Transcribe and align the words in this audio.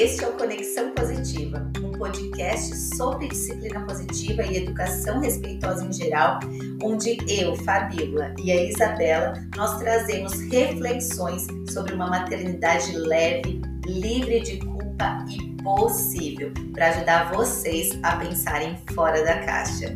Este 0.00 0.24
é 0.24 0.28
o 0.28 0.32
Conexão 0.32 0.92
Positiva, 0.92 1.70
um 1.84 1.92
podcast 1.92 2.74
sobre 2.96 3.28
disciplina 3.28 3.84
positiva 3.84 4.42
e 4.46 4.56
educação 4.56 5.20
respeitosa 5.20 5.84
em 5.84 5.92
geral, 5.92 6.40
onde 6.82 7.18
eu, 7.28 7.54
Fabíola 7.54 8.34
e 8.42 8.50
a 8.50 8.64
Isabela, 8.64 9.34
nós 9.54 9.78
trazemos 9.78 10.32
reflexões 10.50 11.46
sobre 11.70 11.92
uma 11.92 12.06
maternidade 12.06 12.96
leve, 12.96 13.60
livre 13.84 14.40
de 14.40 14.56
culpa 14.60 15.22
e 15.28 15.62
possível, 15.62 16.50
para 16.72 16.88
ajudar 16.88 17.30
vocês 17.34 17.90
a 18.02 18.16
pensarem 18.16 18.78
fora 18.94 19.22
da 19.22 19.40
caixa. 19.40 19.94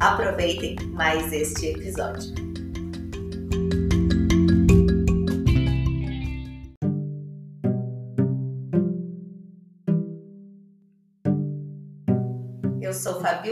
Aproveitem 0.00 0.76
mais 0.92 1.32
este 1.32 1.68
episódio. 1.68 2.45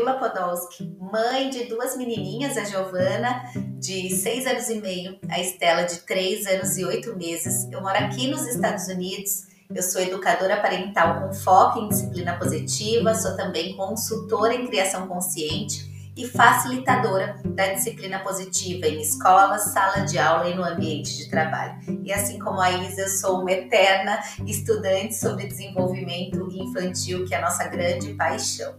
Fabiola 0.04 0.18
Podolski, 0.18 0.96
mãe 1.00 1.48
de 1.48 1.64
duas 1.64 1.96
menininhas, 1.96 2.58
a 2.58 2.64
Giovana, 2.64 3.42
de 3.78 4.10
seis 4.10 4.46
anos 4.46 4.68
e 4.68 4.78
meio, 4.78 5.18
a 5.30 5.40
Estela, 5.40 5.84
de 5.84 6.00
três 6.00 6.46
anos 6.46 6.76
e 6.76 6.84
oito 6.84 7.16
meses. 7.16 7.66
Eu 7.72 7.80
moro 7.80 7.96
aqui 7.96 8.28
nos 8.28 8.46
Estados 8.46 8.86
Unidos. 8.88 9.46
Eu 9.74 9.82
sou 9.82 10.02
educadora 10.02 10.60
parental 10.60 11.22
com 11.22 11.32
foco 11.32 11.78
em 11.78 11.88
disciplina 11.88 12.38
positiva, 12.38 13.14
sou 13.14 13.34
também 13.34 13.74
consultora 13.76 14.54
em 14.54 14.66
criação 14.66 15.08
consciente 15.08 15.90
e 16.14 16.28
facilitadora 16.28 17.40
da 17.42 17.72
disciplina 17.72 18.18
positiva 18.18 18.86
em 18.86 19.00
escola, 19.00 19.58
sala 19.58 20.04
de 20.04 20.18
aula 20.18 20.50
e 20.50 20.54
no 20.54 20.62
ambiente 20.62 21.16
de 21.16 21.30
trabalho. 21.30 21.80
E 22.04 22.12
assim 22.12 22.38
como 22.38 22.60
a 22.60 22.70
Isa, 22.70 23.02
eu 23.02 23.08
sou 23.08 23.40
uma 23.40 23.50
eterna 23.50 24.20
estudante 24.46 25.14
sobre 25.14 25.46
desenvolvimento 25.46 26.46
infantil, 26.52 27.24
que 27.24 27.34
é 27.34 27.38
a 27.38 27.42
nossa 27.42 27.66
grande 27.68 28.12
paixão. 28.12 28.74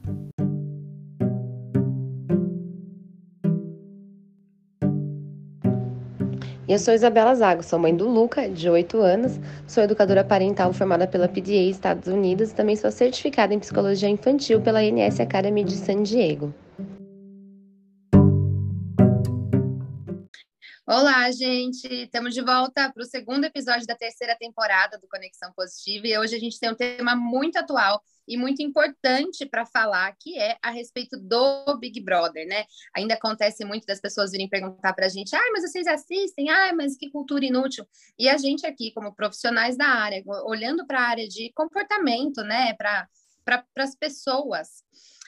Eu 6.67 6.79
sou 6.79 6.95
Isabela 6.95 7.35
Zago, 7.35 7.61
sou 7.61 7.77
mãe 7.77 7.95
do 7.95 8.09
Luca, 8.09 8.49
de 8.49 8.67
8 8.67 8.97
anos, 8.97 9.39
sou 9.67 9.83
educadora 9.83 10.23
parental 10.23 10.73
formada 10.73 11.05
pela 11.07 11.27
PDA 11.27 11.69
Estados 11.69 12.07
Unidos 12.07 12.49
e 12.49 12.55
também 12.55 12.75
sou 12.75 12.91
certificada 12.91 13.53
em 13.53 13.59
psicologia 13.59 14.09
infantil 14.09 14.59
pela 14.59 14.81
NS 14.81 15.19
Academy 15.19 15.63
de 15.63 15.75
San 15.75 16.01
Diego. 16.01 16.51
Olá, 20.97 21.29
gente! 21.29 21.85
Estamos 21.87 22.33
de 22.33 22.41
volta 22.41 22.89
para 22.89 23.03
o 23.03 23.05
segundo 23.05 23.43
episódio 23.43 23.85
da 23.85 23.97
terceira 23.97 24.33
temporada 24.33 24.97
do 24.97 25.09
Conexão 25.09 25.51
Positiva 25.51 26.07
e 26.07 26.17
hoje 26.17 26.37
a 26.37 26.39
gente 26.39 26.57
tem 26.57 26.71
um 26.71 26.73
tema 26.73 27.17
muito 27.17 27.57
atual 27.57 28.01
e 28.25 28.37
muito 28.37 28.63
importante 28.63 29.45
para 29.45 29.65
falar, 29.65 30.15
que 30.17 30.39
é 30.39 30.57
a 30.63 30.71
respeito 30.71 31.19
do 31.19 31.77
Big 31.81 31.99
Brother, 31.99 32.47
né? 32.47 32.63
Ainda 32.95 33.15
acontece 33.15 33.65
muito 33.65 33.85
das 33.85 33.99
pessoas 33.99 34.31
virem 34.31 34.47
perguntar 34.47 34.93
para 34.93 35.07
a 35.07 35.09
gente: 35.09 35.35
ah, 35.35 35.51
mas 35.51 35.69
vocês 35.69 35.85
assistem? 35.85 36.49
Ah, 36.49 36.73
mas 36.73 36.95
que 36.95 37.11
cultura 37.11 37.43
inútil! 37.43 37.85
E 38.17 38.29
a 38.29 38.37
gente 38.37 38.65
aqui, 38.65 38.93
como 38.93 39.13
profissionais 39.13 39.75
da 39.75 39.87
área, 39.87 40.23
olhando 40.45 40.87
para 40.87 41.01
a 41.01 41.09
área 41.09 41.27
de 41.27 41.51
comportamento, 41.53 42.41
né, 42.41 42.73
para 42.73 43.05
pra, 43.43 43.65
as 43.79 43.95
pessoas, 43.95 44.81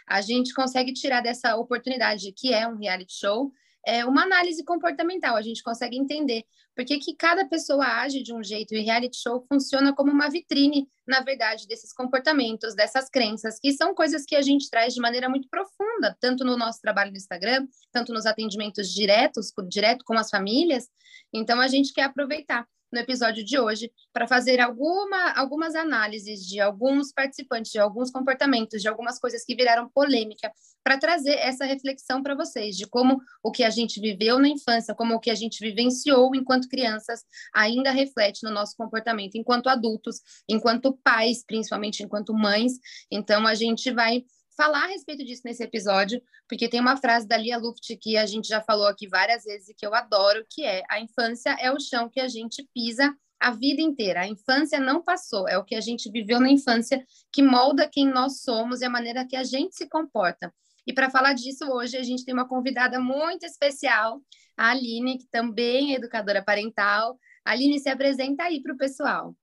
a 0.08 0.22
gente 0.22 0.54
consegue 0.54 0.94
tirar 0.94 1.20
dessa 1.20 1.58
oportunidade 1.58 2.32
que 2.32 2.54
é 2.54 2.66
um 2.66 2.78
reality 2.78 3.14
show 3.20 3.52
é 3.88 4.06
uma 4.06 4.24
análise 4.24 4.66
comportamental, 4.66 5.38
a 5.38 5.42
gente 5.42 5.64
consegue 5.64 5.98
entender 5.98 6.44
por 6.76 6.84
que, 6.84 7.00
que 7.00 7.16
cada 7.16 7.48
pessoa 7.48 7.86
age 8.02 8.22
de 8.22 8.34
um 8.34 8.44
jeito 8.44 8.76
e 8.76 8.82
reality 8.82 9.18
show 9.18 9.46
funciona 9.48 9.96
como 9.96 10.12
uma 10.12 10.30
vitrine, 10.30 10.90
na 11.08 11.22
verdade, 11.22 11.66
desses 11.66 11.94
comportamentos, 11.94 12.76
dessas 12.76 13.10
crenças, 13.10 13.58
que 13.58 13.72
são 13.72 13.96
coisas 13.96 14.26
que 14.26 14.36
a 14.36 14.42
gente 14.42 14.70
traz 14.70 14.94
de 14.94 15.00
maneira 15.00 15.30
muito 15.30 15.48
profunda, 15.50 16.18
tanto 16.20 16.44
no 16.44 16.58
nosso 16.58 16.82
trabalho 16.82 17.12
no 17.12 17.18
Instagram, 17.18 17.66
tanto 17.90 18.12
nos 18.14 18.26
atendimentos 18.26 18.94
diretos, 18.94 19.54
direto 19.70 20.04
com 20.04 20.16
as 20.16 20.30
famílias. 20.30 20.90
Então, 21.34 21.62
a 21.62 21.68
gente 21.70 21.94
quer 21.94 22.04
aproveitar 22.04 22.68
no 22.92 23.00
episódio 23.00 23.44
de 23.44 23.60
hoje 23.60 23.92
para 24.14 24.28
fazer 24.28 24.60
alguma, 24.60 25.32
algumas 25.32 25.76
análises 25.76 26.46
de 26.46 26.60
alguns 26.60 27.12
participantes, 27.12 27.72
de 27.72 27.80
alguns 27.80 28.12
comportamentos, 28.12 28.82
de 28.82 28.88
algumas 28.88 29.20
coisas 29.20 29.44
que 29.44 29.56
viraram 29.56 29.90
polêmica, 29.90 30.52
para 30.84 30.98
trazer 30.98 31.36
essa 31.40 31.66
reflexão 31.66 32.24
para 32.24 32.36
vocês 32.36 32.76
de 32.76 32.88
como 32.88 33.20
o 33.44 33.52
que 33.52 33.64
a 33.64 33.70
gente 33.70 34.00
viveu 34.00 34.40
na 34.40 34.48
infância, 34.48 34.96
como 34.96 35.16
o 35.16 35.20
que 35.20 35.30
a 35.30 35.36
gente 35.36 35.60
vivenciou 35.60 36.34
enquanto 36.36 36.70
crianças 36.70 37.24
ainda 37.54 37.92
reflete 37.92 38.44
no 38.44 38.52
nosso 38.52 38.76
comportamento 38.78 39.36
enquanto 39.36 39.68
adultos, 39.68 40.22
enquanto 40.48 40.98
pais, 41.04 41.44
principalmente 41.46 42.04
enquanto 42.04 42.34
mães. 42.34 42.74
Então 43.12 43.46
a 43.46 43.54
gente 43.54 43.92
vai 43.92 44.24
falar 44.58 44.86
a 44.86 44.88
respeito 44.88 45.24
disso 45.24 45.44
nesse 45.46 45.64
episódio, 45.64 46.20
porque 46.50 46.68
tem 46.68 46.82
uma 46.82 46.98
frase 46.98 47.28
da 47.28 47.38
Lia 47.38 47.58
Luft 47.58 47.96
que 48.02 48.18
a 48.18 48.26
gente 48.26 48.48
já 48.48 48.60
falou 48.60 48.88
aqui 48.88 49.08
várias 49.08 49.44
vezes 49.44 49.70
e 49.70 49.74
que 49.76 49.86
eu 49.86 49.94
adoro, 49.94 50.44
que 50.50 50.66
é 50.66 50.84
a 50.90 51.00
infância 51.00 51.56
é 51.60 51.72
o 51.72 51.80
chão 51.80 52.10
que 52.10 52.20
a 52.20 52.28
gente 52.28 52.68
pisa 52.74 53.16
a 53.40 53.52
vida 53.52 53.82
inteira. 53.82 54.22
A 54.22 54.28
infância 54.28 54.80
não 54.80 55.04
passou, 55.04 55.48
é 55.48 55.58
o 55.58 55.64
que 55.64 55.76
a 55.76 55.82
gente 55.82 56.12
viveu 56.12 56.40
na 56.40 56.50
infância 56.50 57.06
que 57.32 57.44
molda 57.44 57.88
quem 57.88 58.08
nós 58.08 58.42
somos 58.42 58.82
e 58.82 58.86
a 58.86 58.90
maneira 58.90 59.28
que 59.28 59.36
a 59.36 59.44
gente 59.44 59.76
se 59.76 59.88
comporta. 59.88 60.52
E 60.88 60.94
para 60.94 61.10
falar 61.10 61.34
disso, 61.34 61.66
hoje 61.70 61.96
a 61.96 62.04
gente 62.04 62.26
tem 62.26 62.34
uma 62.34 62.48
convidada 62.48 63.00
muito 63.00 63.46
especial, 63.46 64.22
a 64.56 64.72
Aline, 64.72 65.20
que 65.20 65.28
também 65.28 65.94
é 65.94 65.98
educadora 65.98 66.44
parental. 66.44 67.20
Aline, 67.46 67.80
se 67.80 67.90
apresenta 67.90 68.44
aí 68.44 68.62
para 68.62 68.74
o 68.74 68.78
pessoal. 68.78 69.36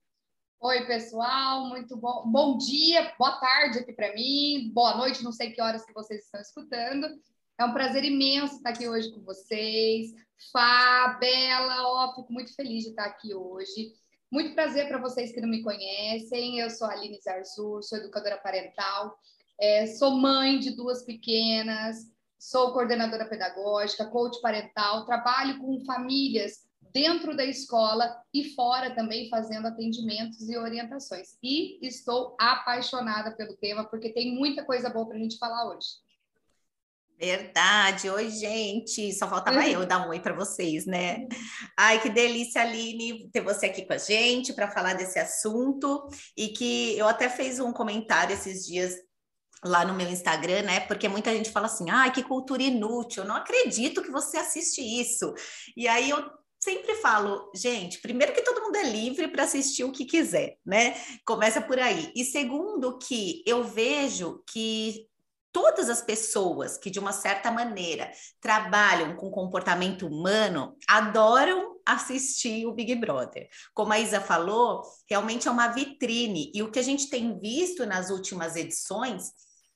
Oi, 0.67 0.87
pessoal, 0.87 1.69
muito 1.69 1.95
bom. 1.95 2.23
Bom 2.25 2.57
dia, 2.57 3.13
boa 3.19 3.33
tarde 3.33 3.81
aqui 3.81 3.93
para 3.93 4.15
mim, 4.15 4.71
boa 4.73 4.97
noite, 4.97 5.23
não 5.23 5.31
sei 5.31 5.51
que 5.51 5.61
horas 5.61 5.85
que 5.85 5.93
vocês 5.93 6.25
estão 6.25 6.41
escutando. 6.41 7.07
É 7.59 7.65
um 7.67 7.75
prazer 7.75 8.03
imenso 8.03 8.57
estar 8.57 8.71
aqui 8.71 8.89
hoje 8.89 9.13
com 9.13 9.21
vocês. 9.21 10.15
Fá, 10.51 11.19
Bela, 11.21 11.87
ó, 11.87 12.15
fico 12.15 12.33
muito 12.33 12.55
feliz 12.55 12.85
de 12.85 12.89
estar 12.89 13.05
aqui 13.05 13.35
hoje. 13.35 13.93
Muito 14.31 14.55
prazer 14.55 14.89
para 14.89 14.97
vocês 14.97 15.33
que 15.33 15.41
não 15.43 15.51
me 15.51 15.63
conhecem. 15.63 16.61
Eu 16.61 16.71
sou 16.71 16.87
a 16.87 16.93
Aline 16.93 17.21
Zarzur, 17.21 17.83
sou 17.83 17.99
educadora 17.99 18.39
parental, 18.39 19.19
é, 19.61 19.87
sou 19.87 20.13
mãe 20.13 20.59
de 20.59 20.71
duas 20.71 21.03
pequenas, 21.03 22.11
sou 22.39 22.73
coordenadora 22.73 23.29
pedagógica, 23.29 24.07
coach 24.07 24.41
parental, 24.41 25.05
trabalho 25.05 25.59
com 25.59 25.85
famílias 25.85 26.65
dentro 26.95 27.37
da 27.37 27.45
escola 27.45 28.23
e 28.33 28.55
fora 28.55 28.95
também 28.95 29.29
fazendo 29.29 29.67
atendimentos 29.67 30.49
e 30.49 30.57
orientações. 30.57 31.37
E 31.43 31.85
estou 31.85 32.37
apaixonada 32.39 33.35
pelo 33.37 33.57
tema, 33.57 33.85
porque 33.85 34.11
tem 34.11 34.37
muita 34.37 34.65
coisa 34.65 34.89
boa 34.89 35.09
para 35.09 35.17
a 35.17 35.21
gente 35.21 35.37
falar 35.37 35.75
hoje. 35.75 36.05
Verdade. 37.19 38.09
Oi, 38.11 38.31
gente. 38.31 39.13
Só 39.13 39.29
faltava 39.29 39.59
uhum. 39.59 39.65
eu 39.65 39.87
dar 39.87 40.07
um 40.07 40.11
oi 40.11 40.21
para 40.21 40.35
vocês, 40.35 40.87
né? 40.87 41.27
Ai, 41.77 42.01
que 42.01 42.11
delícia, 42.11 42.63
Aline, 42.63 43.29
ter 43.31 43.41
você 43.41 43.67
aqui 43.67 43.85
com 43.85 43.93
a 43.93 43.99
gente 43.99 44.53
para 44.53 44.71
falar 44.71 44.95
desse 44.95 45.19
assunto. 45.19 46.07
E 46.37 46.49
que 46.49 46.97
eu 46.97 47.09
até 47.09 47.29
fiz 47.29 47.59
um 47.59 47.73
comentário 47.73 48.35
esses 48.35 48.67
dias 48.67 48.95
lá 49.65 49.85
no 49.85 49.95
meu 49.95 50.09
Instagram, 50.09 50.63
né? 50.63 50.81
Porque 50.81 51.09
muita 51.09 51.33
gente 51.33 51.51
fala 51.51 51.67
assim: 51.67 51.89
ai, 51.91 52.13
que 52.13 52.23
cultura 52.23 52.63
inútil, 52.63 53.23
eu 53.23 53.29
não 53.29 53.37
acredito 53.37 54.03
que 54.03 54.11
você 54.11 54.37
assiste 54.37 54.81
isso. 54.81 55.33
E 55.77 55.89
aí 55.89 56.11
eu 56.11 56.44
sempre 56.65 56.95
falo, 56.95 57.51
gente, 57.55 58.01
primeiro 58.01 58.33
que 58.33 58.41
todo 58.41 58.63
mundo 58.63 58.77
é 58.77 58.85
livre 58.85 59.29
para 59.29 59.45
assistir 59.45 59.85
o 59.85 59.93
que 59.93 60.07
quiser, 60.07 60.57
né? 60.65 60.97
Começa 61.27 61.61
por 61.61 61.79
aí. 61.79 62.11
E 62.17 62.25
segundo 62.25 62.97
que 62.99 63.45
eu 63.47 63.63
vejo 63.63 64.43
que 64.51 65.07
todas 65.53 65.91
as 65.91 66.01
pessoas 66.01 66.79
que 66.79 66.91
de 66.91 66.99
uma 66.99 67.13
certa 67.13 67.51
maneira 67.53 68.11
trabalham 68.41 69.15
com 69.15 69.31
comportamento 69.31 70.07
humano 70.07 70.75
adoram 70.89 71.77
assistir 71.87 72.67
o 72.67 72.73
Big 72.73 72.95
Brother. 72.95 73.47
Como 73.75 73.93
a 73.93 74.01
Isa 74.01 74.21
falou, 74.21 74.83
realmente 75.09 75.47
é 75.47 75.51
uma 75.51 75.69
vitrine 75.69 76.51
e 76.55 76.63
o 76.63 76.71
que 76.71 76.79
a 76.79 76.83
gente 76.83 77.11
tem 77.11 77.39
visto 77.39 77.85
nas 77.85 78.09
últimas 78.09 78.57
edições 78.57 79.33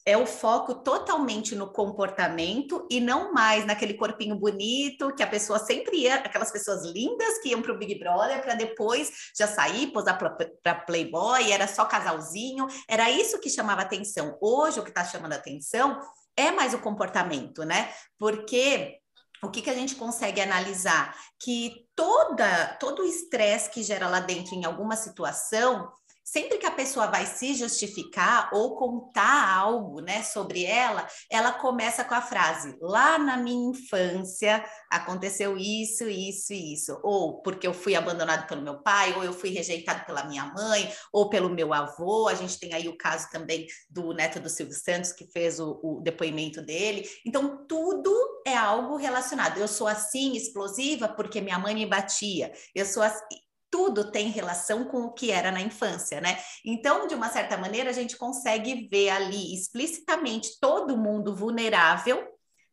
é 0.08 0.16
o 0.16 0.24
foco 0.24 0.76
totalmente 0.76 1.54
no 1.54 1.70
comportamento 1.70 2.86
e 2.90 2.98
não 2.98 3.30
mais 3.30 3.66
naquele 3.66 3.92
corpinho 3.92 4.34
bonito 4.36 5.14
que 5.14 5.22
a 5.22 5.26
pessoa 5.26 5.58
sempre 5.58 5.98
ia, 5.98 6.14
aquelas 6.14 6.50
pessoas 6.50 6.82
lindas 6.82 7.38
que 7.42 7.50
iam 7.50 7.60
para 7.60 7.74
o 7.74 7.78
Big 7.78 7.98
Brother 7.98 8.40
para 8.40 8.54
depois 8.54 9.12
já 9.36 9.46
sair, 9.46 9.88
posar 9.88 10.16
para 10.16 10.74
Playboy, 10.76 11.52
era 11.52 11.68
só 11.68 11.84
casalzinho, 11.84 12.66
era 12.88 13.10
isso 13.10 13.38
que 13.38 13.50
chamava 13.50 13.82
atenção. 13.82 14.38
Hoje 14.40 14.80
o 14.80 14.82
que 14.82 14.88
está 14.88 15.04
chamando 15.04 15.34
atenção 15.34 16.00
é 16.34 16.50
mais 16.50 16.72
o 16.72 16.78
comportamento, 16.78 17.62
né? 17.64 17.92
Porque 18.18 19.00
o 19.42 19.50
que, 19.50 19.60
que 19.60 19.68
a 19.68 19.74
gente 19.74 19.94
consegue 19.94 20.40
analisar? 20.40 21.14
Que 21.38 21.86
toda, 21.94 22.78
todo 22.80 23.02
o 23.02 23.06
estresse 23.06 23.68
que 23.68 23.82
gera 23.82 24.08
lá 24.08 24.20
dentro 24.20 24.54
em 24.54 24.64
alguma 24.64 24.96
situação 24.96 25.92
sempre 26.32 26.58
que 26.58 26.66
a 26.66 26.70
pessoa 26.70 27.06
vai 27.06 27.26
se 27.26 27.54
justificar 27.54 28.50
ou 28.52 28.76
contar 28.76 29.56
algo, 29.56 30.00
né, 30.00 30.22
sobre 30.22 30.64
ela, 30.64 31.06
ela 31.30 31.52
começa 31.52 32.04
com 32.04 32.14
a 32.14 32.20
frase: 32.20 32.76
lá 32.80 33.18
na 33.18 33.36
minha 33.36 33.70
infância 33.70 34.64
aconteceu 34.90 35.56
isso, 35.56 36.08
isso 36.08 36.52
e 36.52 36.74
isso, 36.74 36.98
ou 37.02 37.42
porque 37.42 37.66
eu 37.66 37.74
fui 37.74 37.94
abandonado 37.94 38.46
pelo 38.46 38.62
meu 38.62 38.82
pai, 38.82 39.14
ou 39.14 39.24
eu 39.24 39.32
fui 39.32 39.50
rejeitado 39.50 40.04
pela 40.04 40.24
minha 40.24 40.44
mãe, 40.46 40.92
ou 41.12 41.28
pelo 41.28 41.48
meu 41.48 41.72
avô. 41.72 42.28
A 42.28 42.34
gente 42.34 42.58
tem 42.58 42.74
aí 42.74 42.88
o 42.88 42.96
caso 42.96 43.28
também 43.30 43.66
do 43.88 44.12
neto 44.12 44.40
do 44.40 44.50
Silvio 44.50 44.74
Santos 44.74 45.12
que 45.12 45.26
fez 45.32 45.58
o, 45.58 45.80
o 45.82 46.00
depoimento 46.00 46.60
dele. 46.62 47.08
Então 47.26 47.66
tudo 47.66 48.12
é 48.46 48.56
algo 48.56 48.96
relacionado. 48.96 49.58
Eu 49.58 49.68
sou 49.68 49.86
assim 49.86 50.34
explosiva 50.34 51.08
porque 51.08 51.40
minha 51.40 51.58
mãe 51.58 51.74
me 51.74 51.86
batia. 51.86 52.52
Eu 52.74 52.84
sou 52.84 53.02
assim 53.02 53.47
tudo 53.70 54.10
tem 54.10 54.30
relação 54.30 54.84
com 54.84 55.02
o 55.02 55.12
que 55.12 55.30
era 55.30 55.50
na 55.50 55.60
infância, 55.60 56.20
né? 56.20 56.38
Então, 56.64 57.06
de 57.06 57.14
uma 57.14 57.28
certa 57.28 57.56
maneira, 57.56 57.90
a 57.90 57.92
gente 57.92 58.16
consegue 58.16 58.88
ver 58.90 59.10
ali 59.10 59.54
explicitamente 59.54 60.58
todo 60.60 60.96
mundo 60.96 61.34
vulnerável 61.34 62.26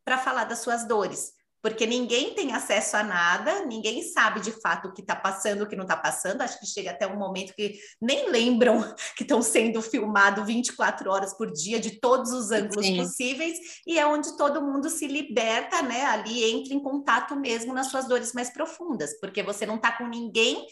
para 0.04 0.18
falar 0.18 0.44
das 0.44 0.60
suas 0.60 0.86
dores, 0.86 1.32
porque 1.60 1.84
ninguém 1.84 2.32
tem 2.32 2.52
acesso 2.52 2.96
a 2.96 3.02
nada, 3.02 3.66
ninguém 3.66 4.00
sabe 4.00 4.40
de 4.40 4.52
fato 4.52 4.86
o 4.86 4.92
que 4.92 5.00
está 5.00 5.16
passando, 5.16 5.62
o 5.62 5.66
que 5.66 5.74
não 5.74 5.82
está 5.82 5.96
passando. 5.96 6.42
Acho 6.42 6.60
que 6.60 6.66
chega 6.66 6.92
até 6.92 7.08
um 7.08 7.18
momento 7.18 7.54
que 7.54 7.76
nem 8.00 8.30
lembram 8.30 8.80
que 9.16 9.24
estão 9.24 9.42
sendo 9.42 9.82
filmados 9.82 10.46
24 10.46 11.10
horas 11.10 11.36
por 11.36 11.50
dia 11.50 11.80
de 11.80 11.98
todos 11.98 12.30
os 12.30 12.52
ângulos 12.52 12.86
Sim. 12.86 12.98
possíveis, 12.98 13.58
e 13.84 13.98
é 13.98 14.06
onde 14.06 14.36
todo 14.36 14.62
mundo 14.62 14.88
se 14.88 15.08
liberta, 15.08 15.82
né? 15.82 16.04
Ali 16.04 16.44
entra 16.44 16.72
em 16.72 16.80
contato 16.80 17.34
mesmo 17.34 17.74
nas 17.74 17.88
suas 17.88 18.06
dores 18.06 18.32
mais 18.32 18.50
profundas, 18.52 19.18
porque 19.18 19.42
você 19.42 19.66
não 19.66 19.74
está 19.74 19.90
com 19.90 20.06
ninguém 20.06 20.64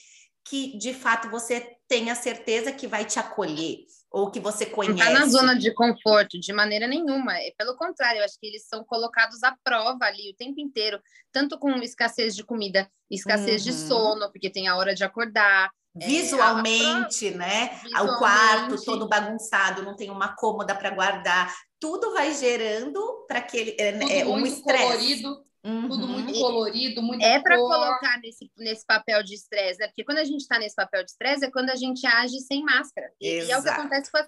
que 0.45 0.77
de 0.77 0.93
fato 0.93 1.31
você 1.31 1.77
tenha 1.89 2.15
certeza 2.15 2.73
que 2.73 2.87
vai 2.87 3.05
te 3.05 3.19
acolher 3.19 3.79
ou 4.11 4.31
que 4.31 4.39
você 4.39 4.65
conhece. 4.67 4.97
Não 4.97 5.07
está 5.07 5.19
na 5.19 5.27
zona 5.27 5.59
de 5.59 5.73
conforto 5.73 6.39
de 6.39 6.53
maneira 6.53 6.87
nenhuma. 6.87 7.37
É 7.37 7.53
pelo 7.59 7.77
contrário, 7.77 8.21
eu 8.21 8.25
acho 8.25 8.39
que 8.39 8.47
eles 8.47 8.67
são 8.67 8.85
colocados 8.85 9.43
à 9.43 9.57
prova 9.65 10.05
ali 10.05 10.31
o 10.31 10.37
tempo 10.37 10.61
inteiro, 10.61 11.01
tanto 11.33 11.59
com 11.59 11.71
escassez 11.79 12.37
de 12.37 12.45
comida, 12.45 12.89
escassez 13.11 13.67
uhum. 13.67 13.73
de 13.73 13.77
sono, 13.77 14.31
porque 14.31 14.51
tem 14.51 14.69
a 14.69 14.77
hora 14.77 14.95
de 14.95 15.03
acordar. 15.03 15.71
É, 16.01 16.07
visualmente, 16.07 17.29
é, 17.29 17.31
né? 17.33 17.81
Visualmente. 17.83 18.15
O 18.15 18.19
quarto 18.19 18.85
todo 18.85 19.09
bagunçado, 19.09 19.83
não 19.83 19.97
tem 19.97 20.11
uma 20.11 20.37
cômoda 20.37 20.75
para 20.75 20.91
guardar. 20.91 21.53
Tudo 21.81 22.13
vai 22.13 22.33
gerando 22.35 23.25
para 23.27 23.41
aquele 23.41 23.77
é, 23.79 24.21
é 24.21 24.27
um 24.27 24.47
estresse. 24.47 25.25
Uhum. 25.65 25.89
Tudo 25.89 26.07
muito 26.07 26.33
colorido, 26.35 27.03
muito 27.03 27.25
É 27.25 27.41
para 27.41 27.57
colocar 27.57 28.21
nesse, 28.21 28.51
nesse 28.59 28.85
papel 28.85 29.23
de 29.23 29.35
estresse, 29.35 29.81
né? 29.81 29.87
Porque 29.87 30.05
quando 30.05 30.19
a 30.19 30.25
gente 30.25 30.41
está 30.41 30.59
nesse 30.59 30.75
papel 30.75 31.03
de 31.03 31.11
estresse 31.11 31.47
é 31.47 31.51
quando 31.51 31.71
a 31.71 31.75
gente 31.75 32.07
age 32.07 32.39
sem 32.41 32.63
máscara. 32.63 33.11
E, 33.19 33.45
e, 33.45 33.51
é 33.51 33.59
o 33.59 33.63
que 33.63 33.69
acontece 33.71 34.13
com, 34.13 34.19
a, 34.19 34.27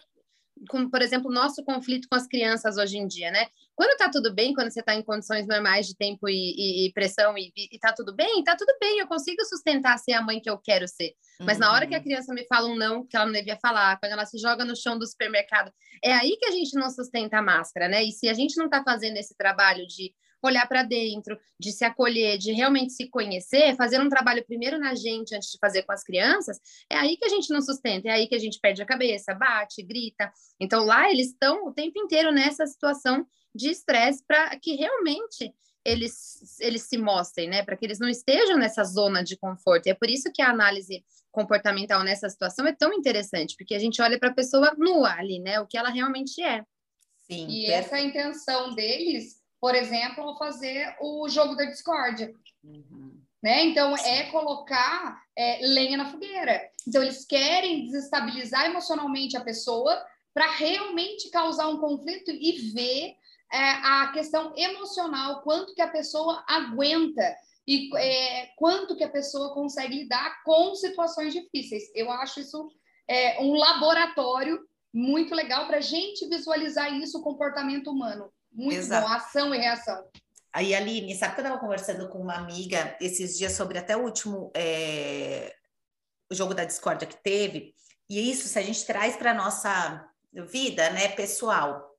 com, 0.71 0.91
por 0.91 1.03
exemplo, 1.03 1.31
o 1.31 1.35
nosso 1.35 1.63
conflito 1.63 2.09
com 2.09 2.17
as 2.17 2.27
crianças 2.27 2.79
hoje 2.79 2.97
em 2.97 3.07
dia, 3.07 3.31
né? 3.31 3.49
Quando 3.75 3.99
tá 3.99 4.09
tudo 4.11 4.35
bem, 4.35 4.55
quando 4.55 4.71
você 4.71 4.81
está 4.81 4.95
em 4.95 5.03
condições 5.03 5.47
normais 5.47 5.87
de 5.87 5.95
tempo 5.95 6.27
e, 6.27 6.33
e, 6.33 6.87
e 6.87 6.93
pressão 6.95 7.37
e, 7.37 7.53
e, 7.55 7.79
tá 7.79 7.93
tudo 7.93 8.17
bem, 8.17 8.43
tá 8.43 8.57
tudo 8.57 8.75
bem, 8.81 8.99
eu 8.99 9.07
consigo 9.07 9.45
sustentar 9.45 9.99
ser 9.99 10.15
a 10.15 10.23
mãe 10.23 10.41
que 10.41 10.49
eu 10.49 10.57
quero 10.57 10.89
ser. 10.89 11.13
Mas 11.41 11.59
uhum. 11.59 11.65
na 11.65 11.73
hora 11.73 11.87
que 11.87 11.95
a 11.95 11.99
uhum. 11.99 12.05
criança 12.05 12.33
me 12.33 12.47
fala 12.47 12.67
um 12.67 12.77
não, 12.77 13.07
que 13.07 13.15
ela 13.15 13.27
não 13.27 13.33
devia 13.35 13.59
falar, 13.61 14.01
quando 14.01 14.13
ela 14.13 14.25
se 14.25 14.39
joga 14.39 14.65
no 14.65 14.75
chão 14.75 14.99
do 14.99 15.07
supermercado, 15.07 15.71
é 16.03 16.15
aí 16.15 16.35
que 16.39 16.47
a 16.47 16.51
gente 16.51 16.75
não 16.75 16.89
sustenta 16.89 17.37
a 17.37 17.43
máscara, 17.43 17.89
né? 17.89 18.03
E 18.03 18.11
se 18.11 18.27
a 18.27 18.33
gente 18.33 18.57
não 18.57 18.65
está 18.65 18.83
fazendo 18.83 19.19
esse 19.19 19.37
trabalho 19.37 19.87
de 19.87 20.15
olhar 20.43 20.67
para 20.67 20.83
dentro, 20.83 21.39
de 21.59 21.73
se 21.73 21.85
acolher, 21.85 22.39
de 22.39 22.53
realmente 22.53 22.93
se 22.93 23.09
conhecer, 23.09 23.77
fazer 23.77 24.01
um 24.01 24.09
trabalho 24.09 24.45
primeiro 24.45 24.79
na 24.79 24.95
gente 24.95 25.35
antes 25.35 25.51
de 25.51 25.59
fazer 25.59 25.83
com 25.83 25.93
as 25.93 26.03
crianças, 26.03 26.59
é 26.91 26.97
aí 26.97 27.17
que 27.17 27.25
a 27.25 27.29
gente 27.29 27.51
não 27.51 27.61
sustenta, 27.61 28.09
é 28.09 28.13
aí 28.13 28.27
que 28.27 28.35
a 28.35 28.39
gente 28.39 28.61
perde 28.61 28.83
a 28.83 28.87
cabeça, 28.87 29.35
bate, 29.35 29.83
grita. 29.83 30.31
Então 30.61 30.85
lá 30.85 31.11
eles 31.11 31.29
estão 31.29 31.67
o 31.67 31.73
tempo 31.73 31.99
inteiro 31.99 32.31
nessa 32.33 32.67
situação 32.67 33.27
de 33.55 33.71
estresse 33.71 34.23
para 34.27 34.57
que 34.59 34.75
realmente 34.75 35.55
eles, 35.85 36.59
eles 36.61 36.83
se 36.83 36.99
mostrem, 36.99 37.49
né? 37.49 37.63
Para 37.63 37.77
que 37.77 37.85
eles 37.85 38.01
não 38.01 38.09
estejam 38.09 38.59
nessa 38.59 38.83
zona 38.83 39.23
de 39.23 39.37
conforto. 39.37 39.87
E 39.87 39.91
é 39.91 39.95
por 39.95 40.11
isso 40.11 40.33
que 40.33 40.43
a 40.43 40.51
análise 40.51 41.05
comportamental 41.31 42.03
nessa 42.03 42.29
situação 42.29 42.67
é 42.67 42.73
tão 42.73 42.93
interessante, 42.93 43.55
porque 43.57 43.75
a 43.75 43.79
gente 43.79 44.03
olha 44.03 44.19
para 44.19 44.31
a 44.31 44.35
pessoa 44.35 44.75
nua 44.77 45.13
ali, 45.13 45.39
né? 45.39 45.61
O 45.61 45.67
que 45.67 45.79
ela 45.79 45.91
realmente 45.91 46.43
é. 46.43 46.65
Sim. 47.21 47.47
E 47.49 47.67
essa 47.67 47.99
é 47.99 48.05
intenção 48.05 48.75
deles 48.75 49.41
por 49.67 49.75
exemplo, 49.75 50.37
fazer 50.37 50.95
o 51.01 51.29
jogo 51.29 51.57
da 51.57 51.65
discórdia. 51.65 52.33
Uhum. 52.63 53.21
Né? 53.43 53.65
Então, 53.65 53.97
é 53.97 54.31
colocar 54.31 55.21
é, 55.37 55.59
lenha 55.67 55.97
na 55.97 56.09
fogueira. 56.09 56.71
Então, 56.87 57.03
eles 57.03 57.25
querem 57.25 57.83
desestabilizar 57.83 58.67
emocionalmente 58.67 59.37
a 59.37 59.41
pessoa 59.41 60.01
para 60.33 60.49
realmente 60.53 61.31
causar 61.31 61.67
um 61.67 61.79
conflito 61.79 62.31
e 62.31 62.71
ver 62.73 63.17
é, 63.53 63.59
a 63.59 64.13
questão 64.15 64.53
emocional, 64.57 65.43
quanto 65.43 65.75
que 65.75 65.83
a 65.83 65.91
pessoa 65.91 66.45
aguenta 66.47 67.37
e 67.67 67.91
é, 67.97 68.51
quanto 68.57 68.95
que 68.95 69.03
a 69.03 69.11
pessoa 69.11 69.53
consegue 69.53 69.97
lidar 69.97 70.45
com 70.45 70.77
situações 70.77 71.35
difíceis. 71.35 71.91
Eu 71.93 72.09
acho 72.13 72.39
isso 72.39 72.71
é, 73.09 73.43
um 73.43 73.55
laboratório 73.55 74.61
muito 74.95 75.35
legal 75.35 75.67
para 75.67 75.79
a 75.79 75.81
gente 75.81 76.29
visualizar 76.29 76.97
isso, 76.97 77.19
o 77.19 77.25
comportamento 77.25 77.91
humano. 77.91 78.31
Muito 78.57 78.79
Exato. 78.79 79.07
bom, 79.07 79.13
ação 79.13 79.55
e 79.55 79.59
reação. 79.59 80.09
Aí, 80.53 80.75
Aline, 80.75 81.15
sabe 81.15 81.35
que 81.35 81.41
eu 81.41 81.45
estava 81.45 81.61
conversando 81.61 82.09
com 82.09 82.19
uma 82.19 82.37
amiga 82.37 82.97
esses 82.99 83.37
dias 83.37 83.53
sobre 83.53 83.79
até 83.79 83.95
o 83.95 84.03
último 84.03 84.51
é, 84.57 85.55
o 86.31 86.35
jogo 86.35 86.55
da 86.55 86.65
discórdia 86.65 87.07
que 87.07 87.23
teve, 87.23 87.75
e 88.09 88.31
isso, 88.31 88.49
se 88.49 88.59
a 88.59 88.63
gente 88.63 88.87
traz 88.87 89.17
para 89.17 89.33
a 89.33 89.35
nossa 89.35 90.09
vida, 90.33 90.91
né, 90.91 91.09
pessoal, 91.09 91.91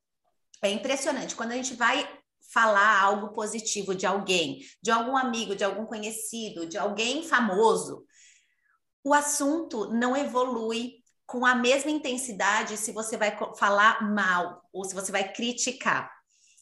é 0.63 0.69
impressionante. 0.69 1.35
Quando 1.35 1.51
a 1.51 1.55
gente 1.55 1.75
vai 1.75 2.07
falar 2.51 3.01
algo 3.01 3.33
positivo 3.33 3.93
de 3.93 4.05
alguém, 4.05 4.59
de 4.81 4.89
algum 4.89 5.17
amigo, 5.17 5.55
de 5.55 5.63
algum 5.63 5.85
conhecido, 5.85 6.65
de 6.65 6.77
alguém 6.77 7.27
famoso, 7.27 8.05
o 9.03 9.13
assunto 9.13 9.93
não 9.93 10.15
evolui 10.15 11.03
com 11.25 11.45
a 11.45 11.53
mesma 11.53 11.91
intensidade 11.91 12.77
se 12.77 12.91
você 12.91 13.17
vai 13.17 13.37
falar 13.57 14.01
mal 14.01 14.63
ou 14.71 14.85
se 14.85 14.95
você 14.95 15.11
vai 15.11 15.31
criticar. 15.31 16.16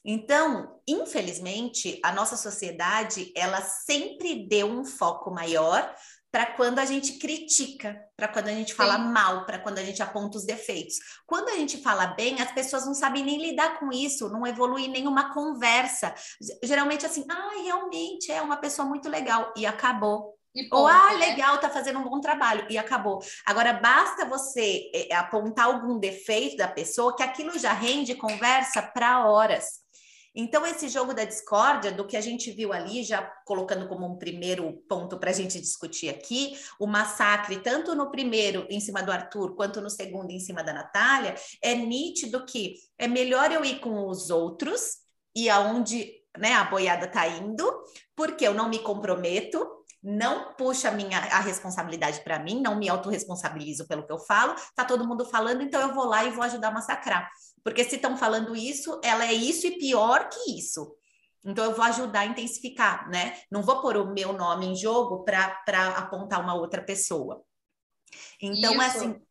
Então, 0.06 0.80
infelizmente, 0.88 2.00
a 2.04 2.12
nossa 2.12 2.38
sociedade, 2.38 3.34
ela 3.36 3.62
sempre 3.62 4.48
deu 4.48 4.68
um 4.68 4.86
foco 4.86 5.32
maior 5.32 5.96
para 6.32 6.46
quando 6.48 6.80
a 6.80 6.86
gente 6.86 7.14
critica, 7.14 7.98
para 8.16 8.28
quando 8.28 8.50
a 8.50 8.52
gente 8.52 8.74
fala 8.74 8.98
Sim. 8.98 9.06
mal, 9.06 9.46
para 9.46 9.58
quando 9.58 9.80
a 9.80 9.84
gente 9.84 10.04
aponta 10.04 10.38
os 10.38 10.46
defeitos. 10.46 10.98
Quando 11.26 11.48
a 11.50 11.54
gente 11.54 11.82
fala 11.82 12.08
bem, 12.08 12.42
as 12.42 12.52
pessoas 12.52 12.86
não 12.86 12.94
sabem 12.94 13.24
nem 13.24 13.42
lidar 13.42 13.80
com 13.80 13.90
isso, 13.90 14.30
não 14.30 14.46
evolui 14.46 14.90
nenhuma 14.90 15.34
conversa. 15.34 16.14
Geralmente 16.62 17.06
assim, 17.06 17.26
ah, 17.30 17.52
realmente 17.64 18.32
é 18.32 18.42
uma 18.42 18.58
pessoa 18.58 18.86
muito 18.86 19.10
legal 19.10 19.54
e 19.56 19.66
acabou. 19.66 20.36
E 20.54 20.68
Ou, 20.72 20.86
ah, 20.86 21.12
né? 21.14 21.28
legal, 21.28 21.58
tá 21.58 21.70
fazendo 21.70 22.00
um 22.00 22.04
bom 22.04 22.20
trabalho 22.20 22.68
e 22.70 22.78
acabou. 22.78 23.20
Agora, 23.46 23.74
basta 23.74 24.26
você 24.26 24.92
é, 24.94 25.16
apontar 25.16 25.68
algum 25.68 25.98
defeito 25.98 26.58
da 26.58 26.68
pessoa 26.68 27.16
que 27.16 27.24
aquilo 27.24 27.58
já 27.58 27.74
rende 27.74 28.14
conversa 28.14 28.82
para 28.82 29.26
horas. 29.26 29.85
Então, 30.36 30.66
esse 30.66 30.90
jogo 30.90 31.14
da 31.14 31.24
discórdia, 31.24 31.92
do 31.92 32.06
que 32.06 32.18
a 32.18 32.22
gente 32.22 32.52
viu 32.52 32.74
ali, 32.74 33.04
já 33.04 33.22
colocando 33.46 33.88
como 33.88 34.06
um 34.06 34.18
primeiro 34.18 34.74
ponto 34.90 35.18
para 35.18 35.30
a 35.30 35.34
gente 35.34 35.60
discutir 35.62 36.10
aqui, 36.10 36.58
o 36.78 36.86
massacre, 36.86 37.62
tanto 37.62 37.96
no 37.96 38.12
primeiro 38.12 38.68
em 38.70 38.82
cima 38.82 39.02
do 39.02 39.12
Arthur, 39.12 39.56
quanto 39.56 39.80
no 39.80 39.90
segundo 39.90 40.32
em 40.32 40.40
cima 40.40 40.62
da 40.62 40.74
Natália, 40.74 41.36
é 41.62 41.74
nítido 41.74 42.46
que 42.46 42.76
é 42.98 43.08
melhor 43.08 43.50
eu 43.52 43.64
ir 43.64 43.80
com 43.80 44.10
os 44.10 44.30
outros 44.30 44.98
e 45.34 45.50
aonde 45.50 46.12
né, 46.38 46.54
a 46.54 46.66
boiada 46.66 47.06
está 47.06 47.26
indo, 47.28 47.66
porque 48.16 48.46
eu 48.46 48.54
não 48.54 48.68
me 48.68 48.80
comprometo, 48.80 49.66
não 50.04 50.54
puxa 50.54 50.90
a 50.90 50.92
minha 50.92 51.18
a 51.18 51.40
responsabilidade 51.40 52.22
para 52.24 52.40
mim, 52.40 52.62
não 52.62 52.78
me 52.78 52.88
autorresponsabilizo 52.90 53.88
pelo 53.88 54.06
que 54.06 54.12
eu 54.12 54.20
falo, 54.20 54.54
tá 54.76 54.86
todo 54.86 55.08
mundo 55.08 55.26
falando, 55.26 55.64
então 55.64 55.82
eu 55.82 55.94
vou 55.94 56.06
lá 56.06 56.24
e 56.24 56.32
vou 56.32 56.44
ajudar 56.44 56.68
a 56.68 56.72
massacrar. 56.72 57.30
Porque 57.66 57.84
se 57.84 57.96
estão 57.96 58.16
falando 58.16 58.56
isso, 58.56 59.02
ela 59.04 59.26
é 59.26 59.34
isso 59.34 59.66
e 59.66 59.80
pior 59.80 60.30
que 60.30 60.52
isso. 60.52 60.96
Então, 61.44 61.66
eu 61.66 61.74
vou 61.74 61.84
ajudar 61.86 62.20
a 62.20 62.26
intensificar, 62.28 63.10
né? 63.10 63.40
Não 63.52 63.64
vou 63.64 63.82
pôr 63.82 63.98
o 63.98 64.14
meu 64.14 64.34
nome 64.34 64.68
em 64.68 64.76
jogo 64.76 65.24
para 65.24 65.64
apontar 65.98 66.42
uma 66.42 66.54
outra 66.54 66.84
pessoa. 66.84 67.44
Então, 68.40 68.80
é 68.80 68.88
isso. 68.88 68.98
assim. 68.98 69.22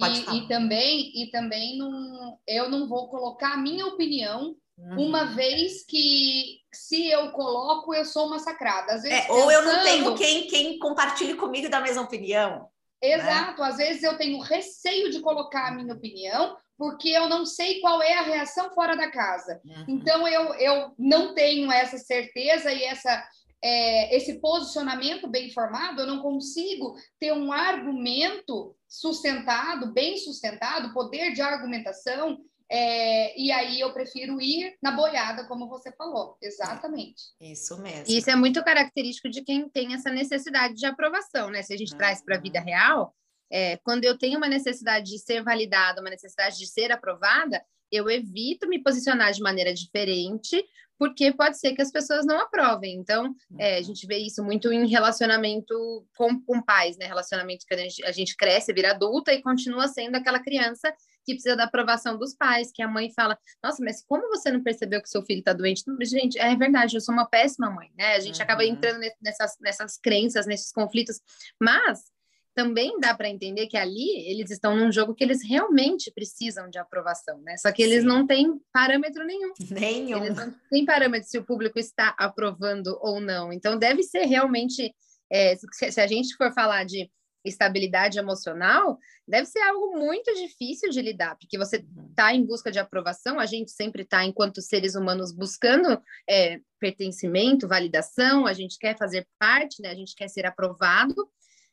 E, 0.00 0.38
e, 0.38 0.48
também, 0.48 1.12
e 1.14 1.30
também 1.30 1.76
não, 1.76 2.38
eu 2.46 2.70
não 2.70 2.88
vou 2.88 3.10
colocar 3.10 3.52
a 3.52 3.58
minha 3.58 3.84
opinião, 3.84 4.56
uhum. 4.78 5.08
uma 5.08 5.34
vez 5.34 5.84
que 5.84 6.60
se 6.72 7.10
eu 7.10 7.32
coloco, 7.32 7.94
eu 7.94 8.06
sou 8.06 8.30
massacrada. 8.30 8.94
Às 8.94 9.02
vezes, 9.02 9.18
é, 9.18 9.22
pensando... 9.22 9.42
Ou 9.42 9.52
eu 9.52 9.62
não 9.62 9.82
tenho 9.82 10.14
quem, 10.14 10.46
quem 10.46 10.78
compartilhe 10.78 11.34
comigo 11.34 11.68
da 11.68 11.80
mesma 11.80 12.00
opinião. 12.00 12.70
Exato, 13.02 13.60
né? 13.60 13.68
às 13.68 13.76
vezes 13.76 14.02
eu 14.02 14.16
tenho 14.16 14.40
receio 14.40 15.10
de 15.10 15.20
colocar 15.20 15.68
a 15.68 15.72
minha 15.72 15.94
opinião, 15.94 16.56
porque 16.78 17.08
eu 17.08 17.28
não 17.28 17.44
sei 17.44 17.80
qual 17.80 18.00
é 18.00 18.14
a 18.14 18.22
reação 18.22 18.70
fora 18.70 18.96
da 18.96 19.10
casa. 19.10 19.60
Uhum. 19.64 19.84
Então, 19.88 20.28
eu, 20.28 20.54
eu 20.54 20.92
não 20.96 21.34
tenho 21.34 21.70
essa 21.72 21.98
certeza 21.98 22.72
e 22.72 22.84
essa 22.84 23.28
é, 23.60 24.16
esse 24.16 24.40
posicionamento 24.40 25.26
bem 25.26 25.50
formado, 25.50 26.00
eu 26.00 26.06
não 26.06 26.22
consigo 26.22 26.94
ter 27.18 27.32
um 27.32 27.52
argumento 27.52 28.76
sustentado, 28.88 29.92
bem 29.92 30.16
sustentado, 30.16 30.94
poder 30.94 31.32
de 31.32 31.42
argumentação, 31.42 32.38
é, 32.70 33.38
e 33.38 33.50
aí 33.50 33.80
eu 33.80 33.92
prefiro 33.92 34.40
ir 34.40 34.76
na 34.82 34.92
boiada, 34.92 35.44
como 35.48 35.68
você 35.68 35.90
falou. 35.92 36.36
Exatamente. 36.40 37.22
Isso 37.40 37.80
mesmo. 37.80 38.04
Isso 38.06 38.30
é 38.30 38.36
muito 38.36 38.62
característico 38.62 39.28
de 39.28 39.42
quem 39.42 39.68
tem 39.68 39.94
essa 39.94 40.10
necessidade 40.10 40.74
de 40.74 40.86
aprovação, 40.86 41.50
né? 41.50 41.62
Se 41.62 41.72
a 41.72 41.76
gente 41.76 41.92
uhum. 41.92 41.98
traz 41.98 42.22
para 42.22 42.36
a 42.36 42.40
vida 42.40 42.60
real, 42.60 43.14
é, 43.50 43.76
quando 43.78 44.04
eu 44.04 44.16
tenho 44.16 44.38
uma 44.38 44.48
necessidade 44.48 45.10
de 45.10 45.18
ser 45.18 45.42
validada, 45.42 46.00
uma 46.00 46.10
necessidade 46.10 46.58
de 46.58 46.66
ser 46.66 46.92
aprovada, 46.92 47.62
eu 47.90 48.10
evito 48.10 48.68
me 48.68 48.82
posicionar 48.82 49.32
de 49.32 49.40
maneira 49.40 49.72
diferente, 49.72 50.62
porque 50.98 51.32
pode 51.32 51.58
ser 51.58 51.74
que 51.74 51.80
as 51.80 51.92
pessoas 51.92 52.26
não 52.26 52.40
aprovem. 52.40 52.96
Então, 52.96 53.32
é, 53.56 53.78
a 53.78 53.82
gente 53.82 54.06
vê 54.06 54.18
isso 54.18 54.42
muito 54.42 54.72
em 54.72 54.86
relacionamento 54.88 56.04
com, 56.16 56.40
com 56.42 56.60
pais, 56.60 56.98
né? 56.98 57.06
Relacionamento 57.06 57.64
que 57.66 57.74
a 57.74 57.78
gente, 57.78 58.04
a 58.04 58.10
gente 58.10 58.36
cresce, 58.36 58.72
vira 58.72 58.90
adulta 58.90 59.32
e 59.32 59.40
continua 59.40 59.86
sendo 59.86 60.16
aquela 60.16 60.40
criança 60.40 60.92
que 61.24 61.34
precisa 61.34 61.56
da 61.56 61.64
aprovação 61.64 62.18
dos 62.18 62.34
pais, 62.34 62.72
que 62.72 62.82
a 62.82 62.88
mãe 62.88 63.12
fala, 63.12 63.38
nossa, 63.62 63.82
mas 63.84 64.04
como 64.04 64.28
você 64.28 64.50
não 64.50 64.62
percebeu 64.62 65.00
que 65.00 65.08
seu 65.08 65.22
filho 65.22 65.38
está 65.38 65.52
doente? 65.52 65.84
Gente, 66.02 66.38
é 66.38 66.56
verdade, 66.56 66.96
eu 66.96 67.00
sou 67.00 67.14
uma 67.14 67.26
péssima 67.26 67.70
mãe, 67.70 67.90
né? 67.96 68.16
A 68.16 68.20
gente 68.20 68.36
uhum. 68.36 68.42
acaba 68.42 68.64
entrando 68.64 69.00
nessas, 69.22 69.56
nessas 69.60 69.98
crenças, 69.98 70.46
nesses 70.46 70.72
conflitos, 70.72 71.20
mas 71.62 72.10
também 72.58 72.98
dá 72.98 73.14
para 73.14 73.28
entender 73.28 73.68
que 73.68 73.76
ali 73.76 74.28
eles 74.28 74.50
estão 74.50 74.74
num 74.74 74.90
jogo 74.90 75.14
que 75.14 75.22
eles 75.22 75.44
realmente 75.48 76.10
precisam 76.10 76.68
de 76.68 76.76
aprovação, 76.76 77.40
né? 77.42 77.56
Só 77.56 77.70
que 77.70 77.80
eles 77.80 78.00
Sim. 78.00 78.08
não 78.08 78.26
têm 78.26 78.60
parâmetro 78.72 79.24
nenhum. 79.24 79.52
Nenhum. 79.70 80.24
Eles 80.24 80.36
não 80.36 80.52
têm 80.68 80.84
parâmetro 80.84 81.28
se 81.28 81.38
o 81.38 81.44
público 81.44 81.78
está 81.78 82.16
aprovando 82.18 82.98
ou 83.00 83.20
não. 83.20 83.52
Então 83.52 83.78
deve 83.78 84.02
ser 84.02 84.24
realmente, 84.24 84.92
é, 85.30 85.54
se 85.54 86.00
a 86.00 86.06
gente 86.08 86.34
for 86.34 86.52
falar 86.52 86.84
de 86.84 87.08
estabilidade 87.44 88.18
emocional, 88.18 88.98
deve 89.26 89.46
ser 89.46 89.60
algo 89.60 89.96
muito 89.96 90.34
difícil 90.34 90.90
de 90.90 91.00
lidar, 91.00 91.36
porque 91.38 91.56
você 91.56 91.86
está 92.10 92.34
em 92.34 92.44
busca 92.44 92.72
de 92.72 92.80
aprovação, 92.80 93.38
a 93.38 93.46
gente 93.46 93.70
sempre 93.70 94.02
está, 94.02 94.24
enquanto 94.24 94.60
seres 94.60 94.96
humanos, 94.96 95.30
buscando 95.30 96.02
é, 96.28 96.58
pertencimento, 96.80 97.68
validação, 97.68 98.48
a 98.48 98.52
gente 98.52 98.76
quer 98.80 98.98
fazer 98.98 99.28
parte, 99.38 99.80
né? 99.80 99.90
A 99.90 99.94
gente 99.94 100.16
quer 100.16 100.26
ser 100.26 100.44
aprovado, 100.44 101.14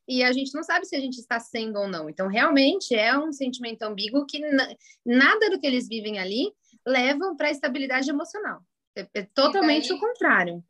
e 0.07 0.23
a 0.23 0.31
gente 0.31 0.53
não 0.53 0.63
sabe 0.63 0.85
se 0.85 0.95
a 0.95 0.99
gente 0.99 1.17
está 1.17 1.39
sendo 1.39 1.79
ou 1.79 1.87
não. 1.87 2.09
Então, 2.09 2.27
realmente 2.27 2.93
é 2.93 3.17
um 3.17 3.31
sentimento 3.31 3.81
ambíguo 3.83 4.25
que 4.25 4.39
nada 5.05 5.49
do 5.49 5.59
que 5.59 5.65
eles 5.65 5.87
vivem 5.87 6.19
ali 6.19 6.51
levam 6.85 7.35
para 7.35 7.47
a 7.47 7.51
estabilidade 7.51 8.09
emocional. 8.09 8.61
É, 8.95 9.07
é 9.13 9.23
totalmente 9.23 9.89
daí, 9.89 9.97
o 9.97 9.99
contrário. 9.99 10.63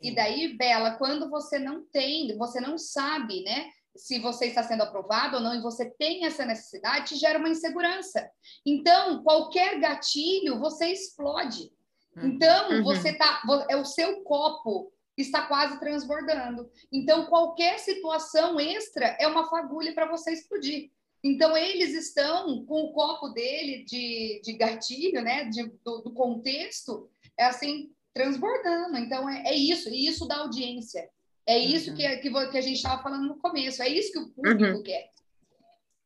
E 0.00 0.14
daí, 0.14 0.56
Bela, 0.56 0.92
quando 0.92 1.30
você 1.30 1.58
não 1.58 1.84
tem, 1.86 2.36
você 2.36 2.60
não 2.60 2.76
sabe, 2.76 3.42
né? 3.42 3.70
Se 3.96 4.18
você 4.18 4.46
está 4.46 4.62
sendo 4.62 4.82
aprovado 4.82 5.36
ou 5.36 5.42
não, 5.42 5.54
e 5.54 5.60
você 5.60 5.90
tem 5.90 6.24
essa 6.24 6.44
necessidade, 6.44 7.16
gera 7.16 7.38
uma 7.38 7.48
insegurança. 7.48 8.30
Então, 8.64 9.22
qualquer 9.22 9.78
gatilho, 9.78 10.58
você 10.58 10.86
explode. 10.86 11.70
Uhum. 12.16 12.28
Então, 12.28 12.70
uhum. 12.70 12.82
você 12.82 13.12
tá. 13.12 13.42
É 13.68 13.76
o 13.76 13.84
seu 13.84 14.22
copo 14.22 14.92
está 15.26 15.46
quase 15.46 15.78
transbordando. 15.78 16.70
Então, 16.92 17.26
qualquer 17.26 17.78
situação 17.78 18.60
extra 18.60 19.16
é 19.18 19.26
uma 19.26 19.48
fagulha 19.48 19.94
para 19.94 20.06
você 20.06 20.32
explodir. 20.32 20.90
Então, 21.24 21.56
eles 21.56 21.94
estão 21.94 22.64
com 22.66 22.82
o 22.82 22.92
copo 22.92 23.28
dele 23.28 23.84
de, 23.84 24.40
de 24.44 24.52
gatilho, 24.54 25.22
né, 25.22 25.44
de, 25.44 25.64
do, 25.84 26.02
do 26.02 26.12
contexto, 26.12 27.08
é 27.38 27.44
assim, 27.44 27.90
transbordando. 28.12 28.98
Então, 28.98 29.28
é, 29.28 29.48
é 29.48 29.54
isso, 29.54 29.88
e 29.88 30.06
isso 30.06 30.26
da 30.26 30.38
audiência. 30.38 31.08
É 31.46 31.58
isso 31.58 31.90
uhum. 31.90 31.96
que, 31.96 32.16
que, 32.18 32.30
que, 32.30 32.58
a 32.58 32.60
gente 32.60 32.76
estava 32.76 33.02
falando 33.02 33.26
no 33.26 33.38
começo, 33.38 33.82
é 33.82 33.88
isso 33.88 34.12
que 34.12 34.18
o 34.18 34.28
público 34.30 34.76
uhum. 34.76 34.82
quer. 34.82 35.10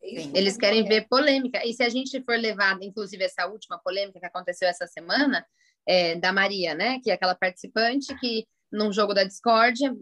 É 0.02 0.08
que 0.08 0.30
Eles 0.35 0.56
querem 0.56 0.82
quer. 0.82 0.88
ver 0.88 1.08
polêmica. 1.08 1.66
E 1.66 1.73
se 1.73 1.82
a 1.82 1.88
gente 1.88 2.23
for 2.23 2.38
levar, 2.38 2.78
inclusive, 2.82 3.25
essa 3.25 3.46
última 3.46 3.78
polêmica 3.78 4.20
que 4.20 4.26
aconteceu 4.26 4.68
essa 4.68 4.87
semana, 4.87 5.44
é, 5.87 6.16
da 6.16 6.32
Maria, 6.32 6.75
né? 6.75 7.00
Que 7.02 7.11
é 7.11 7.14
aquela 7.14 7.35
participante 7.35 8.14
que 8.18 8.46
num 8.76 8.92
jogo 8.92 9.14
da 9.14 9.25
discórdia, 9.25 9.95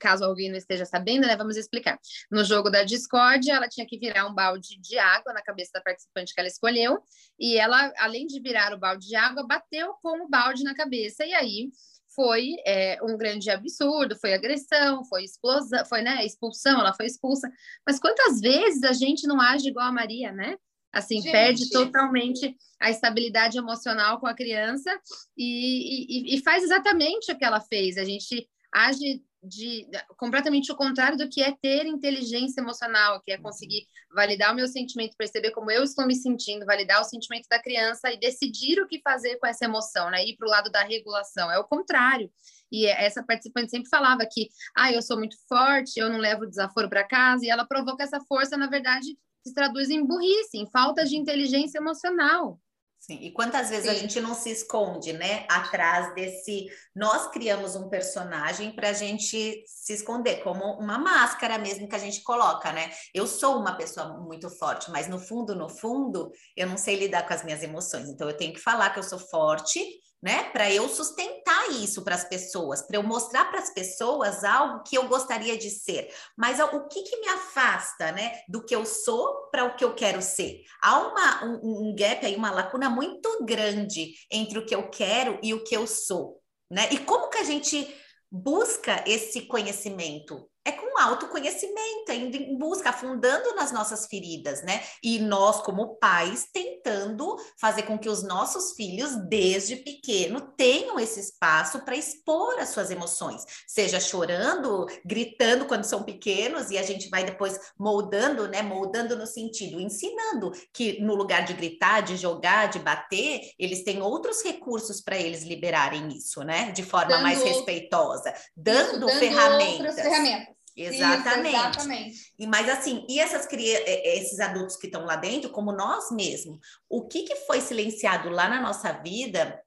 caso 0.00 0.24
alguém 0.24 0.50
não 0.50 0.56
esteja 0.56 0.84
sabendo, 0.84 1.26
né, 1.26 1.36
vamos 1.36 1.56
explicar. 1.56 1.98
No 2.30 2.44
jogo 2.44 2.70
da 2.70 2.82
discórdia, 2.82 3.54
ela 3.54 3.68
tinha 3.68 3.86
que 3.86 3.98
virar 3.98 4.26
um 4.26 4.34
balde 4.34 4.80
de 4.80 4.98
água 4.98 5.32
na 5.32 5.42
cabeça 5.42 5.72
da 5.74 5.80
participante 5.80 6.34
que 6.34 6.40
ela 6.40 6.48
escolheu, 6.48 6.98
e 7.38 7.56
ela, 7.56 7.92
além 7.98 8.26
de 8.26 8.40
virar 8.40 8.72
o 8.72 8.78
balde 8.78 9.06
de 9.06 9.16
água, 9.16 9.46
bateu 9.46 9.94
com 10.02 10.24
o 10.24 10.28
balde 10.28 10.64
na 10.64 10.74
cabeça, 10.74 11.24
e 11.24 11.34
aí 11.34 11.70
foi 12.14 12.56
é, 12.66 12.98
um 13.02 13.16
grande 13.16 13.50
absurdo, 13.50 14.16
foi 14.16 14.32
agressão, 14.32 15.04
foi 15.04 15.24
explosão, 15.24 15.84
foi 15.84 16.00
né, 16.00 16.24
expulsão, 16.24 16.80
ela 16.80 16.94
foi 16.94 17.06
expulsa. 17.06 17.50
Mas 17.86 18.00
quantas 18.00 18.40
vezes 18.40 18.82
a 18.84 18.94
gente 18.94 19.26
não 19.26 19.38
age 19.38 19.68
igual 19.68 19.86
a 19.86 19.92
Maria, 19.92 20.32
né? 20.32 20.56
Assim, 20.96 21.20
Gente. 21.20 21.30
perde 21.30 21.70
totalmente 21.70 22.56
a 22.80 22.90
estabilidade 22.90 23.58
emocional 23.58 24.18
com 24.18 24.26
a 24.26 24.32
criança 24.32 24.90
e, 25.36 26.32
e, 26.32 26.34
e, 26.34 26.42
faz 26.42 26.64
exatamente 26.64 27.30
o 27.30 27.36
que 27.36 27.44
ela 27.44 27.60
fez. 27.60 27.98
A 27.98 28.04
gente 28.04 28.48
age 28.72 29.22
de 29.42 29.86
completamente 30.16 30.72
o 30.72 30.74
contrário 30.74 31.18
do 31.18 31.28
que 31.28 31.42
é 31.42 31.54
ter 31.60 31.84
inteligência 31.84 32.62
emocional, 32.62 33.20
que 33.22 33.30
é 33.30 33.36
conseguir 33.36 33.86
validar 34.14 34.52
o 34.52 34.56
meu 34.56 34.66
sentimento, 34.66 35.16
perceber 35.18 35.50
como 35.50 35.70
eu 35.70 35.84
estou 35.84 36.06
me 36.06 36.14
sentindo, 36.14 36.64
validar 36.64 37.02
o 37.02 37.04
sentimento 37.04 37.46
da 37.50 37.62
criança 37.62 38.10
e 38.10 38.18
decidir 38.18 38.80
o 38.80 38.88
que 38.88 39.00
fazer 39.02 39.36
com 39.36 39.46
essa 39.46 39.66
emoção, 39.66 40.10
né? 40.10 40.24
Ir 40.24 40.36
para 40.36 40.48
o 40.48 40.50
lado 40.50 40.70
da 40.70 40.82
regulação. 40.82 41.50
É 41.50 41.58
o 41.58 41.64
contrário. 41.64 42.30
E 42.72 42.86
essa 42.86 43.22
participante 43.22 43.70
sempre 43.70 43.90
falava 43.90 44.26
que, 44.26 44.48
ah, 44.74 44.90
eu 44.90 45.02
sou 45.02 45.18
muito 45.18 45.36
forte, 45.46 46.00
eu 46.00 46.08
não 46.08 46.18
levo 46.18 46.46
desaforo 46.46 46.88
para 46.88 47.06
casa, 47.06 47.44
e 47.44 47.50
ela 47.50 47.66
provou 47.66 47.96
que 47.96 48.02
essa 48.02 48.18
força, 48.26 48.56
na 48.56 48.66
verdade, 48.66 49.16
se 49.46 49.54
traduz 49.54 49.90
em 49.90 50.04
burrice, 50.04 50.58
em 50.58 50.66
falta 50.66 51.04
de 51.04 51.16
inteligência 51.16 51.78
emocional. 51.78 52.58
Sim, 52.98 53.18
e 53.22 53.30
quantas 53.30 53.70
vezes 53.70 53.84
Sim. 53.84 53.90
a 53.90 53.94
gente 53.94 54.20
não 54.20 54.34
se 54.34 54.50
esconde, 54.50 55.12
né, 55.12 55.46
atrás 55.48 56.12
desse. 56.12 56.66
Nós 56.92 57.28
criamos 57.28 57.76
um 57.76 57.88
personagem 57.88 58.74
para 58.74 58.88
a 58.88 58.92
gente 58.92 59.62
se 59.64 59.92
esconder, 59.92 60.42
como 60.42 60.64
uma 60.80 60.98
máscara 60.98 61.56
mesmo 61.56 61.88
que 61.88 61.94
a 61.94 62.00
gente 62.00 62.22
coloca, 62.22 62.72
né? 62.72 62.90
Eu 63.14 63.28
sou 63.28 63.60
uma 63.60 63.76
pessoa 63.76 64.18
muito 64.18 64.50
forte, 64.50 64.90
mas 64.90 65.06
no 65.06 65.20
fundo, 65.20 65.54
no 65.54 65.68
fundo, 65.68 66.32
eu 66.56 66.66
não 66.66 66.76
sei 66.76 66.96
lidar 66.96 67.24
com 67.28 67.34
as 67.34 67.44
minhas 67.44 67.62
emoções. 67.62 68.08
Então, 68.08 68.28
eu 68.28 68.36
tenho 68.36 68.52
que 68.52 68.60
falar 68.60 68.90
que 68.90 68.98
eu 68.98 69.04
sou 69.04 69.20
forte, 69.20 69.80
né? 70.22 70.44
Para 70.50 70.70
eu 70.72 70.88
sustentar 70.88 71.70
isso 71.70 72.02
para 72.02 72.14
as 72.14 72.24
pessoas, 72.24 72.82
para 72.82 72.96
eu 72.96 73.02
mostrar 73.02 73.44
para 73.46 73.60
as 73.60 73.70
pessoas 73.70 74.44
algo 74.44 74.82
que 74.82 74.96
eu 74.96 75.08
gostaria 75.08 75.56
de 75.56 75.70
ser. 75.70 76.12
Mas 76.36 76.58
o 76.58 76.86
que, 76.88 77.02
que 77.02 77.16
me 77.20 77.28
afasta, 77.28 78.12
né, 78.12 78.40
do 78.48 78.64
que 78.64 78.74
eu 78.74 78.84
sou 78.86 79.48
para 79.50 79.64
o 79.64 79.76
que 79.76 79.84
eu 79.84 79.94
quero 79.94 80.22
ser? 80.22 80.62
Há 80.82 80.98
uma, 80.98 81.44
um, 81.44 81.88
um 81.88 81.94
gap 81.94 82.24
aí, 82.24 82.36
uma 82.36 82.50
lacuna 82.50 82.88
muito 82.88 83.44
grande 83.44 84.14
entre 84.30 84.58
o 84.58 84.66
que 84.66 84.74
eu 84.74 84.88
quero 84.88 85.38
e 85.42 85.52
o 85.54 85.62
que 85.62 85.76
eu 85.76 85.86
sou, 85.86 86.40
né? 86.70 86.88
E 86.90 86.98
como 86.98 87.30
que 87.30 87.38
a 87.38 87.44
gente 87.44 87.86
busca 88.30 89.04
esse 89.06 89.42
conhecimento? 89.42 90.48
É 90.66 90.72
com 90.72 90.98
autoconhecimento, 90.98 92.10
indo 92.10 92.36
em 92.36 92.58
busca, 92.58 92.90
afundando 92.90 93.54
nas 93.54 93.70
nossas 93.70 94.06
feridas, 94.06 94.62
né? 94.62 94.82
E 95.00 95.20
nós, 95.20 95.60
como 95.60 95.94
pais, 95.96 96.48
tentando 96.52 97.36
fazer 97.56 97.84
com 97.84 97.96
que 97.96 98.08
os 98.08 98.24
nossos 98.24 98.72
filhos, 98.72 99.14
desde 99.28 99.76
pequeno, 99.76 100.40
tenham 100.56 100.98
esse 100.98 101.20
espaço 101.20 101.84
para 101.84 101.94
expor 101.94 102.58
as 102.58 102.70
suas 102.70 102.90
emoções, 102.90 103.44
seja 103.64 104.00
chorando, 104.00 104.86
gritando 105.04 105.66
quando 105.66 105.84
são 105.84 106.02
pequenos, 106.02 106.70
e 106.70 106.78
a 106.78 106.82
gente 106.82 107.08
vai 107.08 107.22
depois 107.22 107.60
moldando, 107.78 108.48
né? 108.48 108.60
Moldando 108.60 109.16
no 109.16 109.26
sentido, 109.26 109.80
ensinando 109.80 110.50
que 110.72 111.00
no 111.00 111.14
lugar 111.14 111.44
de 111.44 111.54
gritar, 111.54 112.00
de 112.00 112.16
jogar, 112.16 112.66
de 112.66 112.80
bater, 112.80 113.52
eles 113.56 113.84
têm 113.84 114.02
outros 114.02 114.42
recursos 114.42 115.00
para 115.00 115.16
eles 115.16 115.44
liberarem 115.44 116.08
isso, 116.08 116.42
né? 116.42 116.72
De 116.72 116.82
forma 116.82 117.12
dando, 117.12 117.22
mais 117.22 117.40
respeitosa, 117.40 118.34
dando, 118.56 118.90
isso, 118.90 119.00
dando 119.00 119.18
ferramentas. 119.20 119.94
ferramentas. 119.94 120.55
Exatamente. 120.76 121.48
Isso, 121.48 121.58
exatamente. 121.58 122.32
E 122.38 122.46
mas 122.46 122.68
assim, 122.68 123.06
e 123.08 123.18
essas 123.18 123.46
esses 123.50 124.38
adultos 124.40 124.76
que 124.76 124.86
estão 124.86 125.04
lá 125.04 125.16
dentro, 125.16 125.50
como 125.50 125.72
nós 125.72 126.10
mesmos, 126.10 126.58
o 126.88 127.06
que, 127.06 127.22
que 127.22 127.34
foi 127.46 127.60
silenciado 127.60 128.28
lá 128.28 128.48
na 128.48 128.60
nossa 128.60 128.92
vida 128.92 129.58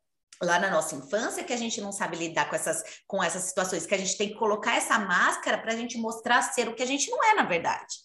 lá 0.42 0.58
na 0.58 0.70
nossa 0.70 0.96
infância 0.96 1.44
que 1.44 1.54
a 1.54 1.58
gente 1.58 1.82
não 1.82 1.92
sabe 1.92 2.18
lidar 2.18 2.50
com 2.50 2.56
essas, 2.56 2.84
com 3.06 3.22
essas 3.22 3.44
situações, 3.44 3.86
que 3.86 3.94
a 3.94 3.98
gente 3.98 4.18
tem 4.18 4.30
que 4.30 4.36
colocar 4.36 4.76
essa 4.76 4.98
máscara 4.98 5.58
para 5.58 5.74
a 5.74 5.76
gente 5.76 5.98
mostrar 5.98 6.42
ser 6.42 6.68
o 6.70 6.74
que 6.74 6.84
a 6.84 6.86
gente 6.86 7.12
não 7.12 7.24
é, 7.24 7.36
na 7.36 7.44
verdade. 7.44 7.96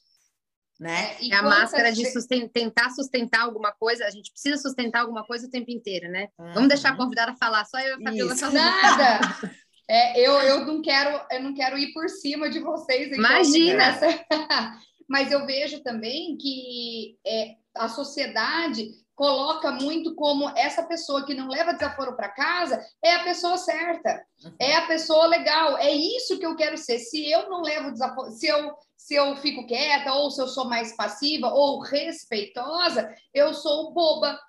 Né? 0.81 1.17
É, 1.21 1.29
é 1.29 1.35
a 1.37 1.43
máscara 1.43 1.93
de 1.93 2.11
susten 2.11 2.49
tentar 2.49 2.91
sustentar 2.91 3.43
alguma 3.43 3.71
coisa, 3.73 4.05
a 4.05 4.11
gente 4.11 4.33
precisa 4.33 4.61
sustentar 4.61 5.03
alguma 5.03 5.25
coisa 5.25 5.47
o 5.47 5.51
tempo 5.51 5.71
inteiro, 5.71 6.11
né? 6.11 6.29
Uhum. 6.37 6.53
Vamos 6.53 6.69
deixar 6.69 6.91
a 6.91 6.97
convidada 6.97 7.33
falar, 7.37 7.65
só 7.65 7.79
eu 7.79 7.91
e 7.91 7.93
a 7.93 8.11
Fabiola 8.11 8.35
Nada! 8.51 9.21
É, 9.89 10.19
eu, 10.21 10.33
eu 10.41 10.65
não 10.65 10.81
quero 10.81 11.21
eu 11.31 11.43
não 11.43 11.55
quero 11.55 11.77
ir 11.79 11.93
por 11.93 12.09
cima 12.09 12.49
de 12.49 12.61
vocês. 12.61 13.09
Então, 13.09 13.19
Imagina! 13.19 13.99
Mas 15.09 15.31
eu 15.31 15.45
vejo 15.45 15.83
também 15.83 16.37
que 16.37 17.19
é, 17.27 17.57
a 17.77 17.89
sociedade 17.89 18.91
coloca 19.15 19.71
muito 19.71 20.15
como 20.15 20.49
essa 20.57 20.83
pessoa 20.83 21.25
que 21.25 21.35
não 21.35 21.49
leva 21.49 21.75
desaforo 21.75 22.17
para 22.17 22.31
casa 22.31 22.85
é 23.03 23.15
a 23.15 23.23
pessoa 23.23 23.57
certa, 23.57 24.25
é 24.59 24.75
a 24.75 24.87
pessoa 24.87 25.27
legal, 25.27 25.79
é 25.79 25.93
isso 25.93 26.39
que 26.39 26.47
eu 26.47 26.57
quero 26.57 26.77
ser. 26.77 26.99
Se 26.99 27.31
eu 27.31 27.49
não 27.49 27.63
levo 27.63 27.93
desaforo, 27.93 28.31
se 28.33 28.47
eu 28.47 28.75
se 29.05 29.15
eu 29.15 29.37
fico 29.37 29.67
quieta 29.67 30.15
ou 30.15 30.31
se 30.31 30.41
eu 30.41 30.49
sou 30.49 30.65
mais 30.65 30.97
passiva 30.97 31.49
ou 31.49 31.79
respeitosa, 31.81 33.15
eu 33.35 33.53
sou 33.53 33.93
boba. 33.93 34.41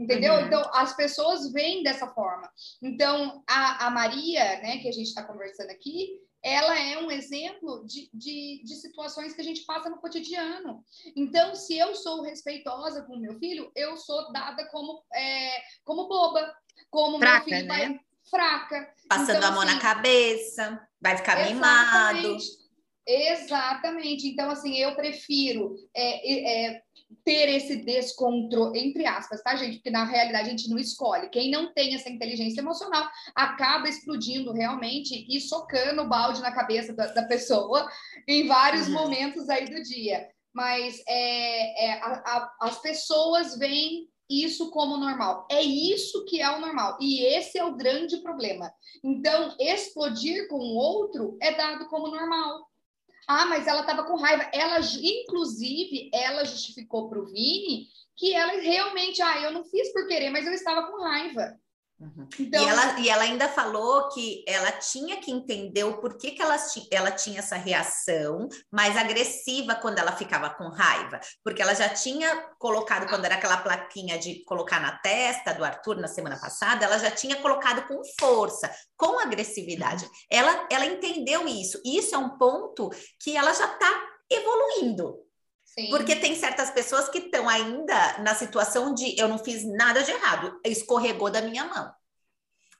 Entendeu? 0.00 0.32
Uhum. 0.32 0.46
Então, 0.46 0.62
as 0.72 0.96
pessoas 0.96 1.52
veem 1.52 1.82
dessa 1.82 2.06
forma. 2.06 2.50
Então, 2.82 3.44
a, 3.46 3.86
a 3.86 3.90
Maria, 3.90 4.60
né, 4.62 4.78
que 4.78 4.88
a 4.88 4.92
gente 4.92 5.08
está 5.08 5.22
conversando 5.22 5.68
aqui, 5.68 6.18
ela 6.42 6.78
é 6.78 6.98
um 6.98 7.10
exemplo 7.10 7.84
de, 7.86 8.08
de, 8.14 8.62
de, 8.64 8.74
situações 8.76 9.34
que 9.34 9.42
a 9.42 9.44
gente 9.44 9.60
passa 9.66 9.90
no 9.90 9.98
cotidiano. 9.98 10.82
Então, 11.14 11.54
se 11.54 11.76
eu 11.76 11.94
sou 11.94 12.22
respeitosa 12.22 13.02
com 13.02 13.16
o 13.16 13.20
meu 13.20 13.38
filho, 13.38 13.70
eu 13.76 13.94
sou 13.98 14.32
dada 14.32 14.66
como, 14.70 15.04
é, 15.12 15.62
como 15.84 16.08
boba, 16.08 16.50
como 16.88 17.18
fraca, 17.18 17.44
meu 17.44 17.58
filho 17.58 17.68
né? 17.68 17.78
vai 17.78 18.00
fraca. 18.30 18.94
Passando 19.06 19.36
então, 19.36 19.48
a 19.50 19.52
mão 19.52 19.62
assim, 19.62 19.74
na 19.74 19.80
cabeça, 19.80 20.88
vai 20.98 21.16
ficar 21.18 21.44
mimado. 21.46 22.38
Exatamente. 23.10 24.28
Então, 24.28 24.50
assim, 24.50 24.76
eu 24.76 24.94
prefiro 24.94 25.74
é, 25.94 26.68
é, 26.68 26.82
ter 27.24 27.48
esse 27.48 27.76
descontrole, 27.76 28.78
entre 28.78 29.04
aspas, 29.04 29.42
tá, 29.42 29.56
gente? 29.56 29.76
Porque 29.76 29.90
na 29.90 30.04
realidade 30.04 30.46
a 30.46 30.50
gente 30.50 30.70
não 30.70 30.78
escolhe. 30.78 31.28
Quem 31.28 31.50
não 31.50 31.72
tem 31.72 31.94
essa 31.94 32.08
inteligência 32.08 32.60
emocional 32.60 33.08
acaba 33.34 33.88
explodindo 33.88 34.52
realmente 34.52 35.26
e 35.28 35.40
socando 35.40 36.02
o 36.02 36.08
balde 36.08 36.40
na 36.40 36.52
cabeça 36.52 36.92
da, 36.92 37.06
da 37.06 37.24
pessoa 37.24 37.88
em 38.28 38.46
vários 38.46 38.86
uhum. 38.86 38.94
momentos 38.94 39.48
aí 39.48 39.64
do 39.64 39.82
dia. 39.82 40.28
Mas 40.52 41.02
é, 41.08 41.86
é 41.86 41.92
a, 42.00 42.12
a, 42.24 42.56
as 42.62 42.80
pessoas 42.80 43.58
veem 43.58 44.08
isso 44.30 44.70
como 44.70 44.96
normal. 44.96 45.48
É 45.50 45.60
isso 45.60 46.24
que 46.26 46.40
é 46.40 46.48
o 46.48 46.60
normal. 46.60 46.96
E 47.00 47.24
esse 47.24 47.58
é 47.58 47.64
o 47.64 47.74
grande 47.74 48.18
problema. 48.18 48.72
Então, 49.02 49.56
explodir 49.58 50.46
com 50.46 50.58
o 50.58 50.76
outro 50.76 51.36
é 51.42 51.52
dado 51.52 51.88
como 51.88 52.06
normal. 52.06 52.69
Ah, 53.26 53.46
mas 53.46 53.66
ela 53.66 53.80
estava 53.80 54.04
com 54.04 54.16
raiva. 54.16 54.48
Ela, 54.52 54.78
inclusive, 54.80 56.10
ela 56.12 56.44
justificou 56.44 57.08
para 57.08 57.20
o 57.20 57.26
Vini 57.26 57.88
que 58.16 58.34
ela 58.34 58.60
realmente, 58.60 59.22
ah, 59.22 59.40
eu 59.40 59.52
não 59.52 59.64
fiz 59.64 59.92
por 59.92 60.06
querer, 60.06 60.30
mas 60.30 60.46
eu 60.46 60.52
estava 60.52 60.90
com 60.90 61.02
raiva. 61.02 61.58
Uhum. 62.00 62.26
Então, 62.38 62.62
e, 62.62 62.66
ela, 62.66 63.00
e 63.00 63.08
ela 63.10 63.22
ainda 63.24 63.46
falou 63.46 64.08
que 64.08 64.42
ela 64.46 64.72
tinha 64.72 65.18
que 65.18 65.30
entender 65.30 65.84
o 65.84 65.98
porquê 65.98 66.30
que 66.30 66.40
ela, 66.40 66.56
ela 66.90 67.10
tinha 67.10 67.40
essa 67.40 67.56
reação 67.56 68.48
mais 68.72 68.96
agressiva 68.96 69.74
quando 69.74 69.98
ela 69.98 70.12
ficava 70.12 70.48
com 70.48 70.68
raiva. 70.68 71.20
Porque 71.44 71.60
ela 71.60 71.74
já 71.74 71.90
tinha 71.90 72.34
colocado, 72.58 73.06
quando 73.06 73.26
era 73.26 73.34
aquela 73.34 73.58
plaquinha 73.58 74.18
de 74.18 74.42
colocar 74.44 74.80
na 74.80 74.96
testa 74.98 75.52
do 75.52 75.62
Arthur 75.62 75.96
na 75.96 76.08
semana 76.08 76.40
passada, 76.40 76.86
ela 76.86 76.98
já 76.98 77.10
tinha 77.10 77.36
colocado 77.36 77.86
com 77.86 78.00
força, 78.18 78.74
com 78.96 79.18
agressividade. 79.18 80.06
Uhum. 80.06 80.10
Ela, 80.30 80.66
ela 80.70 80.86
entendeu 80.86 81.46
isso. 81.46 81.78
E 81.84 81.98
isso 81.98 82.14
é 82.14 82.18
um 82.18 82.38
ponto 82.38 82.88
que 83.22 83.36
ela 83.36 83.52
já 83.52 83.66
está 83.66 84.08
evoluindo. 84.30 85.29
Sim. 85.80 85.90
Porque 85.90 86.16
tem 86.16 86.34
certas 86.34 86.70
pessoas 86.70 87.08
que 87.08 87.18
estão 87.18 87.48
ainda 87.48 88.18
na 88.18 88.34
situação 88.34 88.94
de 88.94 89.18
eu 89.18 89.28
não 89.28 89.38
fiz 89.38 89.64
nada 89.64 90.02
de 90.02 90.10
errado, 90.10 90.60
escorregou 90.64 91.30
da 91.30 91.42
minha 91.42 91.64
mão. 91.64 91.92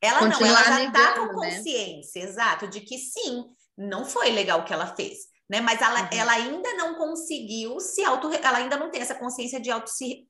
Ela 0.03 0.21
Continuar 0.21 0.41
não, 0.41 0.57
ela 0.57 0.65
já 0.65 0.85
está 0.85 1.15
com 1.15 1.27
né? 1.27 1.57
consciência, 1.57 2.23
né? 2.23 2.29
exato, 2.31 2.69
de 2.69 2.81
que 2.81 2.97
sim, 2.97 3.45
não 3.77 4.05
foi 4.05 4.31
legal 4.31 4.61
o 4.61 4.65
que 4.65 4.73
ela 4.73 4.95
fez, 4.95 5.19
né? 5.49 5.61
Mas 5.61 5.83
ela, 5.83 6.03
uhum. 6.03 6.09
ela 6.13 6.33
ainda 6.33 6.75
não 6.75 6.95
conseguiu 6.95 7.79
se 7.81 8.03
auto, 8.03 8.31
ela 8.33 8.59
ainda 8.59 8.77
não 8.79 8.91
tem 8.91 9.03
essa 9.03 9.15
consciência 9.15 9.61
de 9.61 9.71
auto 9.71 9.91
se 9.91 10.27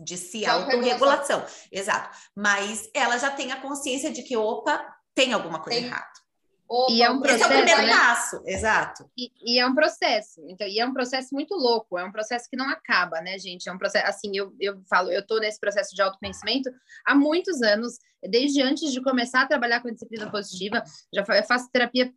de 0.00 0.16
se 0.16 0.46
autorregulação. 0.46 1.44
Exato. 1.72 2.16
Mas 2.36 2.88
ela 2.94 3.18
já 3.18 3.30
tem 3.30 3.50
a 3.50 3.60
consciência 3.60 4.12
de 4.12 4.22
que, 4.22 4.36
opa, 4.36 4.80
tem 5.14 5.32
alguma 5.32 5.60
coisa 5.60 5.80
tem, 5.80 5.88
errada. 5.88 6.17
Opa, 6.68 6.92
e 6.92 7.02
é 7.02 7.10
um 7.10 7.18
processo, 7.18 7.44
esse 7.44 7.52
é 7.52 7.56
o 7.56 7.64
primeiro 7.64 7.82
né? 7.82 7.96
passo, 7.96 8.42
exato. 8.44 9.10
E, 9.16 9.32
e, 9.42 9.58
é 9.58 9.66
um 9.66 9.74
processo, 9.74 10.44
então, 10.48 10.68
e 10.68 10.78
é 10.78 10.84
um 10.84 10.92
processo 10.92 11.34
muito 11.34 11.54
louco, 11.54 11.98
é 11.98 12.04
um 12.04 12.12
processo 12.12 12.48
que 12.50 12.58
não 12.58 12.68
acaba, 12.68 13.22
né, 13.22 13.38
gente? 13.38 13.70
É 13.70 13.72
um 13.72 13.78
processo, 13.78 14.06
assim, 14.06 14.30
eu, 14.34 14.54
eu 14.60 14.78
falo, 14.88 15.10
eu 15.10 15.26
tô 15.26 15.38
nesse 15.38 15.58
processo 15.58 15.94
de 15.94 16.02
autoconhecimento 16.02 16.70
há 17.06 17.14
muitos 17.14 17.62
anos, 17.62 17.98
desde 18.22 18.60
antes 18.60 18.92
de 18.92 19.00
começar 19.00 19.42
a 19.42 19.46
trabalhar 19.46 19.80
com 19.80 19.88
a 19.88 19.92
disciplina 19.92 20.30
positiva, 20.30 20.82
já 21.10 21.24
faço 21.24 21.70
terapia, 21.72 22.12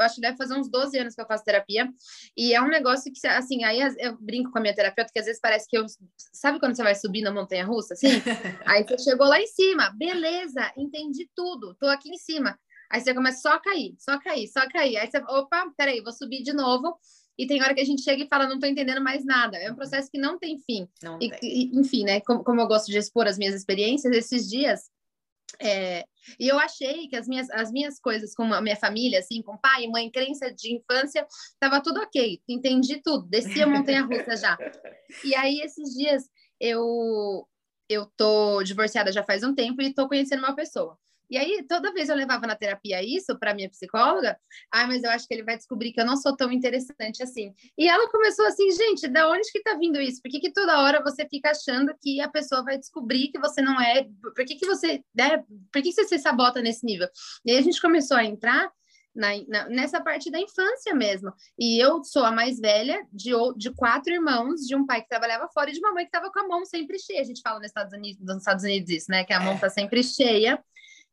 acho 0.00 0.16
que 0.16 0.20
deve 0.20 0.36
fazer 0.36 0.54
uns 0.54 0.68
12 0.68 0.98
anos 0.98 1.14
que 1.14 1.22
eu 1.22 1.26
faço 1.26 1.44
terapia, 1.44 1.88
e 2.36 2.52
é 2.52 2.60
um 2.60 2.68
negócio 2.68 3.10
que, 3.10 3.26
assim, 3.26 3.64
aí 3.64 3.80
eu 3.80 4.18
brinco 4.20 4.50
com 4.50 4.58
a 4.58 4.60
minha 4.60 4.74
terapeuta, 4.74 5.10
que 5.10 5.18
às 5.18 5.24
vezes 5.24 5.40
parece 5.40 5.66
que 5.66 5.78
eu, 5.78 5.86
sabe 6.30 6.60
quando 6.60 6.76
você 6.76 6.82
vai 6.82 6.94
subir 6.94 7.22
na 7.22 7.32
montanha-russa, 7.32 7.94
assim? 7.94 8.08
aí 8.66 8.84
você 8.86 8.98
chegou 8.98 9.26
lá 9.26 9.40
em 9.40 9.46
cima, 9.46 9.90
beleza, 9.96 10.70
entendi 10.76 11.26
tudo, 11.34 11.74
tô 11.80 11.86
aqui 11.86 12.10
em 12.10 12.18
cima, 12.18 12.58
Aí 12.90 13.00
você 13.00 13.14
começa 13.14 13.40
só 13.40 13.52
a 13.52 13.60
cair, 13.60 13.94
só 13.98 14.12
a 14.12 14.18
cair, 14.20 14.48
só 14.48 14.60
a 14.60 14.68
cair. 14.68 14.96
Aí 14.96 15.10
você, 15.10 15.18
opa, 15.18 15.70
peraí, 15.76 16.00
vou 16.00 16.12
subir 16.12 16.42
de 16.42 16.52
novo. 16.52 16.98
E 17.38 17.46
tem 17.46 17.62
hora 17.62 17.74
que 17.74 17.80
a 17.80 17.84
gente 17.84 18.02
chega 18.02 18.24
e 18.24 18.28
fala, 18.28 18.48
não 18.48 18.58
tô 18.58 18.66
entendendo 18.66 19.00
mais 19.00 19.24
nada. 19.24 19.56
É 19.58 19.70
um 19.70 19.76
processo 19.76 20.10
que 20.10 20.18
não 20.18 20.38
tem 20.38 20.58
fim. 20.58 20.88
Não 21.02 21.18
e, 21.20 21.30
tem. 21.30 21.38
E, 21.42 21.78
enfim, 21.78 22.04
né? 22.04 22.20
Como, 22.20 22.42
como, 22.42 22.60
eu 22.60 22.66
gosto 22.66 22.90
de 22.90 22.98
expor 22.98 23.28
as 23.28 23.38
minhas 23.38 23.54
experiências, 23.54 24.12
esses 24.12 24.48
dias. 24.48 24.90
É, 25.60 26.04
e 26.38 26.48
eu 26.48 26.58
achei 26.58 27.08
que 27.08 27.16
as 27.16 27.26
minhas, 27.26 27.48
as 27.50 27.70
minhas 27.70 27.98
coisas 28.00 28.34
com 28.34 28.52
a 28.52 28.60
minha 28.60 28.76
família, 28.76 29.20
assim, 29.20 29.40
com 29.40 29.56
pai, 29.56 29.86
mãe, 29.86 30.10
crença 30.10 30.52
de 30.52 30.74
infância, 30.74 31.26
tava 31.60 31.80
tudo 31.80 32.00
ok. 32.00 32.40
Entendi 32.48 33.00
tudo, 33.02 33.26
desci 33.28 33.62
a 33.62 33.66
montanha-russa 33.66 34.36
já. 34.36 34.58
E 35.24 35.34
aí, 35.36 35.60
esses 35.60 35.94
dias, 35.94 36.24
eu, 36.60 37.46
eu 37.88 38.06
tô 38.16 38.62
divorciada 38.62 39.12
já 39.12 39.22
faz 39.22 39.42
um 39.44 39.54
tempo 39.54 39.80
e 39.80 39.94
tô 39.94 40.08
conhecendo 40.08 40.40
uma 40.40 40.56
pessoa. 40.56 40.98
E 41.30 41.36
aí, 41.36 41.64
toda 41.68 41.92
vez 41.92 42.08
eu 42.08 42.16
levava 42.16 42.46
na 42.46 42.56
terapia 42.56 43.02
isso 43.02 43.38
para 43.38 43.54
minha 43.54 43.68
psicóloga, 43.68 44.38
ah, 44.72 44.86
mas 44.86 45.02
eu 45.02 45.10
acho 45.10 45.26
que 45.26 45.34
ele 45.34 45.44
vai 45.44 45.56
descobrir 45.56 45.92
que 45.92 46.00
eu 46.00 46.06
não 46.06 46.16
sou 46.16 46.36
tão 46.36 46.50
interessante 46.50 47.22
assim. 47.22 47.54
E 47.76 47.88
ela 47.88 48.10
começou 48.10 48.46
assim, 48.46 48.70
gente, 48.70 49.08
da 49.08 49.28
onde 49.30 49.50
que 49.50 49.62
tá 49.62 49.74
vindo 49.74 50.00
isso? 50.00 50.22
Por 50.22 50.30
que, 50.30 50.40
que 50.40 50.52
toda 50.52 50.80
hora 50.80 51.02
você 51.02 51.26
fica 51.28 51.50
achando 51.50 51.94
que 52.00 52.20
a 52.20 52.28
pessoa 52.28 52.62
vai 52.62 52.78
descobrir 52.78 53.28
que 53.28 53.38
você 53.38 53.60
não 53.60 53.80
é? 53.80 54.06
Por 54.34 54.44
que, 54.44 54.56
que 54.56 54.66
você, 54.66 55.02
né? 55.14 55.38
Por 55.72 55.82
que, 55.82 55.90
que 55.90 55.92
você 55.92 56.04
se 56.04 56.18
sabota 56.18 56.60
nesse 56.60 56.84
nível? 56.84 57.08
E 57.44 57.50
aí 57.50 57.58
a 57.58 57.62
gente 57.62 57.80
começou 57.80 58.16
a 58.16 58.24
entrar 58.24 58.70
na, 59.18 59.28
na, 59.48 59.68
nessa 59.68 60.00
parte 60.00 60.30
da 60.30 60.38
infância 60.38 60.94
mesmo. 60.94 61.32
E 61.58 61.82
eu 61.82 62.02
sou 62.04 62.24
a 62.24 62.30
mais 62.30 62.58
velha 62.60 63.04
de, 63.12 63.32
de 63.56 63.70
quatro 63.74 64.12
irmãos, 64.12 64.60
de 64.60 64.76
um 64.76 64.86
pai 64.86 65.02
que 65.02 65.08
trabalhava 65.08 65.48
fora 65.48 65.70
e 65.70 65.72
de 65.72 65.80
uma 65.80 65.92
mãe 65.92 66.04
que 66.04 66.16
estava 66.16 66.32
com 66.32 66.38
a 66.38 66.46
mão 66.46 66.64
sempre 66.64 66.98
cheia. 66.98 67.20
A 67.20 67.24
gente 67.24 67.42
fala 67.42 67.58
nos 67.58 67.66
Estados 67.66 67.92
Unidos, 67.92 68.24
nos 68.24 68.38
Estados 68.38 68.64
Unidos 68.64 68.90
isso, 68.90 69.10
né? 69.10 69.24
Que 69.24 69.32
a 69.32 69.40
mão 69.40 69.54
está 69.54 69.66
é. 69.66 69.70
sempre 69.70 70.02
cheia. 70.02 70.62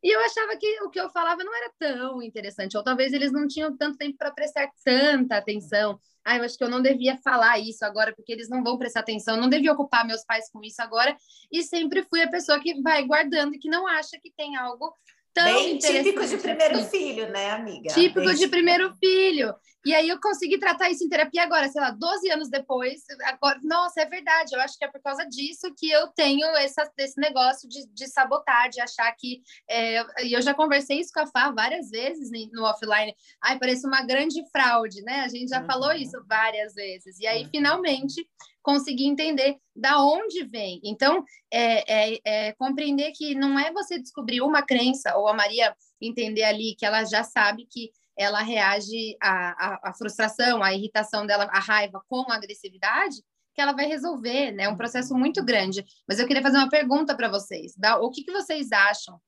E 0.06 0.15
eu 0.15 0.20
achava 0.24 0.56
que 0.56 0.84
o 0.84 0.89
que 0.91 1.00
eu 1.00 1.10
falava 1.10 1.44
não 1.44 1.52
era 1.56 1.74
tão 1.80 2.22
interessante, 2.22 2.78
ou 2.78 2.84
talvez 2.84 3.12
eles 3.12 3.32
não 3.32 3.48
tinham 3.48 3.76
tanto 3.76 3.98
tempo 3.98 4.15
para 4.15 4.30
prestar 4.30 4.70
tanta 4.84 5.36
atenção. 5.36 6.00
Ah, 6.24 6.38
eu 6.38 6.44
acho 6.44 6.56
que 6.56 6.63
eu 6.63 6.70
não 6.70 6.80
devia 6.80 7.18
falar 7.18 7.58
isso 7.58 7.84
agora, 7.84 8.13
porque 8.15 8.32
eles 8.32 8.48
não 8.48 8.63
vão 8.63 8.78
prestar 8.78 9.00
atenção, 9.00 9.36
não 9.36 9.50
devia 9.50 9.74
ocupar 9.74 10.06
meus 10.06 10.24
pais 10.24 10.48
com 10.52 10.63
isso 10.63 10.80
agora. 10.80 11.18
E 11.52 11.63
sempre 11.63 12.04
fui 12.04 12.22
a 12.22 12.30
pessoa 12.30 12.60
que 12.60 12.80
vai 12.84 13.04
guardando 13.04 13.56
e 13.56 13.58
que 13.58 13.68
não 13.68 13.88
acha 13.88 14.20
que 14.22 14.32
tem 14.38 14.56
algo 14.56 14.96
tão 15.36 15.43
Bem 15.43 15.78
típico 15.78 16.26
de 16.26 16.38
primeiro 16.38 16.78
assim. 16.78 16.89
filho, 16.89 17.30
né, 17.30 17.52
amiga? 17.52 17.93
Típico 17.93 18.26
Bem 18.26 18.36
de 18.36 18.48
primeiro 18.48 18.95
filho. 18.95 19.54
E 19.86 19.93
aí 19.93 20.10
eu 20.10 20.19
consegui 20.19 20.58
tratar 20.58 20.89
isso 20.89 21.04
em 21.04 21.10
terapia 21.10 21.43
agora, 21.43 21.67
sei 21.67 21.80
lá, 21.80 21.91
12 21.91 22.32
anos 22.32 22.50
depois. 22.50 23.02
Agora, 23.26 23.60
nossa, 23.62 24.02
é 24.02 24.06
verdade. 24.06 24.56
Eu 24.56 24.62
acho 24.62 24.76
que 24.80 24.86
é 24.86 24.88
por 24.88 25.00
causa 25.00 25.24
disso 25.26 25.71
que 25.78 25.91
eu 25.91 26.08
tenho 26.08 26.48
essa, 26.56 26.89
esse 26.98 27.19
negócio 27.19 27.69
de, 27.69 27.86
de 27.93 28.08
sabotar, 28.08 28.69
de 28.69 28.82
achar 28.82 29.12
que. 29.12 29.41
É, 29.69 30.24
e 30.24 30.34
eu 30.34 30.41
já 30.41 30.56
conversei 30.56 31.00
isso 31.00 31.12
com 31.13 31.19
a 31.19 31.28
Fá 31.28 31.52
várias 31.52 31.91
vezes 31.91 32.32
no 32.52 32.63
offline. 32.63 33.13
Ai, 33.43 33.60
parece 33.60 33.86
uma 33.86 34.04
grande 34.04 34.41
fraude, 34.50 35.04
né? 35.04 35.19
A 35.19 35.28
gente 35.28 35.50
já 35.50 35.60
uhum. 35.60 35.67
falou 35.67 35.91
isso 35.91 36.17
várias 36.28 36.74
vezes. 36.74 37.19
E 37.19 37.28
aí, 37.28 37.43
uhum. 37.43 37.50
finalmente, 37.52 38.28
consegui 38.65 39.06
entender 39.06 39.58
da 39.75 40.04
onde 40.04 40.43
vem. 40.43 40.82
Então, 40.84 41.23
é, 41.54 42.15
é, 42.15 42.19
é, 42.25 42.54
compreender 42.54 43.12
que 43.12 43.36
não 43.36 43.60
é 43.60 43.71
você 43.71 43.99
descobrir 43.99 44.41
uma 44.41 44.63
crença, 44.63 45.15
ou 45.15 45.28
a 45.28 45.36
Maria 45.36 45.75
entender 46.01 46.43
ali 46.43 46.75
que 46.75 46.84
ela 46.84 47.06
já 47.06 47.23
sabe 47.23 47.67
que 47.69 47.91
ela 48.17 48.41
reage 48.41 49.15
à, 49.21 49.51
à, 49.67 49.89
à 49.89 49.93
frustração, 49.93 50.63
à 50.63 50.73
irritação 50.73 51.28
dela, 51.28 51.43
à 51.51 51.60
raiva 51.60 52.01
com 52.10 52.25
agressividade, 52.32 53.17
que 53.54 53.62
ela 53.62 53.71
vai 53.71 53.86
resolver, 53.86 54.51
né? 54.51 54.63
É 54.63 54.69
um 54.69 54.75
processo 54.75 55.13
muito 55.13 55.45
grande. 55.45 55.86
Mas 56.08 56.17
eu 56.17 56.25
queria 56.25 56.41
fazer 56.41 56.58
uma 56.58 56.69
pergunta 56.69 57.15
para 57.15 57.30
vocês. 57.30 57.75
Da, 57.78 57.99
o 57.99 58.10
que, 58.10 58.23
que 58.23 58.32
vocês 58.32 58.71
acham 58.71 59.21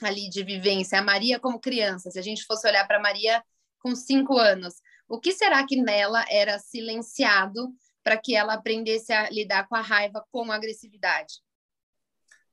ali 0.00 0.30
de 0.30 0.44
vivência? 0.44 0.98
A 0.98 1.02
Maria 1.02 1.40
como 1.40 1.58
criança, 1.58 2.08
se 2.08 2.18
a 2.20 2.22
gente 2.22 2.44
fosse 2.44 2.68
olhar 2.68 2.86
para 2.86 3.02
Maria 3.02 3.42
com 3.80 3.96
cinco 3.96 4.38
anos, 4.38 4.74
o 5.08 5.18
que 5.18 5.32
será 5.32 5.66
que 5.66 5.76
nela 5.76 6.24
era 6.30 6.58
silenciado 6.60 7.74
para 8.06 8.16
que 8.16 8.36
ela 8.36 8.54
aprendesse 8.54 9.12
a 9.12 9.28
lidar 9.30 9.66
com 9.66 9.74
a 9.74 9.80
raiva 9.80 10.24
com 10.30 10.52
a 10.52 10.54
agressividade? 10.54 11.42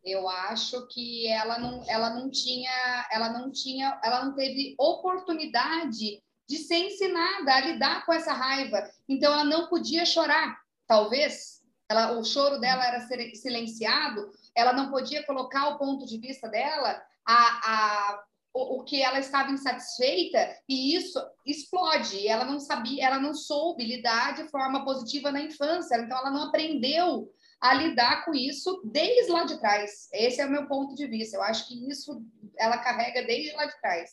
Eu 0.04 0.28
acho 0.28 0.88
que 0.88 1.28
ela 1.28 1.60
não, 1.60 1.88
ela 1.88 2.10
não 2.10 2.32
tinha, 2.32 3.08
ela 3.12 3.30
não 3.30 3.52
tinha, 3.52 4.02
ela 4.04 4.26
não 4.26 4.34
teve 4.34 4.74
oportunidade 4.80 6.24
de 6.50 6.58
ser 6.58 6.88
ensinada 6.88 7.54
a 7.54 7.62
lidar 7.62 8.04
com 8.04 8.12
essa 8.12 8.34
raiva. 8.34 8.84
Então 9.08 9.32
ela 9.32 9.44
não 9.44 9.68
podia 9.68 10.08
chorar, 10.08 10.60
talvez. 10.88 11.62
ela, 11.88 12.18
o 12.18 12.24
choro 12.26 12.60
dela 12.60 12.88
era 12.88 13.08
silenciado, 13.36 14.32
ela 14.56 14.74
não 14.74 14.90
podia 14.90 15.24
colocar 15.24 15.68
o 15.68 15.78
ponto 15.78 16.04
de 16.08 16.18
vista 16.18 16.50
dela, 16.50 17.00
a, 17.24 17.36
a, 17.36 18.24
o, 18.54 18.80
o 18.80 18.84
que 18.84 19.02
ela 19.02 19.20
estava 19.20 19.52
insatisfeita, 19.52 20.58
e 20.70 20.96
isso 20.96 21.20
explode. 21.46 22.28
Ela 22.28 22.46
não 22.46 22.60
sabia, 22.60 23.06
ela 23.06 23.20
não 23.20 23.34
soube 23.34 23.84
lidar 23.84 24.36
de 24.36 24.48
forma 24.50 24.86
positiva 24.86 25.32
na 25.32 25.42
infância, 25.42 25.96
então 25.98 26.18
ela 26.18 26.32
não 26.32 26.44
aprendeu 26.44 27.34
a 27.60 27.74
lidar 27.74 28.26
com 28.26 28.34
isso 28.34 28.82
desde 28.84 29.32
lá 29.32 29.46
de 29.46 29.60
trás. 29.60 30.10
Esse 30.12 30.42
é 30.42 30.46
o 30.46 30.52
meu 30.52 30.68
ponto 30.68 30.94
de 30.96 31.08
vista. 31.08 31.38
Eu 31.38 31.44
acho 31.44 31.68
que 31.68 31.90
isso 31.90 32.22
ela 32.58 32.78
carrega 32.78 33.26
desde 33.26 33.54
lá 33.54 33.66
de 33.66 33.80
trás. 33.80 34.10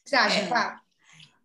O 0.00 0.04
que 0.04 0.10
você 0.10 0.16
acha, 0.16 0.40
é. 0.40 0.88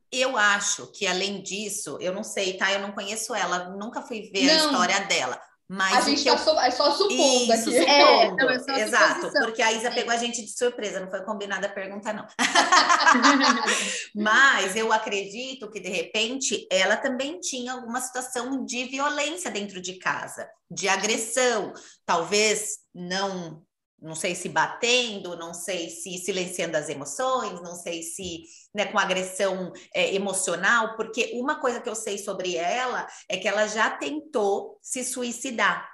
Eu 0.10 0.38
acho 0.38 0.92
que, 0.92 1.08
além 1.08 1.42
disso, 1.42 1.98
eu 2.00 2.14
não 2.14 2.24
sei, 2.24 2.56
tá? 2.56 2.72
Eu 2.72 2.80
não 2.80 2.92
conheço 2.92 3.34
ela, 3.34 3.70
nunca 3.72 4.02
fui 4.04 4.30
ver 4.32 4.46
não. 4.46 4.54
a 4.54 4.58
história 4.58 5.00
dela. 5.02 5.42
Mas 5.68 6.06
a 6.06 6.10
gente 6.10 6.28
está 6.28 6.52
eu... 6.52 6.60
é 6.60 6.72
só 6.72 6.92
supondo 6.92 7.54
Isso, 7.54 7.70
aqui. 7.70 7.78
É, 7.78 8.26
supondo. 8.26 8.50
É, 8.50 8.80
é 8.80 8.84
Exato, 8.84 9.32
porque 9.32 9.62
a 9.62 9.72
Isa 9.72 9.92
pegou 9.92 10.14
a 10.14 10.18
gente 10.18 10.42
de 10.42 10.58
surpresa, 10.58 11.00
não 11.00 11.10
foi 11.10 11.22
combinada 11.24 11.68
a 11.68 11.72
pergunta, 11.72 12.12
não. 12.12 12.28
Mas 14.16 14.76
eu 14.76 14.92
acredito 14.92 15.70
que, 15.70 15.80
de 15.80 15.90
repente, 15.90 16.68
ela 16.70 16.98
também 16.98 17.40
tinha 17.40 17.74
alguma 17.74 18.02
situação 18.02 18.66
de 18.66 18.86
violência 18.86 19.50
dentro 19.50 19.82
de 19.82 19.94
casa, 19.94 20.48
de 20.70 20.88
agressão. 20.88 21.74
Talvez 22.06 22.80
não 22.94 23.64
não 24.04 24.16
sei 24.16 24.36
se 24.36 24.50
batendo, 24.50 25.38
não 25.38 25.54
sei 25.54 25.90
se 25.90 26.18
silenciando 26.18 26.76
as 26.76 26.90
emoções, 26.90 27.62
não 27.62 27.74
sei 27.74 28.04
se 28.04 28.44
né, 28.76 28.86
com 28.86 29.00
agressão 29.00 29.72
é, 29.94 30.14
emocional, 30.14 30.98
porque 30.98 31.32
uma 31.36 31.62
coisa 31.62 31.80
que 31.80 31.90
eu 31.90 31.96
sei 31.96 32.18
sobre 32.18 32.56
ela 32.58 33.08
é 33.30 33.38
que 33.38 33.48
ela 33.48 33.66
já 33.66 33.90
tentou 33.90 34.78
se 34.82 35.06
suicidar. 35.06 35.90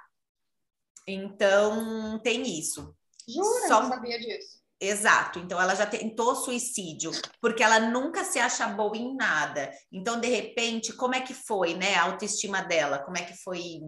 Então, 1.06 2.18
tem 2.22 2.42
isso. 2.58 2.94
Jura? 3.28 3.68
Só... 3.68 3.82
Não 3.82 3.88
sabia 3.90 4.18
disso. 4.18 4.60
Exato, 4.82 5.38
então 5.40 5.60
ela 5.60 5.74
já 5.74 5.84
tentou 5.84 6.34
suicídio, 6.34 7.10
porque 7.38 7.62
ela 7.62 7.78
nunca 7.78 8.24
se 8.24 8.38
acha 8.38 8.66
boa 8.66 8.96
em 8.96 9.14
nada. 9.14 9.70
Então, 9.92 10.18
de 10.18 10.26
repente, 10.26 10.94
como 10.94 11.14
é 11.14 11.20
que 11.20 11.34
foi, 11.34 11.74
né, 11.74 11.96
a 11.96 12.04
autoestima 12.04 12.62
dela? 12.62 12.98
Como 12.98 13.18
é 13.18 13.22
que 13.22 13.36
foi 13.36 13.82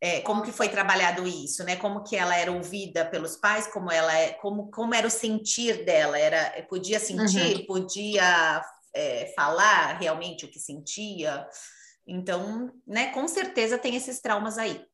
é, 0.00 0.20
como 0.20 0.42
que 0.42 0.52
foi 0.52 0.68
trabalhado 0.68 1.26
isso, 1.26 1.64
né? 1.64 1.76
Como 1.76 2.04
que 2.04 2.16
ela 2.16 2.36
era 2.36 2.52
ouvida 2.52 3.04
pelos 3.04 3.36
pais, 3.36 3.66
como 3.66 3.90
ela 3.90 4.16
é, 4.16 4.32
como, 4.34 4.70
como 4.70 4.94
era 4.94 5.06
o 5.06 5.10
sentir 5.10 5.84
dela, 5.84 6.18
era 6.18 6.62
podia 6.68 7.00
sentir, 7.00 7.58
uhum. 7.58 7.66
podia 7.66 8.62
é, 8.94 9.32
falar 9.34 9.98
realmente 9.98 10.44
o 10.44 10.50
que 10.50 10.60
sentia. 10.60 11.46
Então, 12.06 12.72
né? 12.86 13.12
Com 13.12 13.26
certeza 13.26 13.76
tem 13.76 13.96
esses 13.96 14.20
traumas 14.20 14.56
aí. 14.56 14.84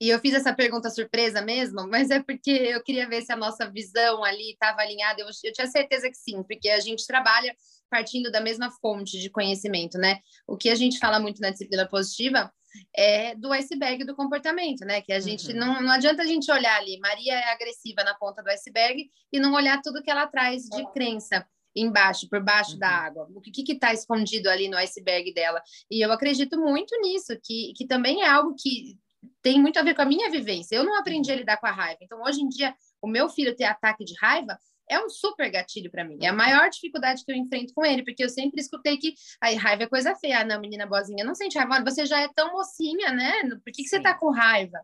E 0.00 0.10
eu 0.10 0.20
fiz 0.20 0.32
essa 0.32 0.54
pergunta 0.54 0.88
surpresa 0.90 1.42
mesmo, 1.42 1.88
mas 1.88 2.08
é 2.08 2.22
porque 2.22 2.50
eu 2.50 2.80
queria 2.84 3.08
ver 3.08 3.22
se 3.22 3.32
a 3.32 3.36
nossa 3.36 3.68
visão 3.68 4.22
ali 4.22 4.52
estava 4.52 4.80
alinhada. 4.80 5.20
Eu, 5.20 5.26
eu 5.42 5.52
tinha 5.52 5.66
certeza 5.66 6.08
que 6.08 6.16
sim, 6.16 6.44
porque 6.44 6.70
a 6.70 6.78
gente 6.78 7.04
trabalha 7.04 7.52
partindo 7.90 8.30
da 8.30 8.40
mesma 8.40 8.70
fonte 8.80 9.18
de 9.18 9.28
conhecimento, 9.28 9.98
né? 9.98 10.20
O 10.46 10.56
que 10.56 10.68
a 10.68 10.76
gente 10.76 11.00
fala 11.00 11.18
muito 11.18 11.40
na 11.40 11.50
disciplina 11.50 11.88
positiva 11.88 12.52
é 12.94 13.34
do 13.34 13.52
iceberg 13.52 14.04
do 14.04 14.14
comportamento, 14.14 14.84
né? 14.84 15.00
Que 15.00 15.12
a 15.12 15.20
gente 15.20 15.52
uhum. 15.52 15.58
não, 15.58 15.82
não 15.82 15.90
adianta 15.90 16.22
a 16.22 16.26
gente 16.26 16.50
olhar 16.50 16.76
ali, 16.76 16.98
Maria 16.98 17.34
é 17.34 17.52
agressiva 17.52 18.02
na 18.04 18.14
ponta 18.14 18.42
do 18.42 18.50
iceberg 18.50 19.10
e 19.32 19.40
não 19.40 19.54
olhar 19.54 19.80
tudo 19.82 20.02
que 20.02 20.10
ela 20.10 20.26
traz 20.26 20.64
de 20.64 20.82
uhum. 20.82 20.92
crença 20.92 21.46
embaixo, 21.74 22.28
por 22.28 22.42
baixo 22.42 22.72
uhum. 22.72 22.78
da 22.78 22.88
água. 22.88 23.28
O 23.34 23.40
que 23.40 23.72
está 23.72 23.92
escondido 23.92 24.48
ali 24.48 24.68
no 24.68 24.76
iceberg 24.76 25.32
dela? 25.32 25.62
E 25.90 26.04
eu 26.04 26.12
acredito 26.12 26.58
muito 26.58 26.98
nisso, 27.00 27.38
que, 27.42 27.72
que 27.76 27.86
também 27.86 28.22
é 28.22 28.28
algo 28.28 28.54
que 28.58 28.98
tem 29.42 29.60
muito 29.60 29.78
a 29.78 29.82
ver 29.82 29.94
com 29.94 30.02
a 30.02 30.06
minha 30.06 30.30
vivência. 30.30 30.76
Eu 30.76 30.84
não 30.84 30.98
aprendi 30.98 31.30
a 31.30 31.36
lidar 31.36 31.56
com 31.58 31.66
a 31.66 31.72
raiva. 31.72 31.98
Então, 32.02 32.22
hoje 32.22 32.40
em 32.40 32.48
dia, 32.48 32.74
o 33.00 33.08
meu 33.08 33.28
filho 33.28 33.54
ter 33.54 33.64
ataque 33.64 34.04
de 34.04 34.14
raiva 34.20 34.58
é 34.88 34.98
um 35.04 35.08
super 35.08 35.50
gatilho 35.50 35.90
para 35.90 36.04
mim. 36.04 36.18
É 36.22 36.28
a 36.28 36.32
maior 36.32 36.68
dificuldade 36.68 37.24
que 37.24 37.30
eu 37.30 37.36
enfrento 37.36 37.74
com 37.74 37.84
ele, 37.84 38.04
porque 38.04 38.24
eu 38.24 38.28
sempre 38.28 38.60
escutei 38.60 38.96
que 38.96 39.14
a 39.40 39.50
raiva 39.58 39.84
é 39.84 39.88
coisa 39.88 40.14
feia. 40.16 40.40
Ah, 40.40 40.44
não, 40.44 40.60
menina 40.60 40.86
boazinha, 40.86 41.24
não 41.24 41.34
sente 41.34 41.58
raiva. 41.58 41.84
Você 41.84 42.06
já 42.06 42.20
é 42.20 42.28
tão 42.34 42.52
mocinha, 42.52 43.12
né? 43.12 43.32
Por 43.64 43.72
que, 43.72 43.82
que 43.82 43.88
você 43.88 44.00
tá 44.00 44.14
com 44.14 44.30
raiva? 44.30 44.78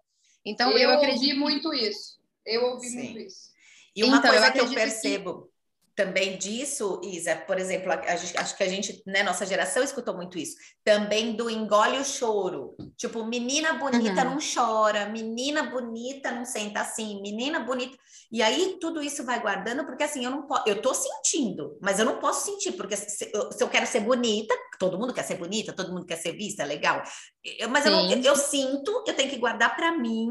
Então, 0.45 0.73
eu, 0.73 0.79
eu 0.79 0.91
acredito... 0.91 1.23
ouvi 1.23 1.35
muito 1.35 1.73
isso. 1.73 2.19
Eu 2.45 2.65
ouvi 2.65 2.89
Sim. 2.89 2.97
muito 2.97 3.19
isso. 3.21 3.55
E 3.97 4.05
uma 4.05 4.19
então, 4.19 4.31
coisa 4.31 4.51
que 4.51 4.61
eu 4.61 4.71
percebo 4.71 5.51
também 5.97 6.37
disso, 6.37 7.01
Isa, 7.05 7.37
por 7.37 7.59
exemplo, 7.59 7.93
gente, 8.19 8.37
acho 8.37 8.57
que 8.57 8.63
a 8.65 8.69
gente, 8.69 9.03
né, 9.07 9.23
nossa 9.23 9.47
geração 9.47 9.83
escutou 9.83 10.15
muito 10.15 10.39
isso, 10.39 10.57
também 10.83 11.37
do 11.37 11.49
engole 11.49 11.99
o 11.99 12.05
choro. 12.05 12.75
Tipo, 12.97 13.25
menina 13.25 13.75
bonita 13.75 14.25
uhum. 14.25 14.35
não 14.35 14.39
chora, 14.39 15.07
menina 15.07 15.63
bonita 15.65 16.33
não 16.33 16.45
senta 16.45 16.81
assim, 16.81 17.21
menina 17.23 17.61
bonita. 17.61 17.97
E 18.33 18.43
aí 18.43 18.77
tudo 18.81 19.01
isso 19.01 19.25
vai 19.25 19.41
guardando, 19.41 19.85
porque 19.87 20.03
assim, 20.03 20.25
eu 20.25 20.31
não 20.31 20.47
posso, 20.47 20.65
eu 20.67 20.83
tô 20.83 20.93
sentindo, 20.93 21.79
mas 21.81 21.99
eu 22.01 22.05
não 22.05 22.19
posso 22.19 22.45
sentir, 22.45 22.73
porque 22.73 22.97
se, 22.97 23.31
eu, 23.33 23.53
se 23.53 23.63
eu 23.63 23.69
quero 23.69 23.87
ser 23.87 24.01
bonita, 24.01 24.55
todo 24.79 24.99
mundo 24.99 25.15
quer 25.15 25.23
ser 25.23 25.37
bonita, 25.37 25.73
todo 25.73 25.93
mundo 25.93 26.07
quer 26.07 26.17
ser 26.17 26.33
vista, 26.33 26.65
legal. 26.65 27.03
Eu, 27.45 27.69
mas 27.69 27.87
eu, 27.87 27.93
não, 27.93 28.11
eu, 28.11 28.21
eu 28.21 28.37
sinto, 28.37 29.05
eu 29.07 29.15
tenho 29.15 29.31
que 29.31 29.39
guardar 29.39 29.77
para 29.77 29.97
mim 29.97 30.29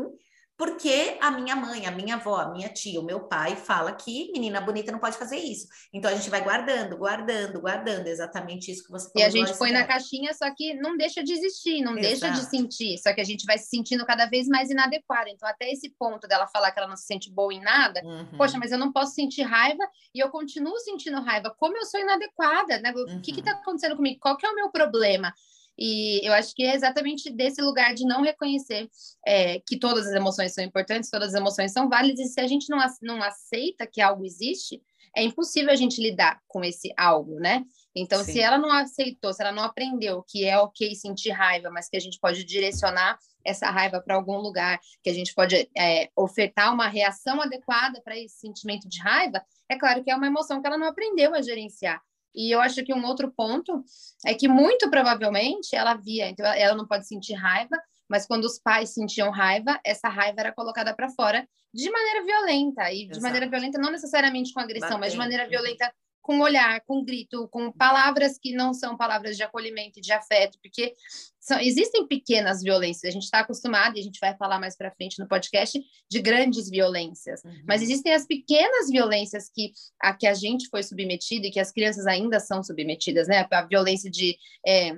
porque 0.63 1.17
a 1.19 1.29
minha 1.29 1.57
mãe, 1.57 1.85
a 1.85 1.91
minha 1.91 2.15
avó, 2.15 2.37
a 2.37 2.49
minha 2.49 2.69
tia, 2.69 2.97
o 2.97 3.03
meu 3.03 3.19
pai 3.19 3.53
fala 3.53 3.91
que 3.91 4.31
menina 4.31 4.61
bonita 4.61 4.93
não 4.93 4.99
pode 4.99 5.17
fazer 5.17 5.35
isso. 5.35 5.67
Então 5.91 6.09
a 6.09 6.15
gente 6.15 6.29
vai 6.29 6.41
guardando, 6.41 6.95
guardando, 6.95 7.59
guardando, 7.59 8.07
exatamente 8.07 8.71
isso 8.71 8.85
que 8.85 8.89
você 8.89 9.11
falou. 9.11 9.21
E 9.21 9.23
a 9.27 9.29
gente 9.29 9.57
põe 9.57 9.73
na 9.73 9.83
caixinha, 9.83 10.33
só 10.33 10.49
que 10.55 10.73
não 10.75 10.95
deixa 10.95 11.21
de 11.21 11.33
existir, 11.33 11.81
não 11.81 11.97
Exato. 11.97 12.21
deixa 12.21 12.29
de 12.29 12.49
sentir, 12.49 12.97
só 12.97 13.13
que 13.13 13.19
a 13.19 13.25
gente 13.25 13.45
vai 13.45 13.57
se 13.57 13.67
sentindo 13.67 14.05
cada 14.05 14.25
vez 14.25 14.47
mais 14.47 14.69
inadequada. 14.69 15.29
Então 15.29 15.49
até 15.49 15.69
esse 15.69 15.89
ponto 15.99 16.29
dela 16.29 16.47
falar 16.47 16.71
que 16.71 16.79
ela 16.79 16.87
não 16.87 16.95
se 16.95 17.07
sente 17.07 17.29
boa 17.29 17.53
em 17.53 17.59
nada, 17.59 18.01
uhum. 18.01 18.37
poxa, 18.37 18.57
mas 18.57 18.71
eu 18.71 18.77
não 18.77 18.93
posso 18.93 19.13
sentir 19.13 19.41
raiva 19.41 19.83
e 20.15 20.19
eu 20.21 20.29
continuo 20.29 20.79
sentindo 20.79 21.19
raiva. 21.19 21.53
Como 21.59 21.75
eu 21.75 21.85
sou 21.85 21.99
inadequada, 21.99 22.79
né? 22.79 22.93
O 22.95 22.99
uhum. 22.99 23.21
que 23.21 23.37
está 23.37 23.51
acontecendo 23.51 23.97
comigo? 23.97 24.17
Qual 24.21 24.37
que 24.37 24.45
é 24.45 24.49
o 24.49 24.55
meu 24.55 24.71
problema? 24.71 25.33
E 25.77 26.25
eu 26.25 26.33
acho 26.33 26.53
que 26.53 26.63
é 26.63 26.75
exatamente 26.75 27.31
desse 27.31 27.61
lugar 27.61 27.93
de 27.93 28.05
não 28.05 28.21
reconhecer 28.21 28.89
é, 29.25 29.59
que 29.65 29.77
todas 29.77 30.07
as 30.07 30.13
emoções 30.13 30.53
são 30.53 30.63
importantes, 30.63 31.09
todas 31.09 31.29
as 31.29 31.39
emoções 31.39 31.71
são 31.71 31.89
válidas, 31.89 32.19
e 32.19 32.33
se 32.33 32.39
a 32.39 32.47
gente 32.47 32.69
não, 32.69 32.77
não 33.01 33.23
aceita 33.23 33.87
que 33.87 34.01
algo 34.01 34.25
existe, 34.25 34.81
é 35.15 35.23
impossível 35.23 35.71
a 35.71 35.75
gente 35.75 36.01
lidar 36.01 36.39
com 36.47 36.63
esse 36.63 36.91
algo, 36.97 37.39
né? 37.39 37.63
Então, 37.95 38.23
Sim. 38.23 38.33
se 38.33 38.39
ela 38.39 38.57
não 38.57 38.71
aceitou, 38.71 39.31
se 39.31 39.43
ela 39.43 39.51
não 39.51 39.63
aprendeu 39.63 40.23
que 40.27 40.45
é 40.45 40.57
ok 40.57 40.95
sentir 40.95 41.29
raiva, 41.29 41.69
mas 41.69 41.87
que 41.87 41.95
a 41.95 41.99
gente 41.99 42.19
pode 42.19 42.43
direcionar 42.43 43.19
essa 43.45 43.69
raiva 43.69 44.01
para 44.01 44.15
algum 44.15 44.37
lugar, 44.37 44.79
que 45.03 45.09
a 45.09 45.13
gente 45.13 45.33
pode 45.33 45.69
é, 45.77 46.09
ofertar 46.15 46.73
uma 46.73 46.87
reação 46.87 47.41
adequada 47.41 48.01
para 48.01 48.17
esse 48.17 48.39
sentimento 48.39 48.89
de 48.89 48.99
raiva, 48.99 49.43
é 49.69 49.77
claro 49.77 50.03
que 50.03 50.09
é 50.09 50.15
uma 50.15 50.27
emoção 50.27 50.61
que 50.61 50.67
ela 50.67 50.77
não 50.77 50.87
aprendeu 50.87 51.35
a 51.35 51.41
gerenciar. 51.41 52.01
E 52.35 52.53
eu 52.53 52.59
acho 52.61 52.83
que 52.83 52.93
um 52.93 53.05
outro 53.05 53.31
ponto 53.31 53.83
é 54.25 54.33
que 54.33 54.47
muito 54.47 54.89
provavelmente 54.89 55.75
ela 55.75 55.93
via, 55.93 56.29
então 56.29 56.45
ela 56.45 56.75
não 56.75 56.87
pode 56.87 57.07
sentir 57.07 57.33
raiva, 57.33 57.77
mas 58.09 58.25
quando 58.25 58.45
os 58.45 58.59
pais 58.59 58.93
sentiam 58.93 59.29
raiva, 59.31 59.79
essa 59.85 60.09
raiva 60.09 60.41
era 60.41 60.51
colocada 60.51 60.95
para 60.95 61.09
fora 61.09 61.47
de 61.73 61.89
maneira 61.89 62.23
violenta 62.23 62.91
e 62.91 63.03
Exato. 63.03 63.17
de 63.17 63.21
maneira 63.21 63.49
violenta 63.49 63.79
não 63.79 63.91
necessariamente 63.91 64.53
com 64.53 64.59
agressão, 64.59 64.89
Batendo. 64.89 64.99
mas 65.01 65.11
de 65.13 65.17
maneira 65.17 65.47
violenta 65.47 65.91
com 66.23 66.39
olhar, 66.39 66.79
com 66.87 67.03
grito, 67.03 67.49
com 67.49 67.69
palavras 67.69 68.39
que 68.39 68.53
não 68.53 68.73
são 68.73 68.95
palavras 68.95 69.35
de 69.35 69.43
acolhimento 69.43 69.99
e 69.99 70.01
de 70.01 70.13
afeto, 70.13 70.57
porque 70.63 70.95
são, 71.37 71.59
existem 71.59 72.07
pequenas 72.07 72.63
violências. 72.63 73.03
A 73.03 73.11
gente 73.11 73.25
está 73.25 73.39
acostumado, 73.41 73.97
e 73.97 73.99
a 73.99 74.03
gente 74.03 74.19
vai 74.21 74.35
falar 74.37 74.57
mais 74.57 74.77
para 74.77 74.89
frente 74.89 75.19
no 75.19 75.27
podcast, 75.27 75.77
de 76.09 76.21
grandes 76.21 76.69
violências. 76.69 77.43
Uhum. 77.43 77.63
Mas 77.67 77.81
existem 77.81 78.13
as 78.13 78.25
pequenas 78.25 78.89
violências 78.89 79.49
que 79.53 79.73
a 80.01 80.13
que 80.13 80.25
a 80.25 80.33
gente 80.33 80.69
foi 80.69 80.81
submetido 80.81 81.45
e 81.45 81.51
que 81.51 81.59
as 81.59 81.71
crianças 81.71 82.07
ainda 82.07 82.39
são 82.39 82.63
submetidas, 82.63 83.27
né? 83.27 83.45
A 83.51 83.61
violência 83.63 84.09
de 84.09 84.37
é, 84.65 84.95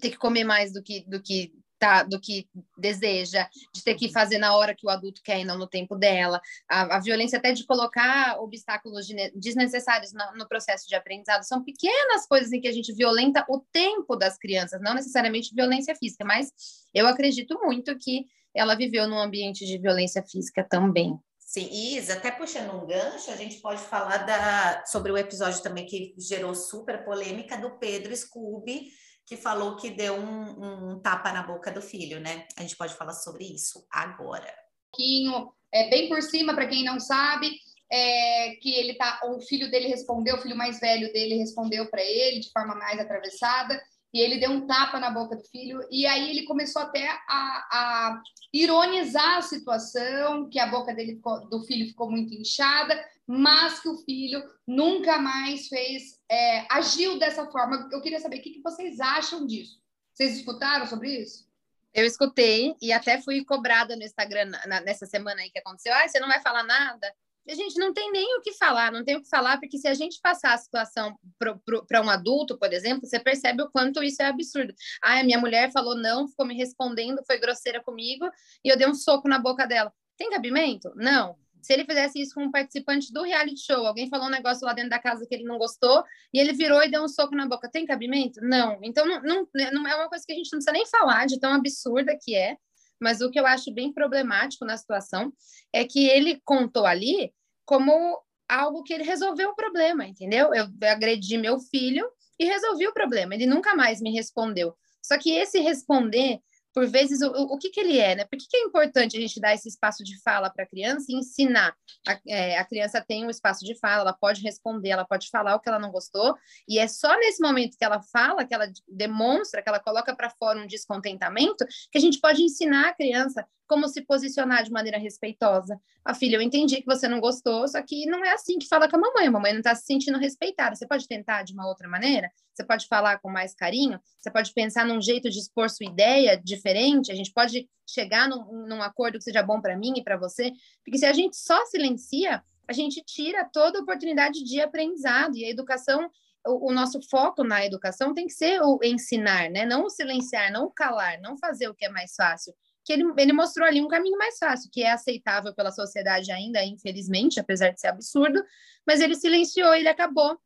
ter 0.00 0.10
que 0.10 0.18
comer 0.18 0.42
mais 0.42 0.72
do 0.72 0.82
que, 0.82 1.08
do 1.08 1.22
que 1.22 1.52
tá, 1.80 2.02
do 2.02 2.20
que 2.20 2.46
deseja, 2.76 3.48
de 3.72 3.82
ter 3.82 3.94
que 3.94 4.06
uhum. 4.06 4.12
fazer 4.12 4.38
na 4.38 4.54
hora 4.54 4.74
que 4.74 4.86
o 4.86 4.90
adulto 4.90 5.22
quer 5.24 5.40
e 5.40 5.44
não 5.44 5.56
no 5.56 5.66
tempo 5.66 5.96
dela, 5.96 6.40
a, 6.68 6.96
a 6.96 7.00
violência 7.00 7.38
até 7.38 7.52
de 7.52 7.64
colocar 7.64 8.38
obstáculos 8.38 9.08
desnecessários 9.34 10.12
no, 10.12 10.36
no, 10.36 10.46
processo 10.46 10.86
de 10.86 10.94
aprendizado, 10.94 11.42
são 11.42 11.64
pequenas 11.64 12.26
coisas 12.26 12.52
em 12.52 12.60
que 12.60 12.68
a 12.68 12.72
gente 12.72 12.92
violenta 12.92 13.44
o 13.48 13.60
tempo 13.72 14.14
das 14.14 14.36
crianças, 14.36 14.80
não 14.82 14.94
necessariamente 14.94 15.54
violência 15.54 15.96
física, 15.96 16.24
mas 16.24 16.52
eu 16.94 17.06
acredito 17.06 17.58
muito 17.62 17.96
que 17.96 18.26
ela 18.54 18.74
viveu 18.74 19.08
num 19.08 19.18
ambiente 19.18 19.64
de 19.64 19.78
violência 19.78 20.22
física 20.22 20.62
também. 20.62 21.18
Sim, 21.38 21.68
Isa, 21.72 22.12
até 22.12 22.30
puxando 22.30 22.74
um 22.74 22.86
gancho, 22.86 23.30
a 23.30 23.36
gente 23.36 23.56
pode 23.56 23.80
falar 23.80 24.18
da, 24.18 24.84
sobre 24.86 25.10
o 25.10 25.18
episódio 25.18 25.62
também 25.62 25.86
que 25.86 26.14
gerou 26.16 26.54
super 26.54 27.04
polêmica 27.04 27.56
do 27.56 27.70
Pedro 27.78 28.14
Scooby, 28.14 28.88
que 29.26 29.36
falou 29.36 29.76
que 29.76 29.90
deu 29.90 30.14
um, 30.14 30.92
um 30.92 31.00
tapa 31.00 31.32
na 31.32 31.42
boca 31.42 31.70
do 31.70 31.80
filho, 31.80 32.20
né? 32.20 32.46
A 32.56 32.62
gente 32.62 32.76
pode 32.76 32.94
falar 32.94 33.12
sobre 33.12 33.44
isso 33.44 33.86
agora. 33.90 34.46
Um 34.46 34.90
pouquinho, 34.90 35.52
é, 35.72 35.88
bem 35.88 36.08
por 36.08 36.22
cima, 36.22 36.54
para 36.54 36.66
quem 36.66 36.84
não 36.84 36.98
sabe, 36.98 37.50
é, 37.90 38.56
que 38.60 38.74
ele 38.74 38.94
tá, 38.94 39.20
o 39.24 39.40
filho 39.40 39.70
dele 39.70 39.88
respondeu, 39.88 40.36
o 40.36 40.40
filho 40.40 40.56
mais 40.56 40.80
velho 40.80 41.12
dele 41.12 41.36
respondeu 41.36 41.90
para 41.90 42.02
ele 42.02 42.40
de 42.40 42.50
forma 42.52 42.74
mais 42.74 42.98
atravessada, 42.98 43.80
e 44.12 44.20
ele 44.20 44.38
deu 44.38 44.50
um 44.50 44.66
tapa 44.66 44.98
na 44.98 45.10
boca 45.10 45.36
do 45.36 45.44
filho, 45.44 45.80
e 45.90 46.06
aí 46.06 46.30
ele 46.30 46.44
começou 46.44 46.82
até 46.82 47.08
a, 47.08 47.68
a 47.70 48.22
ironizar 48.52 49.38
a 49.38 49.42
situação, 49.42 50.48
que 50.48 50.58
a 50.58 50.66
boca 50.66 50.92
dele 50.94 51.16
ficou, 51.16 51.48
do 51.48 51.62
filho 51.62 51.86
ficou 51.86 52.10
muito 52.10 52.34
inchada, 52.34 53.02
mas 53.26 53.80
que 53.80 53.88
o 53.88 53.98
filho 53.98 54.42
nunca 54.66 55.18
mais 55.18 55.68
fez, 55.68 56.18
é, 56.28 56.66
agiu 56.70 57.18
dessa 57.18 57.46
forma. 57.46 57.88
Eu 57.92 58.00
queria 58.00 58.18
saber 58.18 58.38
o 58.38 58.42
que, 58.42 58.50
que 58.50 58.62
vocês 58.62 58.98
acham 58.98 59.46
disso. 59.46 59.80
Vocês 60.12 60.36
escutaram 60.36 60.86
sobre 60.86 61.16
isso? 61.16 61.48
Eu 61.94 62.04
escutei 62.04 62.76
e 62.80 62.92
até 62.92 63.20
fui 63.20 63.44
cobrada 63.44 63.96
no 63.96 64.02
Instagram 64.02 64.46
na, 64.66 64.80
nessa 64.80 65.06
semana 65.06 65.40
aí 65.40 65.50
que 65.50 65.58
aconteceu. 65.58 65.92
Ah, 65.94 66.06
você 66.06 66.20
não 66.20 66.28
vai 66.28 66.40
falar 66.40 66.62
nada? 66.62 67.12
A 67.50 67.54
gente 67.54 67.78
não 67.78 67.92
tem 67.92 68.10
nem 68.12 68.38
o 68.38 68.40
que 68.40 68.52
falar, 68.52 68.92
não 68.92 69.04
tem 69.04 69.16
o 69.16 69.22
que 69.22 69.28
falar, 69.28 69.58
porque 69.58 69.78
se 69.78 69.88
a 69.88 69.94
gente 69.94 70.20
passar 70.20 70.54
a 70.54 70.58
situação 70.58 71.18
para 71.38 72.02
um 72.02 72.08
adulto, 72.08 72.56
por 72.58 72.72
exemplo, 72.72 73.06
você 73.06 73.18
percebe 73.18 73.62
o 73.62 73.70
quanto 73.70 74.02
isso 74.02 74.22
é 74.22 74.26
absurdo. 74.26 74.72
Ah, 75.02 75.22
minha 75.22 75.38
mulher 75.38 75.72
falou 75.72 75.94
não, 75.94 76.28
ficou 76.28 76.46
me 76.46 76.54
respondendo, 76.54 77.24
foi 77.26 77.38
grosseira 77.38 77.82
comigo, 77.82 78.26
e 78.64 78.68
eu 78.68 78.76
dei 78.76 78.86
um 78.86 78.94
soco 78.94 79.28
na 79.28 79.38
boca 79.38 79.66
dela. 79.66 79.92
Tem 80.16 80.30
cabimento? 80.30 80.92
Não. 80.94 81.36
Se 81.62 81.74
ele 81.74 81.84
fizesse 81.84 82.20
isso 82.20 82.34
com 82.34 82.44
um 82.44 82.50
participante 82.50 83.12
do 83.12 83.22
reality 83.22 83.60
show, 83.60 83.86
alguém 83.86 84.08
falou 84.08 84.28
um 84.28 84.30
negócio 84.30 84.66
lá 84.66 84.72
dentro 84.72 84.90
da 84.90 84.98
casa 84.98 85.26
que 85.26 85.34
ele 85.34 85.44
não 85.44 85.58
gostou, 85.58 86.04
e 86.32 86.38
ele 86.38 86.52
virou 86.52 86.82
e 86.82 86.90
deu 86.90 87.02
um 87.02 87.08
soco 87.08 87.34
na 87.34 87.46
boca, 87.46 87.70
tem 87.70 87.84
cabimento? 87.84 88.40
Não. 88.42 88.78
Então, 88.82 89.06
não, 89.06 89.20
não, 89.22 89.48
não 89.72 89.86
é 89.86 89.94
uma 89.96 90.08
coisa 90.08 90.24
que 90.26 90.32
a 90.32 90.36
gente 90.36 90.50
não 90.52 90.58
precisa 90.58 90.72
nem 90.72 90.86
falar 90.86 91.26
de 91.26 91.38
tão 91.38 91.52
absurda 91.52 92.16
que 92.18 92.34
é, 92.34 92.56
mas 93.00 93.20
o 93.20 93.30
que 93.30 93.40
eu 93.40 93.46
acho 93.46 93.72
bem 93.72 93.92
problemático 93.92 94.64
na 94.64 94.76
situação 94.76 95.32
é 95.72 95.84
que 95.84 96.06
ele 96.06 96.40
contou 96.44 96.84
ali 96.84 97.32
como 97.70 98.20
algo 98.48 98.82
que 98.82 98.92
ele 98.92 99.04
resolveu 99.04 99.50
o 99.50 99.54
problema, 99.54 100.04
entendeu? 100.04 100.52
Eu 100.52 100.66
agredi 100.88 101.38
meu 101.38 101.60
filho 101.60 102.04
e 102.36 102.44
resolvi 102.44 102.88
o 102.88 102.92
problema. 102.92 103.32
Ele 103.32 103.46
nunca 103.46 103.76
mais 103.76 104.00
me 104.00 104.12
respondeu. 104.12 104.74
Só 105.00 105.16
que 105.16 105.30
esse 105.30 105.60
responder 105.60 106.40
por 106.72 106.86
vezes, 106.86 107.20
o, 107.20 107.30
o 107.30 107.58
que, 107.58 107.70
que 107.70 107.80
ele 107.80 107.98
é, 107.98 108.14
né? 108.14 108.24
Por 108.24 108.38
que, 108.38 108.46
que 108.48 108.56
é 108.56 108.60
importante 108.62 109.16
a 109.16 109.20
gente 109.20 109.40
dar 109.40 109.54
esse 109.54 109.68
espaço 109.68 110.04
de 110.04 110.20
fala 110.22 110.50
para 110.50 110.64
a 110.64 110.68
criança 110.68 111.06
e 111.08 111.16
ensinar? 111.16 111.74
A, 112.06 112.20
é, 112.28 112.58
a, 112.58 112.64
criança 112.64 113.04
tem 113.06 113.26
um 113.26 113.30
espaço 113.30 113.64
de 113.64 113.76
fala, 113.78 114.02
ela 114.02 114.12
pode 114.12 114.40
responder, 114.40 114.90
ela 114.90 115.04
pode 115.04 115.28
falar 115.30 115.56
o 115.56 115.60
que 115.60 115.68
ela 115.68 115.80
não 115.80 115.90
gostou, 115.90 116.36
e 116.68 116.78
é 116.78 116.86
só 116.86 117.12
nesse 117.18 117.42
momento 117.42 117.76
que 117.76 117.84
ela 117.84 118.00
fala, 118.12 118.44
que 118.44 118.54
ela 118.54 118.70
demonstra, 118.88 119.62
que 119.62 119.68
ela 119.68 119.80
coloca 119.80 120.14
para 120.14 120.30
fora 120.30 120.60
um 120.60 120.66
descontentamento, 120.66 121.66
que 121.90 121.98
a 121.98 122.00
gente 122.00 122.20
pode 122.20 122.40
ensinar 122.40 122.90
a 122.90 122.94
criança 122.94 123.44
como 123.70 123.86
se 123.86 124.02
posicionar 124.02 124.64
de 124.64 124.70
maneira 124.72 124.98
respeitosa. 124.98 125.80
A 126.04 126.12
filha, 126.12 126.34
eu 126.34 126.42
entendi 126.42 126.80
que 126.80 126.86
você 126.86 127.06
não 127.06 127.20
gostou, 127.20 127.68
só 127.68 127.80
que 127.80 128.04
não 128.06 128.24
é 128.24 128.32
assim 128.32 128.58
que 128.58 128.66
fala 128.66 128.90
com 128.90 128.96
a 128.96 129.00
mamãe. 129.00 129.28
A 129.28 129.30
mamãe 129.30 129.52
não 129.52 129.60
está 129.60 129.76
se 129.76 129.84
sentindo 129.84 130.18
respeitada. 130.18 130.74
Você 130.74 130.88
pode 130.88 131.06
tentar 131.06 131.44
de 131.44 131.52
uma 131.52 131.68
outra 131.68 131.88
maneira? 131.88 132.28
Você 132.52 132.64
pode 132.64 132.88
falar 132.88 133.20
com 133.20 133.30
mais 133.30 133.54
carinho? 133.54 134.00
Você 134.18 134.28
pode 134.28 134.52
pensar 134.52 134.84
num 134.84 135.00
jeito 135.00 135.30
de 135.30 135.38
expor 135.38 135.70
sua 135.70 135.86
ideia 135.86 136.36
diferente? 136.36 137.12
A 137.12 137.14
gente 137.14 137.32
pode 137.32 137.68
chegar 137.88 138.28
num, 138.28 138.66
num 138.66 138.82
acordo 138.82 139.18
que 139.18 139.24
seja 139.24 139.40
bom 139.40 139.60
para 139.60 139.78
mim 139.78 139.92
e 139.96 140.02
para 140.02 140.16
você? 140.16 140.50
Porque 140.84 140.98
se 140.98 141.06
a 141.06 141.12
gente 141.12 141.36
só 141.36 141.64
silencia, 141.66 142.42
a 142.66 142.72
gente 142.72 143.00
tira 143.06 143.48
toda 143.52 143.78
oportunidade 143.78 144.42
de 144.42 144.60
aprendizado. 144.60 145.36
E 145.36 145.44
a 145.44 145.48
educação 145.48 146.10
o, 146.44 146.72
nosso 146.72 147.00
foco 147.08 147.44
na 147.44 147.64
educação 147.64 148.14
tem 148.14 148.26
que 148.26 148.32
ser 148.32 148.60
o 148.62 148.80
ensinar, 148.82 149.48
né? 149.48 149.64
Não 149.64 149.84
o 149.84 149.90
silenciar, 149.90 150.50
não 150.50 150.64
o 150.64 150.70
calar, 150.72 151.20
não 151.20 151.38
fazer 151.38 151.68
o 151.68 151.74
que 151.74 151.84
é 151.84 151.88
mais 151.88 152.16
fácil 152.16 152.52
que 152.90 152.94
ele, 152.94 153.04
ele 153.18 153.32
mostrou 153.32 153.64
ali 153.64 153.80
um 153.80 153.86
caminho 153.86 154.18
mais 154.18 154.36
fácil, 154.36 154.68
que 154.72 154.82
é 154.82 154.90
aceitável 154.90 155.54
pela 155.54 155.70
sociedade 155.70 156.32
ainda, 156.32 156.64
infelizmente, 156.64 157.38
apesar 157.38 157.70
de 157.70 157.80
ser 157.80 157.86
absurdo, 157.86 158.42
mas 158.84 159.00
ele 159.00 159.14
silenciou, 159.14 159.72
ele 159.72 159.88
acabou. 159.88 160.36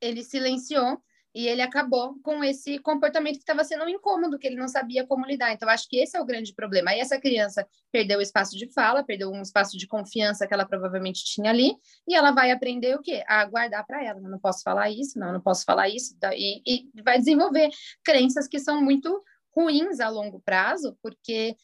Ele 0.00 0.24
silenciou 0.24 1.00
e 1.32 1.46
ele 1.46 1.62
acabou 1.62 2.18
com 2.20 2.42
esse 2.42 2.80
comportamento 2.80 3.36
que 3.36 3.42
estava 3.42 3.62
sendo 3.62 3.84
um 3.84 3.88
incômodo, 3.88 4.40
que 4.40 4.46
ele 4.46 4.56
não 4.56 4.66
sabia 4.66 5.06
como 5.06 5.24
lidar. 5.24 5.52
Então, 5.52 5.68
acho 5.68 5.88
que 5.88 5.98
esse 5.98 6.16
é 6.16 6.20
o 6.20 6.26
grande 6.26 6.52
problema. 6.52 6.90
Aí 6.90 6.98
essa 6.98 7.18
criança 7.20 7.64
perdeu 7.92 8.18
o 8.18 8.22
espaço 8.22 8.58
de 8.58 8.66
fala, 8.72 9.04
perdeu 9.04 9.30
um 9.30 9.40
espaço 9.40 9.78
de 9.78 9.86
confiança 9.86 10.48
que 10.48 10.52
ela 10.52 10.66
provavelmente 10.66 11.24
tinha 11.24 11.50
ali, 11.50 11.76
e 12.08 12.14
ela 12.16 12.32
vai 12.32 12.50
aprender 12.50 12.96
o 12.96 13.00
quê? 13.00 13.22
A 13.28 13.44
guardar 13.44 13.86
para 13.86 14.04
ela. 14.04 14.20
Não 14.20 14.40
posso 14.40 14.64
falar 14.64 14.90
isso, 14.90 15.16
não, 15.16 15.32
não 15.32 15.40
posso 15.40 15.64
falar 15.64 15.88
isso, 15.88 16.16
e, 16.32 16.60
e 16.66 17.02
vai 17.02 17.18
desenvolver 17.18 17.70
crenças 18.02 18.48
que 18.48 18.58
são 18.58 18.82
muito 18.82 19.22
ruins 19.54 20.00
a 20.00 20.08
longo 20.08 20.40
prazo, 20.40 20.96
porque 21.02 21.56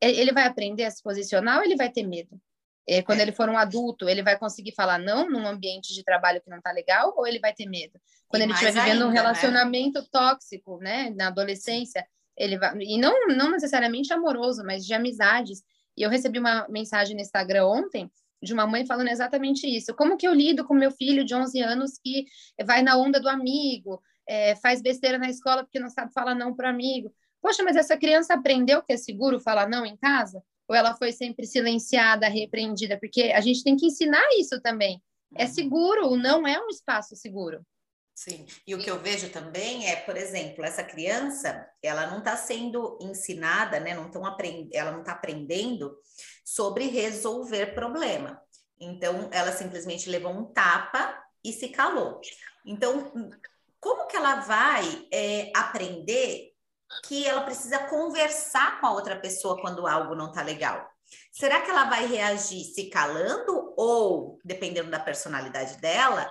ele 0.00 0.32
vai 0.32 0.46
aprender 0.46 0.84
a 0.84 0.90
se 0.90 1.02
posicionar 1.02 1.58
ou 1.58 1.64
ele 1.64 1.76
vai 1.76 1.90
ter 1.90 2.02
medo? 2.02 2.40
É, 2.86 3.00
quando 3.00 3.20
é. 3.20 3.22
ele 3.22 3.32
for 3.32 3.48
um 3.48 3.56
adulto, 3.56 4.08
ele 4.08 4.22
vai 4.22 4.36
conseguir 4.36 4.74
falar 4.74 4.98
não 4.98 5.30
num 5.30 5.46
ambiente 5.46 5.94
de 5.94 6.02
trabalho 6.02 6.40
que 6.40 6.50
não 6.50 6.58
está 6.58 6.72
legal 6.72 7.14
ou 7.16 7.26
ele 7.26 7.38
vai 7.38 7.54
ter 7.54 7.66
medo? 7.66 8.00
Quando 8.26 8.42
e 8.42 8.44
ele 8.46 8.52
estiver 8.52 8.72
vivendo 8.72 8.92
ainda, 8.92 9.06
um 9.06 9.10
né? 9.10 9.14
relacionamento 9.14 10.00
né? 10.00 10.06
tóxico, 10.10 10.78
né, 10.78 11.10
na 11.10 11.28
adolescência, 11.28 12.04
ele 12.36 12.58
vai 12.58 12.76
e 12.80 12.98
não 12.98 13.28
não 13.28 13.50
necessariamente 13.50 14.12
amoroso, 14.12 14.64
mas 14.64 14.84
de 14.84 14.94
amizades. 14.94 15.62
E 15.96 16.02
eu 16.02 16.10
recebi 16.10 16.38
uma 16.38 16.66
mensagem 16.68 17.14
no 17.14 17.22
Instagram 17.22 17.66
ontem 17.66 18.10
de 18.42 18.52
uma 18.52 18.66
mãe 18.66 18.84
falando 18.84 19.08
exatamente 19.08 19.66
isso. 19.66 19.94
Como 19.94 20.16
que 20.16 20.26
eu 20.26 20.34
lido 20.34 20.64
com 20.64 20.74
meu 20.74 20.90
filho 20.90 21.24
de 21.24 21.34
11 21.34 21.60
anos 21.60 21.98
que 22.02 22.26
vai 22.64 22.82
na 22.82 22.96
onda 22.96 23.20
do 23.20 23.28
amigo, 23.28 24.02
é, 24.26 24.56
faz 24.56 24.82
besteira 24.82 25.18
na 25.18 25.30
escola 25.30 25.62
porque 25.62 25.78
não 25.78 25.88
sabe 25.88 26.12
falar 26.12 26.34
não 26.34 26.54
para 26.54 26.68
amigo? 26.68 27.14
Poxa, 27.42 27.64
mas 27.64 27.74
essa 27.74 27.96
criança 27.96 28.34
aprendeu 28.34 28.82
que 28.82 28.92
é 28.92 28.96
seguro 28.96 29.40
falar 29.40 29.68
não 29.68 29.84
em 29.84 29.96
casa? 29.96 30.42
Ou 30.68 30.76
ela 30.76 30.94
foi 30.94 31.10
sempre 31.10 31.44
silenciada, 31.44 32.28
repreendida? 32.28 32.96
Porque 32.98 33.32
a 33.34 33.40
gente 33.40 33.64
tem 33.64 33.76
que 33.76 33.86
ensinar 33.86 34.24
isso 34.38 34.60
também. 34.62 35.02
É 35.34 35.44
uhum. 35.44 35.50
seguro, 35.52 36.08
o 36.08 36.16
não 36.16 36.46
é 36.46 36.58
um 36.60 36.68
espaço 36.68 37.16
seguro. 37.16 37.66
Sim, 38.14 38.46
e 38.66 38.74
o 38.74 38.78
que 38.78 38.90
eu 38.90 39.00
vejo 39.00 39.30
também 39.30 39.88
é, 39.88 39.96
por 39.96 40.16
exemplo, 40.16 40.64
essa 40.64 40.84
criança, 40.84 41.66
ela 41.82 42.06
não 42.06 42.18
está 42.18 42.36
sendo 42.36 42.96
ensinada, 43.00 43.80
né? 43.80 43.94
Não 43.94 44.10
tão 44.10 44.24
aprend... 44.24 44.68
Ela 44.72 44.92
não 44.92 45.00
está 45.00 45.12
aprendendo 45.12 45.96
sobre 46.44 46.86
resolver 46.86 47.74
problema. 47.74 48.40
Então, 48.78 49.28
ela 49.32 49.50
simplesmente 49.50 50.08
levou 50.08 50.30
um 50.30 50.44
tapa 50.44 51.20
e 51.42 51.52
se 51.52 51.70
calou. 51.70 52.20
Então, 52.64 53.12
como 53.80 54.06
que 54.06 54.16
ela 54.16 54.36
vai 54.36 55.08
é, 55.10 55.50
aprender 55.56 56.51
que 57.04 57.26
ela 57.26 57.42
precisa 57.42 57.78
conversar 57.78 58.80
com 58.80 58.86
a 58.86 58.92
outra 58.92 59.16
pessoa 59.16 59.60
quando 59.60 59.86
algo 59.86 60.14
não 60.14 60.28
está 60.28 60.42
legal. 60.42 60.88
Será 61.30 61.60
que 61.60 61.70
ela 61.70 61.84
vai 61.84 62.06
reagir 62.06 62.64
se 62.64 62.88
calando 62.88 63.74
ou, 63.76 64.38
dependendo 64.44 64.90
da 64.90 65.00
personalidade 65.00 65.78
dela, 65.78 66.30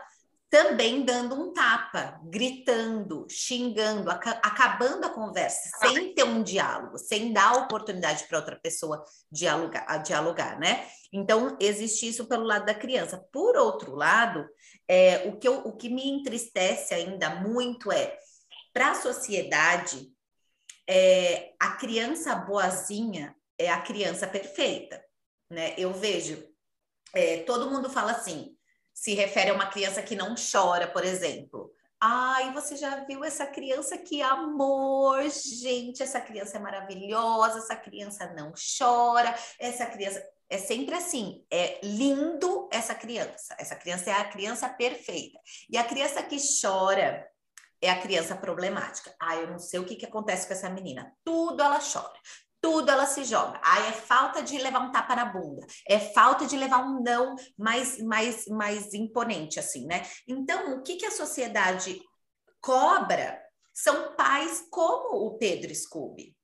também 0.51 1.05
dando 1.05 1.33
um 1.33 1.53
tapa, 1.53 2.19
gritando, 2.25 3.25
xingando, 3.29 4.11
ac 4.11 4.27
acabando 4.43 5.05
a 5.05 5.09
conversa, 5.09 5.69
sem 5.79 6.13
ter 6.13 6.25
um 6.25 6.43
diálogo, 6.43 6.97
sem 6.97 7.31
dar 7.31 7.53
oportunidade 7.53 8.25
para 8.25 8.37
outra 8.37 8.59
pessoa 8.61 9.01
dialogar, 9.31 9.85
dialogar, 10.03 10.59
né? 10.59 10.85
Então, 11.13 11.55
existe 11.57 12.05
isso 12.05 12.27
pelo 12.27 12.43
lado 12.43 12.65
da 12.65 12.73
criança. 12.73 13.25
Por 13.31 13.55
outro 13.55 13.95
lado, 13.95 14.45
é, 14.89 15.29
o, 15.29 15.37
que 15.37 15.47
eu, 15.47 15.59
o 15.59 15.77
que 15.77 15.87
me 15.87 16.05
entristece 16.09 16.93
ainda 16.93 17.29
muito 17.29 17.89
é, 17.89 18.17
para 18.73 18.91
a 18.91 18.95
sociedade, 18.95 20.10
é, 20.91 21.53
a 21.57 21.71
criança 21.71 22.35
boazinha 22.35 23.33
é 23.57 23.69
a 23.69 23.79
criança 23.79 24.27
perfeita, 24.27 25.01
né? 25.49 25.73
Eu 25.77 25.93
vejo, 25.93 26.45
é, 27.13 27.43
todo 27.43 27.71
mundo 27.71 27.89
fala 27.89 28.11
assim, 28.11 28.57
se 28.93 29.13
refere 29.13 29.51
a 29.51 29.53
uma 29.53 29.67
criança 29.67 30.01
que 30.01 30.17
não 30.17 30.35
chora, 30.35 30.87
por 30.89 31.05
exemplo. 31.05 31.71
Ai, 31.97 32.51
você 32.51 32.75
já 32.75 33.05
viu 33.05 33.23
essa 33.23 33.45
criança? 33.45 33.97
Que 33.97 34.21
amor, 34.21 35.21
gente! 35.29 36.03
Essa 36.03 36.19
criança 36.19 36.57
é 36.57 36.59
maravilhosa, 36.59 37.59
essa 37.59 37.75
criança 37.75 38.33
não 38.33 38.51
chora, 38.77 39.33
essa 39.57 39.85
criança. 39.85 40.21
É 40.49 40.57
sempre 40.57 40.93
assim, 40.93 41.45
é 41.49 41.79
lindo 41.81 42.67
essa 42.69 42.93
criança. 42.93 43.55
Essa 43.57 43.77
criança 43.77 44.09
é 44.09 44.13
a 44.13 44.25
criança 44.25 44.67
perfeita. 44.67 45.39
E 45.69 45.77
a 45.77 45.85
criança 45.85 46.21
que 46.21 46.35
chora, 46.61 47.25
é 47.81 47.89
a 47.89 47.99
criança 47.99 48.35
problemática. 48.35 49.13
Ah, 49.19 49.35
eu 49.37 49.47
não 49.47 49.59
sei 49.59 49.79
o 49.79 49.85
que, 49.85 49.95
que 49.95 50.05
acontece 50.05 50.47
com 50.47 50.53
essa 50.53 50.69
menina. 50.69 51.11
Tudo 51.23 51.61
ela 51.61 51.79
chora, 51.79 52.13
tudo 52.61 52.91
ela 52.91 53.05
se 53.05 53.23
joga. 53.23 53.59
Ah, 53.63 53.79
é 53.87 53.91
falta 53.91 54.43
de 54.43 54.57
levar 54.57 54.79
um 54.79 54.91
tapa 54.91 55.15
na 55.15 55.25
bunda, 55.25 55.65
é 55.87 55.99
falta 55.99 56.45
de 56.45 56.55
levar 56.55 56.79
um 56.79 57.01
não 57.01 57.35
mais, 57.57 57.97
mais, 57.99 58.45
mais 58.47 58.93
imponente, 58.93 59.59
assim, 59.59 59.85
né? 59.87 60.05
Então, 60.27 60.77
o 60.77 60.83
que, 60.83 60.95
que 60.95 61.05
a 61.05 61.11
sociedade 61.11 61.99
cobra 62.61 63.41
são 63.73 64.15
pais 64.15 64.67
como 64.69 65.25
o 65.25 65.37
Pedro 65.37 65.73
Scooby. 65.73 66.35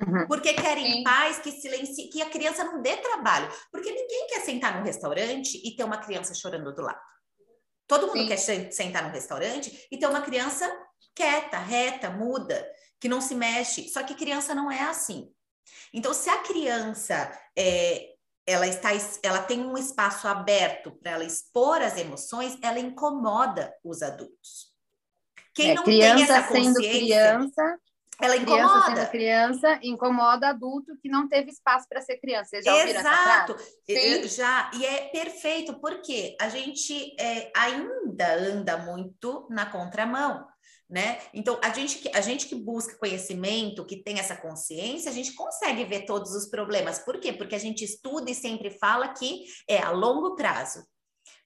Uhum. 0.00 0.26
Porque 0.26 0.52
querem 0.54 0.92
Sim. 0.92 1.04
pais 1.04 1.38
que 1.38 1.52
silenciem, 1.52 2.10
que 2.10 2.20
a 2.20 2.28
criança 2.28 2.64
não 2.64 2.82
dê 2.82 2.96
trabalho. 2.96 3.48
Porque 3.70 3.90
ninguém 3.90 4.26
quer 4.26 4.40
sentar 4.40 4.76
num 4.76 4.84
restaurante 4.84 5.60
e 5.64 5.76
ter 5.76 5.84
uma 5.84 5.98
criança 5.98 6.34
chorando 6.34 6.74
do 6.74 6.82
lado. 6.82 7.00
Todo 7.92 8.06
mundo 8.06 8.22
Sim. 8.22 8.26
quer 8.26 8.72
sentar 8.72 9.02
no 9.02 9.10
restaurante 9.10 9.86
e 9.90 9.98
ter 9.98 10.06
uma 10.06 10.22
criança 10.22 10.66
quieta, 11.14 11.58
reta, 11.58 12.08
muda, 12.08 12.66
que 12.98 13.06
não 13.06 13.20
se 13.20 13.34
mexe. 13.34 13.86
Só 13.90 14.02
que 14.02 14.14
criança 14.14 14.54
não 14.54 14.72
é 14.72 14.80
assim. 14.80 15.30
Então, 15.92 16.14
se 16.14 16.30
a 16.30 16.38
criança 16.38 17.30
é, 17.54 18.14
ela 18.46 18.66
está, 18.66 18.88
ela 19.22 19.42
tem 19.42 19.60
um 19.60 19.76
espaço 19.76 20.26
aberto 20.26 20.92
para 21.02 21.10
ela 21.10 21.24
expor 21.24 21.82
as 21.82 21.98
emoções, 21.98 22.56
ela 22.62 22.78
incomoda 22.78 23.70
os 23.84 24.00
adultos. 24.00 24.72
Quem 25.54 25.72
é, 25.72 25.74
não 25.74 25.84
criança 25.84 26.24
tem 26.24 26.34
essa 26.34 26.48
consciência, 26.48 26.72
sendo 26.72 26.96
criança, 26.96 27.78
ela 28.20 28.36
incomoda. 28.36 28.62
Criança 28.62 28.86
sendo 28.86 29.10
criança 29.10 29.78
incomoda 29.82 30.48
adulto 30.48 30.96
que 31.00 31.08
não 31.08 31.28
teve 31.28 31.50
espaço 31.50 31.88
para 31.88 32.00
ser 32.00 32.18
criança. 32.18 32.50
Vocês 32.50 32.64
já 32.64 32.84
Exato. 32.86 33.56
Já 34.28 34.70
e 34.74 34.84
é 34.86 35.08
perfeito 35.08 35.74
porque 35.80 36.36
a 36.40 36.48
gente 36.48 37.14
é, 37.18 37.50
ainda 37.54 38.34
anda 38.34 38.76
muito 38.78 39.46
na 39.50 39.66
contramão. 39.66 40.46
Né? 40.88 41.18
Então, 41.32 41.58
a 41.64 41.70
gente, 41.70 42.06
a 42.14 42.20
gente 42.20 42.46
que 42.46 42.54
busca 42.54 42.98
conhecimento, 42.98 43.86
que 43.86 43.96
tem 43.96 44.18
essa 44.18 44.36
consciência, 44.36 45.10
a 45.10 45.14
gente 45.14 45.32
consegue 45.32 45.86
ver 45.86 46.04
todos 46.04 46.34
os 46.34 46.50
problemas. 46.50 46.98
Por 46.98 47.18
quê? 47.18 47.32
Porque 47.32 47.54
a 47.54 47.58
gente 47.58 47.82
estuda 47.82 48.30
e 48.30 48.34
sempre 48.34 48.70
fala 48.78 49.08
que 49.08 49.44
é 49.66 49.78
a 49.78 49.90
longo 49.90 50.36
prazo. 50.36 50.84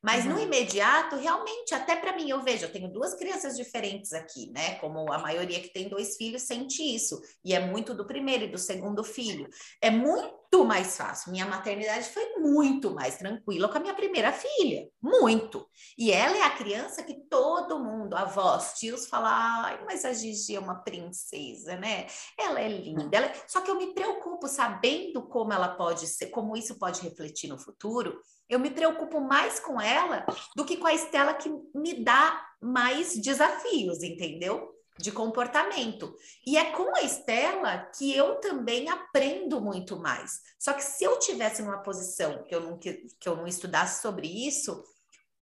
Mas 0.03 0.25
uhum. 0.25 0.35
no 0.35 0.41
imediato, 0.41 1.17
realmente, 1.17 1.75
até 1.75 1.97
para 1.97 2.15
mim, 2.15 2.31
eu 2.31 2.43
vejo, 2.43 2.65
eu 2.65 2.73
tenho 2.73 2.93
duas 2.93 3.15
crianças 3.15 3.57
diferentes 3.57 4.13
aqui, 4.13 4.51
né? 4.53 4.77
Como 4.77 5.13
a 5.13 5.19
maioria 5.19 5.61
que 5.61 5.73
tem 5.73 5.89
dois 5.89 6.17
filhos 6.17 6.43
sente 6.43 6.83
isso, 6.83 7.21
e 7.45 7.55
é 7.55 7.61
muito 7.61 7.95
do 7.95 8.07
primeiro 8.07 8.45
e 8.45 8.51
do 8.51 8.59
segundo 8.59 9.03
filho. 9.03 9.49
É 9.81 9.91
muito 9.91 10.65
mais 10.65 10.97
fácil. 10.97 11.33
Minha 11.33 11.47
maternidade 11.47 12.09
foi 12.11 12.39
muito 12.39 12.95
mais 12.95 13.17
tranquila 13.17 13.69
com 13.69 13.79
a 13.79 13.81
minha 13.81 13.95
primeira 13.95 14.33
filha, 14.33 14.89
muito. 15.03 15.67
E 15.99 16.13
ela 16.13 16.37
é 16.37 16.43
a 16.43 16.57
criança 16.57 17.03
que 17.03 17.15
todo 17.29 17.83
mundo, 17.83 18.15
avós, 18.15 18.75
tios, 18.75 19.07
fala, 19.07 19.65
ai, 19.65 19.85
mas 19.85 20.05
a 20.05 20.13
Gigi 20.13 20.55
é 20.55 20.61
uma 20.61 20.83
princesa, 20.83 21.77
né? 21.77 22.07
Ela 22.39 22.61
é 22.61 22.69
linda. 22.69 23.17
Ela... 23.17 23.27
É, 23.27 23.45
só 23.49 23.61
que 23.61 23.71
eu 23.71 23.77
me 23.77 23.93
preocupo 23.93 24.47
sabendo 24.47 25.27
como 25.27 25.53
ela 25.53 25.69
pode 25.69 26.07
ser, 26.07 26.27
como 26.27 26.57
isso 26.57 26.79
pode 26.79 27.01
refletir 27.01 27.49
no 27.49 27.59
futuro 27.59 28.21
eu 28.49 28.59
me 28.59 28.71
preocupo 28.71 29.21
mais 29.21 29.59
com 29.59 29.81
ela 29.81 30.25
do 30.55 30.65
que 30.65 30.77
com 30.77 30.87
a 30.87 30.95
Estela 30.95 31.35
que 31.35 31.51
me 31.75 32.05
dá 32.05 32.47
mais 32.61 33.17
desafios, 33.17 34.03
entendeu? 34.03 34.73
De 34.99 35.13
comportamento. 35.13 36.17
E 36.47 36.57
é 36.57 36.73
com 36.73 36.95
a 36.97 37.03
Estela 37.03 37.91
que 37.97 38.17
eu 38.17 38.37
também 38.37 38.89
aprendo 38.89 39.61
muito 39.61 39.99
mais. 39.99 40.41
Só 40.59 40.73
que 40.73 40.83
se 40.83 41.05
eu 41.05 41.19
tivesse 41.19 41.63
numa 41.63 41.83
posição 41.83 42.45
que 42.45 42.55
eu 42.55 42.61
não, 42.61 42.79
que, 42.79 43.07
que 43.21 43.29
eu 43.29 43.37
não 43.37 43.47
estudasse 43.47 44.01
sobre 44.01 44.27
isso, 44.27 44.83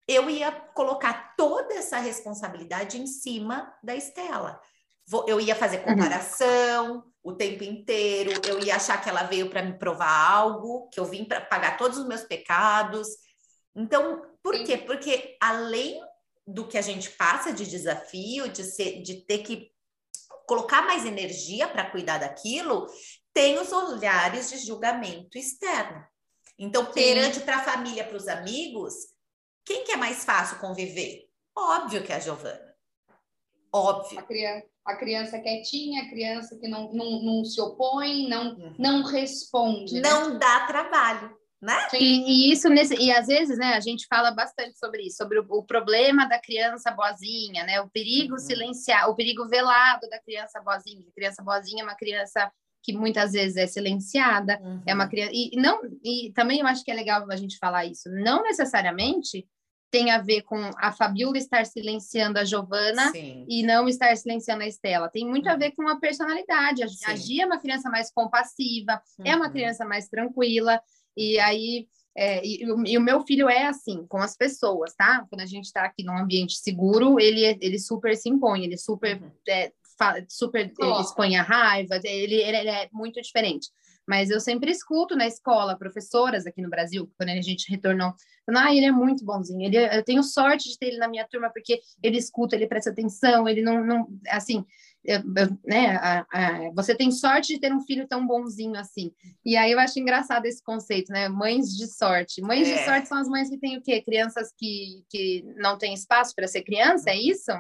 eu 0.08 0.30
ia 0.30 0.52
colocar 0.52 1.36
toda 1.36 1.74
essa 1.76 1.98
responsabilidade 1.98 3.00
em 3.00 3.06
cima 3.06 3.74
da 3.84 3.96
Estela. 3.96 4.60
Eu 5.28 5.40
ia 5.40 5.56
fazer 5.56 5.80
uhum. 5.80 5.86
comparação, 5.86 6.96
uhum 6.96 7.14
o 7.24 7.32
tempo 7.32 7.64
inteiro, 7.64 8.32
eu 8.46 8.60
ia 8.60 8.76
achar 8.76 9.02
que 9.02 9.08
ela 9.08 9.24
veio 9.24 9.50
para 9.50 9.64
me 9.64 9.80
provar 9.80 10.30
algo, 10.30 10.90
que 10.90 11.00
eu 11.00 11.06
vim 11.06 11.24
para 11.24 11.40
pagar 11.40 11.78
todos 11.78 11.98
os 11.98 12.06
meus 12.06 12.22
pecados. 12.24 13.08
Então, 13.74 14.22
por 14.44 14.56
Sim. 14.58 14.66
quê? 14.66 14.78
Porque 14.78 15.38
além 15.40 16.02
do 16.46 16.68
que 16.68 16.78
a 16.78 16.82
gente 16.82 17.10
passa 17.12 17.54
de 17.54 17.66
desafio, 17.66 18.50
de, 18.50 18.66
ser, 18.66 19.02
de 19.02 19.26
ter 19.26 19.38
que 19.40 19.72
colocar 20.46 20.82
mais 20.82 21.06
energia 21.06 21.66
para 21.70 21.90
cuidar 21.90 22.18
daquilo, 22.18 22.88
tem 23.34 23.58
os 23.58 23.72
olhares 23.72 24.50
de 24.50 24.58
julgamento 24.58 25.38
externo. 25.38 26.06
Então, 26.60 26.92
perante 26.92 27.40
para 27.40 27.58
a 27.58 27.64
família, 27.64 28.04
para 28.04 28.18
os 28.18 28.28
amigos, 28.28 28.94
quem 29.66 29.86
que 29.86 29.94
é 29.94 29.96
mais 29.96 30.26
fácil 30.26 30.60
conviver? 30.60 31.24
Óbvio 31.56 32.04
que 32.04 32.12
é 32.12 32.18
a 32.18 32.20
Giovana. 32.20 32.73
Óbvio. 33.74 34.20
A 34.20 34.24
criança 34.24 34.74
a 34.86 34.96
criança 34.96 35.40
quietinha, 35.40 36.04
a 36.04 36.10
criança 36.10 36.58
que 36.58 36.68
não, 36.68 36.92
não, 36.92 37.24
não 37.24 37.46
se 37.46 37.60
opõe, 37.62 38.28
não, 38.28 38.56
uhum. 38.56 38.76
não 38.78 39.04
responde. 39.04 39.96
Né? 39.96 40.02
Não 40.02 40.32
né? 40.32 40.40
dá 40.40 40.66
trabalho. 40.68 41.34
Né? 41.62 41.88
E, 41.94 42.50
e, 42.50 42.52
isso 42.52 42.68
nesse, 42.68 42.94
e 42.96 43.10
às 43.10 43.28
vezes, 43.28 43.58
né, 43.58 43.76
a 43.76 43.80
gente 43.80 44.06
fala 44.08 44.32
bastante 44.32 44.78
sobre 44.78 45.04
isso, 45.04 45.16
sobre 45.16 45.40
o, 45.40 45.46
o 45.48 45.64
problema 45.64 46.28
da 46.28 46.38
criança 46.38 46.92
boazinha, 46.92 47.64
né? 47.64 47.80
O 47.80 47.90
perigo 47.90 48.34
uhum. 48.34 48.40
silenciar, 48.40 49.10
o 49.10 49.16
perigo 49.16 49.48
velado 49.48 50.10
da 50.10 50.20
criança 50.20 50.60
boazinha. 50.60 51.06
A 51.08 51.14
criança 51.14 51.42
boazinha 51.42 51.82
é 51.82 51.86
uma 51.86 51.96
criança 51.96 52.52
que 52.84 52.92
muitas 52.92 53.32
vezes 53.32 53.56
é 53.56 53.66
silenciada, 53.66 54.60
uhum. 54.62 54.84
é 54.86 54.94
uma 54.94 55.06
uhum. 55.06 55.10
criança 55.10 55.32
e 55.34 55.52
não 55.56 55.80
e 56.04 56.34
também 56.36 56.60
eu 56.60 56.68
acho 56.68 56.84
que 56.84 56.92
é 56.92 56.94
legal 56.94 57.26
a 57.32 57.36
gente 57.38 57.58
falar 57.58 57.86
isso. 57.86 58.10
Não 58.10 58.44
necessariamente 58.44 59.48
tem 59.94 60.10
a 60.10 60.18
ver 60.18 60.42
com 60.42 60.60
a 60.78 60.92
Fabiola 60.92 61.38
estar 61.38 61.68
silenciando 61.68 62.40
a 62.40 62.44
Giovana 62.44 63.12
Sim. 63.12 63.46
e 63.48 63.62
não 63.62 63.88
estar 63.88 64.18
silenciando 64.18 64.64
a 64.64 64.68
Estela. 64.68 65.08
Tem 65.08 65.24
muito 65.24 65.48
a 65.48 65.56
ver 65.56 65.70
com 65.74 65.88
a 65.88 66.00
personalidade. 66.00 66.82
A, 66.82 66.88
a 67.12 67.16
Gia 67.16 67.44
é 67.44 67.46
uma 67.46 67.60
criança 67.60 67.92
mais 67.92 68.12
compassiva, 68.12 69.00
uhum. 69.20 69.26
é 69.28 69.36
uma 69.36 69.46
uhum. 69.46 69.52
criança 69.52 69.86
mais 69.86 70.10
tranquila, 70.10 70.82
e 71.16 71.40
aí. 71.40 71.88
É, 72.16 72.46
e, 72.46 72.64
e, 72.64 72.98
o 72.98 73.02
meu 73.02 73.22
filho 73.22 73.50
é 73.50 73.66
assim, 73.66 74.06
com 74.08 74.18
as 74.18 74.38
pessoas, 74.38 74.94
tá? 74.96 75.26
Quando 75.30 75.42
a 75.42 75.48
gente 75.48 75.66
está 75.66 75.84
aqui 75.84 76.04
num 76.04 76.16
ambiente 76.16 76.58
seguro, 76.58 77.20
ele, 77.20 77.58
ele 77.60 77.80
super 77.80 78.16
se 78.16 78.30
impõe, 78.30 78.64
ele 78.64 78.78
super, 78.78 79.20
uhum. 79.20 79.32
é, 79.50 79.72
super 80.30 80.72
ele 80.80 81.02
expõe 81.02 81.36
a 81.38 81.42
raiva, 81.42 82.00
ele, 82.04 82.36
ele 82.36 82.70
é 82.70 82.88
muito 82.92 83.20
diferente. 83.20 83.70
Mas 84.08 84.30
eu 84.30 84.40
sempre 84.40 84.72
escuto 84.72 85.16
na 85.16 85.28
escola 85.28 85.78
professoras 85.78 86.46
aqui 86.46 86.62
no 86.62 86.70
Brasil, 86.70 87.12
quando 87.18 87.30
a 87.30 87.42
gente 87.42 87.70
retornou, 87.70 88.14
falando, 88.46 88.68
ah, 88.68 88.76
ele 88.76 88.86
é 88.86 88.92
muito 88.92 89.24
bonzinho, 89.24 89.66
ele, 89.66 89.78
eu 89.78 90.04
tenho 90.04 90.22
sorte 90.24 90.70
de 90.70 90.78
ter 90.78 90.88
ele 90.88 90.98
na 90.98 91.08
minha 91.08 91.28
turma 91.28 91.50
porque 91.50 91.80
ele 92.02 92.18
escuta, 92.18 92.56
ele 92.56 92.68
presta 92.68 92.90
atenção, 92.90 93.48
ele 93.48 93.62
não, 93.62 93.84
não 93.86 94.08
assim, 94.28 94.66
eu, 95.04 95.20
eu, 95.20 95.58
né, 95.66 95.98
a, 95.98 96.26
a, 96.32 96.72
você 96.74 96.96
tem 96.96 97.12
sorte 97.12 97.54
de 97.54 97.60
ter 97.60 97.74
um 97.74 97.82
filho 97.82 98.08
tão 98.08 98.26
bonzinho 98.26 98.76
assim. 98.76 99.12
E 99.46 99.58
aí 99.58 99.72
eu 99.72 99.80
acho 99.80 100.00
engraçado 100.00 100.46
esse 100.46 100.64
conceito, 100.64 101.12
né? 101.12 101.28
Mães 101.28 101.76
de 101.76 101.88
sorte. 101.88 102.42
Mães 102.42 102.68
é. 102.70 102.78
de 102.78 102.86
sorte 102.86 103.08
são 103.10 103.18
as 103.18 103.28
mães 103.28 103.50
que 103.50 103.58
têm 103.58 103.78
o 103.78 103.82
quê? 103.82 104.02
Crianças 104.02 104.54
que, 104.58 105.04
que 105.10 105.44
não 105.58 105.78
têm 105.78 105.94
espaço 105.94 106.34
para 106.34 106.48
ser 106.48 106.64
criança, 106.64 107.10
é 107.10 107.18
isso? 107.18 107.52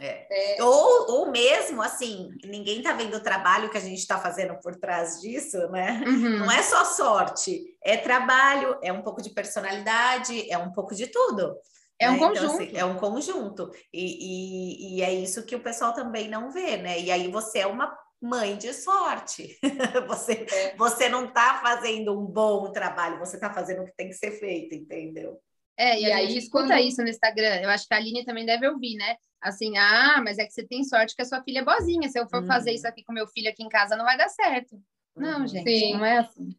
É. 0.00 0.56
É. 0.56 0.62
Ou, 0.62 1.10
ou 1.10 1.30
mesmo 1.30 1.82
assim, 1.82 2.30
ninguém 2.44 2.78
está 2.78 2.92
vendo 2.92 3.16
o 3.16 3.22
trabalho 3.22 3.70
que 3.70 3.76
a 3.76 3.80
gente 3.80 3.98
está 3.98 4.18
fazendo 4.18 4.58
por 4.60 4.74
trás 4.76 5.20
disso, 5.20 5.58
né? 5.68 6.02
Uhum. 6.06 6.38
Não 6.38 6.50
é 6.50 6.62
só 6.62 6.84
sorte, 6.84 7.62
é 7.82 7.96
trabalho, 7.96 8.78
é 8.82 8.92
um 8.92 9.02
pouco 9.02 9.22
de 9.22 9.30
personalidade, 9.30 10.50
é 10.50 10.56
um 10.56 10.72
pouco 10.72 10.94
de 10.94 11.06
tudo. 11.06 11.56
É 11.98 12.10
um 12.10 12.14
né? 12.14 12.18
conjunto. 12.18 12.44
Então, 12.44 12.66
assim, 12.66 12.76
é 12.76 12.84
um 12.84 12.96
conjunto. 12.96 13.70
E, 13.92 14.96
e, 14.96 14.98
e, 14.98 15.02
é 15.02 15.12
isso 15.12 15.44
que 15.44 15.54
o 15.54 15.62
pessoal 15.62 15.92
também 15.92 16.28
não 16.28 16.50
vê, 16.50 16.76
né? 16.76 16.98
E 16.98 17.10
aí 17.10 17.30
você 17.30 17.60
é 17.60 17.66
uma 17.66 17.96
mãe 18.20 18.56
de 18.56 18.72
sorte. 18.72 19.56
você, 20.08 20.46
é. 20.50 20.76
você 20.76 21.08
não 21.08 21.26
está 21.26 21.60
fazendo 21.60 22.18
um 22.18 22.24
bom 22.24 22.72
trabalho, 22.72 23.18
você 23.18 23.36
está 23.36 23.52
fazendo 23.52 23.82
o 23.82 23.84
que 23.84 23.96
tem 23.96 24.08
que 24.08 24.14
ser 24.14 24.32
feito, 24.32 24.74
entendeu? 24.74 25.40
É, 25.76 25.98
e, 25.98 26.04
e 26.04 26.12
a 26.12 26.16
aí, 26.16 26.26
gente 26.28 26.38
escuta 26.38 26.68
quando... 26.68 26.80
isso 26.80 27.02
no 27.02 27.08
Instagram. 27.08 27.60
Eu 27.60 27.70
acho 27.70 27.86
que 27.86 27.94
a 27.94 27.96
Aline 27.96 28.24
também 28.24 28.44
deve 28.44 28.68
ouvir, 28.68 28.96
né? 28.96 29.16
Assim, 29.40 29.76
ah, 29.76 30.20
mas 30.24 30.38
é 30.38 30.44
que 30.44 30.52
você 30.52 30.66
tem 30.66 30.84
sorte 30.84 31.16
que 31.16 31.22
a 31.22 31.24
sua 31.24 31.42
filha 31.42 31.60
é 31.60 31.64
boazinha. 31.64 32.08
Se 32.08 32.18
eu 32.18 32.28
for 32.28 32.42
uhum. 32.42 32.46
fazer 32.46 32.72
isso 32.72 32.86
aqui 32.86 33.02
com 33.02 33.12
meu 33.12 33.26
filho 33.26 33.48
aqui 33.48 33.62
em 33.62 33.68
casa, 33.68 33.96
não 33.96 34.04
vai 34.04 34.16
dar 34.16 34.28
certo. 34.28 34.80
Não, 35.16 35.40
uhum. 35.40 35.48
gente, 35.48 35.68
Sim. 35.68 35.94
não 35.94 36.04
é 36.04 36.18
assim. 36.18 36.54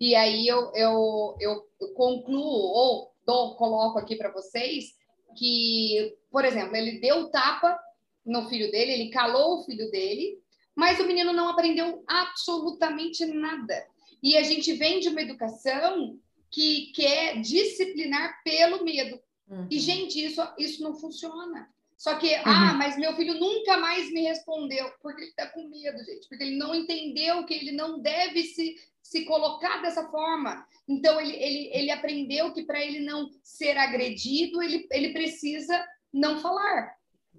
E 0.00 0.14
aí 0.16 0.48
eu, 0.48 0.72
eu, 0.74 1.36
eu, 1.38 1.62
eu 1.80 1.94
concluo, 1.94 2.42
ou 2.42 3.12
dou, 3.24 3.54
coloco 3.54 3.98
aqui 3.98 4.16
para 4.16 4.32
vocês, 4.32 4.96
que, 5.36 6.16
por 6.30 6.44
exemplo, 6.44 6.74
ele 6.74 7.00
deu 7.00 7.30
tapa 7.30 7.78
no 8.24 8.48
filho 8.48 8.70
dele, 8.70 8.92
ele 8.92 9.10
calou 9.10 9.58
o 9.58 9.64
filho 9.64 9.90
dele, 9.90 10.38
mas 10.74 10.98
o 10.98 11.06
menino 11.06 11.32
não 11.32 11.48
aprendeu 11.48 12.02
absolutamente 12.08 13.24
nada. 13.26 13.86
E 14.22 14.36
a 14.36 14.42
gente 14.42 14.72
vem 14.72 15.00
de 15.00 15.08
uma 15.08 15.22
educação 15.22 16.18
que 16.52 16.92
quer 16.94 17.40
disciplinar 17.40 18.42
pelo 18.44 18.84
medo. 18.84 19.18
Uhum. 19.48 19.66
E, 19.70 19.78
gente, 19.80 20.22
isso, 20.22 20.40
isso 20.58 20.82
não 20.82 20.94
funciona. 20.94 21.68
Só 21.96 22.16
que, 22.16 22.34
uhum. 22.34 22.42
ah, 22.44 22.74
mas 22.74 22.98
meu 22.98 23.14
filho 23.16 23.34
nunca 23.34 23.78
mais 23.78 24.12
me 24.12 24.22
respondeu, 24.22 24.92
porque 25.00 25.22
ele 25.22 25.30
está 25.30 25.46
com 25.46 25.68
medo, 25.68 25.98
gente, 26.04 26.28
porque 26.28 26.44
ele 26.44 26.56
não 26.56 26.74
entendeu 26.74 27.44
que 27.46 27.54
ele 27.54 27.72
não 27.72 28.00
deve 28.00 28.42
se, 28.42 28.76
se 29.02 29.24
colocar 29.24 29.80
dessa 29.80 30.08
forma. 30.10 30.66
Então, 30.86 31.20
ele, 31.20 31.34
ele, 31.36 31.70
ele 31.72 31.90
aprendeu 31.90 32.52
que 32.52 32.64
para 32.64 32.84
ele 32.84 33.00
não 33.00 33.30
ser 33.42 33.78
agredido, 33.78 34.60
ele, 34.62 34.86
ele 34.90 35.12
precisa 35.12 35.82
não 36.12 36.40
falar. 36.40 36.92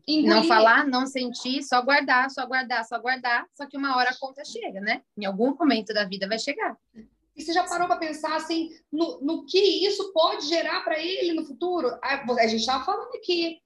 Engolir. 0.07 0.29
Não 0.35 0.43
falar, 0.45 0.87
não 0.87 1.05
sentir, 1.05 1.61
só 1.63 1.81
guardar, 1.81 2.29
só 2.29 2.45
guardar, 2.45 2.83
só 2.83 2.99
guardar. 2.99 3.45
Só 3.53 3.65
que 3.65 3.77
uma 3.77 3.95
hora 3.95 4.09
a 4.09 4.17
conta 4.17 4.43
chega, 4.43 4.81
né? 4.81 5.01
Em 5.17 5.25
algum 5.25 5.55
momento 5.55 5.93
da 5.93 6.03
vida 6.03 6.27
vai 6.27 6.39
chegar. 6.39 6.77
E 7.35 7.41
você 7.41 7.51
já 7.53 7.63
parou 7.63 7.87
para 7.87 7.97
pensar 7.97 8.35
assim 8.35 8.69
no, 8.91 9.19
no 9.21 9.45
que 9.45 9.57
isso 9.57 10.13
pode 10.13 10.47
gerar 10.47 10.81
para 10.81 10.99
ele 10.99 11.33
no 11.33 11.45
futuro? 11.45 11.87
A, 12.01 12.23
a 12.39 12.47
gente 12.47 12.61
estava 12.61 12.85
falando 12.85 13.15
aqui. 13.15 13.59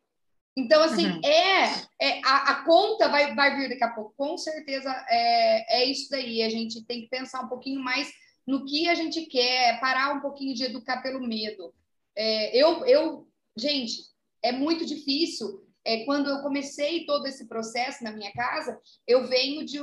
Então, 0.55 0.81
assim, 0.81 1.05
uhum. 1.05 1.21
é, 1.23 1.65
é 2.01 2.21
a, 2.25 2.51
a, 2.51 2.65
conta 2.65 3.07
vai, 3.09 3.35
vai 3.35 3.55
vir 3.55 3.69
daqui 3.69 3.83
a 3.83 3.91
pouco. 3.91 4.13
Com 4.17 4.37
certeza 4.37 4.89
é, 5.09 5.81
é 5.81 5.85
isso 5.85 6.09
daí. 6.09 6.41
A 6.41 6.49
gente 6.49 6.83
tem 6.85 7.01
que 7.01 7.09
pensar 7.09 7.41
um 7.41 7.49
pouquinho 7.49 7.79
mais 7.79 8.11
no 8.45 8.65
que 8.65 8.87
a 8.87 8.95
gente 8.95 9.25
quer, 9.25 9.79
parar 9.79 10.15
um 10.15 10.21
pouquinho 10.21 10.55
de 10.55 10.63
educar 10.63 11.01
pelo 11.01 11.19
medo. 11.19 11.73
É, 12.15 12.57
eu, 12.57 12.85
eu, 12.85 13.27
gente, 13.55 14.01
é 14.41 14.51
muito 14.51 14.85
difícil 14.85 15.67
é, 15.87 16.03
quando 16.03 16.29
eu 16.29 16.41
comecei 16.41 17.05
todo 17.05 17.25
esse 17.27 17.47
processo 17.47 18.03
na 18.03 18.11
minha 18.11 18.31
casa, 18.33 18.77
eu 19.07 19.25
venho 19.25 19.63
de, 19.63 19.77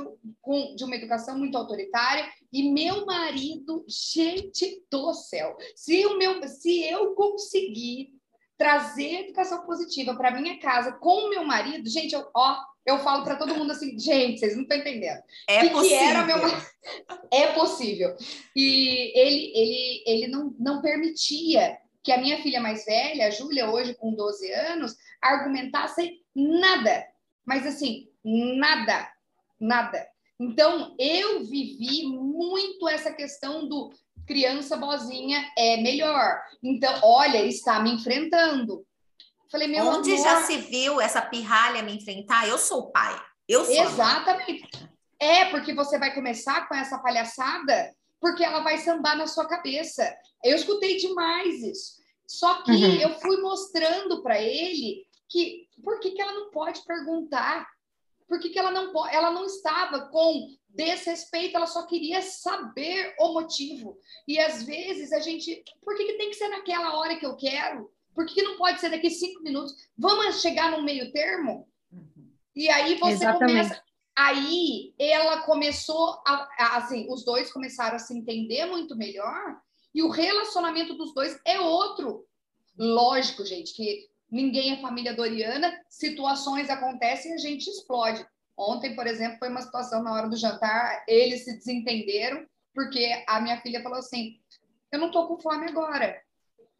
de 0.75 0.83
uma 0.83 0.95
educação 0.95 1.35
muito 1.35 1.57
autoritária 1.57 2.29
e 2.55 2.71
meu 2.71 3.05
marido, 3.05 3.85
gente 3.85 4.81
do 4.89 5.13
céu, 5.13 5.57
se, 5.75 6.05
o 6.05 6.17
meu, 6.17 6.41
se 6.47 6.85
eu 6.85 7.13
conseguir 7.13 8.13
trazer 8.57 9.25
educação 9.25 9.65
positiva 9.65 10.15
para 10.15 10.31
minha 10.31 10.57
casa 10.61 10.93
com 10.93 11.25
o 11.25 11.29
meu 11.29 11.43
marido, 11.43 11.89
gente, 11.89 12.15
eu, 12.15 12.25
ó, 12.33 12.57
eu 12.85 12.99
falo 12.99 13.25
para 13.25 13.35
todo 13.35 13.55
mundo 13.55 13.73
assim, 13.73 13.99
gente, 13.99 14.39
vocês 14.39 14.55
não 14.55 14.63
estão 14.63 14.77
entendendo. 14.77 15.21
É 15.49 15.59
que 15.59 15.69
possível. 15.69 15.97
Que 15.97 16.03
era 16.05 16.23
meu... 16.23 16.37
é 17.29 17.47
possível. 17.47 18.15
E 18.55 19.19
ele, 19.19 19.51
ele, 19.53 20.03
ele 20.07 20.27
não, 20.27 20.55
não 20.57 20.81
permitia 20.81 21.77
que 22.01 22.13
a 22.13 22.17
minha 22.17 22.41
filha 22.41 22.61
mais 22.61 22.85
velha, 22.85 23.27
a 23.27 23.31
Júlia, 23.31 23.69
hoje 23.69 23.95
com 23.95 24.15
12 24.15 24.49
anos, 24.53 24.95
argumentasse 25.21 26.21
nada. 26.33 27.05
Mas 27.45 27.67
assim, 27.67 28.07
nada, 28.23 29.11
nada. 29.59 30.14
Então, 30.39 30.95
eu 30.99 31.45
vivi 31.45 32.05
muito 32.07 32.87
essa 32.87 33.13
questão 33.13 33.67
do 33.67 33.91
criança 34.25 34.75
bozinha 34.75 35.51
é 35.57 35.77
melhor. 35.77 36.41
Então, 36.63 36.93
olha, 37.03 37.45
está 37.45 37.79
me 37.79 37.93
enfrentando. 37.93 38.85
Falei, 39.51 39.67
meu 39.67 39.85
Onde 39.85 40.11
amor... 40.11 40.23
já 40.23 40.43
se 40.43 40.57
viu 40.57 40.99
essa 40.99 41.21
pirralha 41.21 41.83
me 41.83 41.95
enfrentar? 41.95 42.47
Eu 42.47 42.57
sou 42.57 42.79
o 42.79 42.91
pai. 42.91 43.15
Eu 43.47 43.63
sou. 43.63 43.73
Exatamente. 43.73 44.89
É, 45.19 45.45
porque 45.45 45.73
você 45.73 45.97
vai 45.97 46.13
começar 46.13 46.67
com 46.67 46.75
essa 46.75 46.97
palhaçada, 46.97 47.93
porque 48.19 48.43
ela 48.43 48.61
vai 48.61 48.77
sambar 48.79 49.15
na 49.15 49.27
sua 49.27 49.47
cabeça. 49.47 50.13
Eu 50.43 50.55
escutei 50.55 50.97
demais 50.97 51.63
isso. 51.63 52.03
Só 52.27 52.63
que 52.63 52.71
uhum. 52.71 52.95
eu 52.95 53.19
fui 53.19 53.37
mostrando 53.41 54.21
para 54.23 54.41
ele 54.41 55.05
que 55.29 55.67
por 55.83 55.99
que, 55.99 56.11
que 56.11 56.21
ela 56.21 56.33
não 56.33 56.49
pode 56.49 56.83
perguntar? 56.83 57.67
Por 58.27 58.39
que, 58.39 58.49
que 58.49 58.59
ela 58.59 58.71
não 58.71 58.91
pode? 58.91 59.15
Ela 59.15 59.31
não 59.31 59.45
estava 59.45 60.09
com 60.09 60.49
desrespeito, 60.69 61.55
ela 61.55 61.67
só 61.67 61.85
queria 61.85 62.21
saber 62.21 63.15
o 63.19 63.33
motivo. 63.33 63.97
E 64.27 64.39
às 64.39 64.63
vezes 64.63 65.11
a 65.11 65.19
gente, 65.19 65.63
por 65.83 65.95
que, 65.95 66.05
que 66.05 66.17
tem 66.17 66.29
que 66.29 66.35
ser 66.35 66.49
naquela 66.49 66.97
hora 66.97 67.17
que 67.17 67.25
eu 67.25 67.35
quero? 67.35 67.89
Por 68.13 68.25
que, 68.25 68.35
que 68.35 68.41
não 68.41 68.57
pode 68.57 68.79
ser 68.79 68.89
daqui 68.89 69.09
cinco 69.09 69.41
minutos? 69.43 69.73
Vamos 69.97 70.41
chegar 70.41 70.71
no 70.71 70.83
meio 70.83 71.11
termo? 71.11 71.67
Uhum. 71.91 72.31
E 72.55 72.69
aí 72.69 72.95
você 72.95 73.25
Exatamente. 73.25 73.51
começa. 73.51 73.83
Aí 74.17 74.93
ela 74.97 75.41
começou 75.41 76.21
a, 76.25 76.47
a, 76.57 76.77
assim, 76.77 77.05
os 77.11 77.25
dois 77.25 77.51
começaram 77.51 77.97
a 77.97 77.99
se 77.99 78.17
entender 78.17 78.65
muito 78.65 78.95
melhor 78.95 79.59
e 79.93 80.01
o 80.01 80.09
relacionamento 80.09 80.93
dos 80.95 81.13
dois 81.13 81.37
é 81.45 81.59
outro. 81.59 82.25
Lógico, 82.77 83.45
gente, 83.45 83.73
que 83.73 84.07
ninguém 84.35 84.73
é 84.73 84.81
família 84.81 85.13
Doriana, 85.13 85.73
situações 85.87 86.69
acontecem 86.69 87.31
e 87.31 87.35
a 87.35 87.37
gente 87.37 87.69
explode. 87.69 88.25
Ontem, 88.57 88.93
por 88.93 89.07
exemplo, 89.07 89.39
foi 89.39 89.47
uma 89.47 89.61
situação 89.61 90.03
na 90.03 90.13
hora 90.13 90.27
do 90.27 90.35
jantar, 90.35 91.05
eles 91.07 91.45
se 91.45 91.53
desentenderam, 91.53 92.45
porque 92.73 93.23
a 93.27 93.39
minha 93.39 93.61
filha 93.61 93.81
falou 93.81 93.97
assim: 93.97 94.37
Eu 94.91 94.99
não 94.99 95.09
tô 95.09 95.25
com 95.27 95.39
fome 95.39 95.69
agora. 95.69 96.21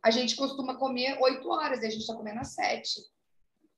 A 0.03 0.11
gente 0.11 0.35
costuma 0.35 0.75
comer 0.75 1.17
oito 1.21 1.49
horas 1.49 1.81
e 1.81 1.87
a 1.87 1.89
gente 1.89 2.01
está 2.01 2.13
comendo 2.13 2.41
às 2.41 2.53
sete. 2.53 2.99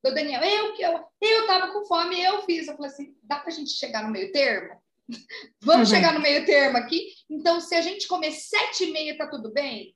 Do 0.03 0.13
Daniel, 0.13 0.43
eu 0.43 0.73
que 0.73 0.81
eu, 0.81 1.05
eu 1.21 1.47
tava 1.47 1.71
com 1.71 1.85
fome, 1.85 2.19
eu 2.19 2.43
fiz. 2.43 2.67
Eu 2.67 2.75
falei 2.75 2.91
assim: 2.91 3.15
dá 3.21 3.37
para 3.37 3.49
a 3.49 3.55
gente 3.55 3.71
chegar 3.71 4.03
no 4.03 4.09
meio 4.09 4.31
termo? 4.31 4.75
Vamos 5.61 5.89
uhum. 5.89 5.95
chegar 5.95 6.13
no 6.13 6.19
meio 6.19 6.45
termo 6.45 6.77
aqui? 6.77 7.13
Então, 7.29 7.61
se 7.61 7.75
a 7.75 7.81
gente 7.81 8.07
comer 8.07 8.31
sete 8.31 8.85
e 8.85 8.91
meia, 8.91 9.17
tá 9.17 9.27
tudo 9.27 9.53
bem? 9.53 9.95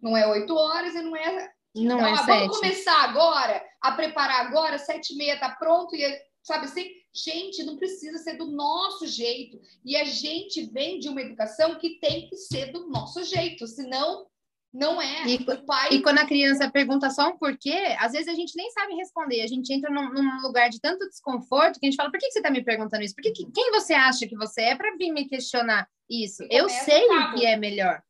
Não 0.00 0.16
é 0.16 0.26
oito 0.26 0.54
horas 0.54 0.94
e 0.94 1.02
não 1.02 1.14
é. 1.14 1.52
Não 1.74 1.96
então, 1.96 2.06
é 2.06 2.12
ah, 2.12 2.22
Vamos 2.22 2.58
começar 2.58 3.04
agora, 3.04 3.64
a 3.80 3.92
preparar 3.92 4.46
agora, 4.46 4.78
sete 4.78 5.12
e 5.12 5.16
meia 5.16 5.38
tá 5.38 5.50
pronto, 5.50 5.94
e 5.94 6.20
sabe 6.42 6.64
assim? 6.64 6.88
Gente, 7.14 7.64
não 7.64 7.76
precisa 7.76 8.18
ser 8.18 8.34
do 8.34 8.46
nosso 8.46 9.06
jeito. 9.06 9.60
E 9.84 9.96
a 9.96 10.04
gente 10.04 10.70
vem 10.70 10.98
de 10.98 11.08
uma 11.08 11.20
educação 11.20 11.76
que 11.78 11.98
tem 11.98 12.28
que 12.28 12.36
ser 12.36 12.72
do 12.72 12.88
nosso 12.88 13.24
jeito, 13.24 13.66
senão 13.66 14.26
não 14.72 15.00
é. 15.00 15.26
E, 15.26 15.44
pai... 15.64 15.88
e, 15.92 16.02
quando 16.02 16.18
a 16.18 16.26
criança 16.26 16.70
pergunta 16.70 17.10
só 17.10 17.30
um 17.30 17.38
porquê, 17.38 17.96
às 17.98 18.12
vezes 18.12 18.28
a 18.28 18.34
gente 18.34 18.54
nem 18.54 18.70
sabe 18.70 18.94
responder. 18.94 19.42
A 19.42 19.46
gente 19.46 19.72
entra 19.72 19.90
num, 19.90 20.12
num 20.12 20.42
lugar 20.42 20.68
de 20.68 20.80
tanto 20.80 21.08
desconforto 21.08 21.80
que 21.80 21.86
a 21.86 21.90
gente 21.90 21.96
fala: 21.96 22.10
por 22.10 22.20
que, 22.20 22.30
você 22.30 22.38
está 22.38 22.50
me 22.50 22.62
perguntando 22.62 23.02
isso? 23.02 23.14
Por 23.14 23.22
que, 23.22 23.32
quem 23.32 23.70
você 23.72 23.94
acha 23.94 24.26
que 24.26 24.36
você 24.36 24.62
é 24.62 24.76
para 24.76 24.94
vir 24.96 25.10
me 25.10 25.26
questionar 25.26 25.88
isso? 26.08 26.44
Eu 26.50 26.68
sei 26.68 27.06
o 27.06 27.34
que 27.34 27.46
é 27.46 27.56
melhor. 27.56 28.02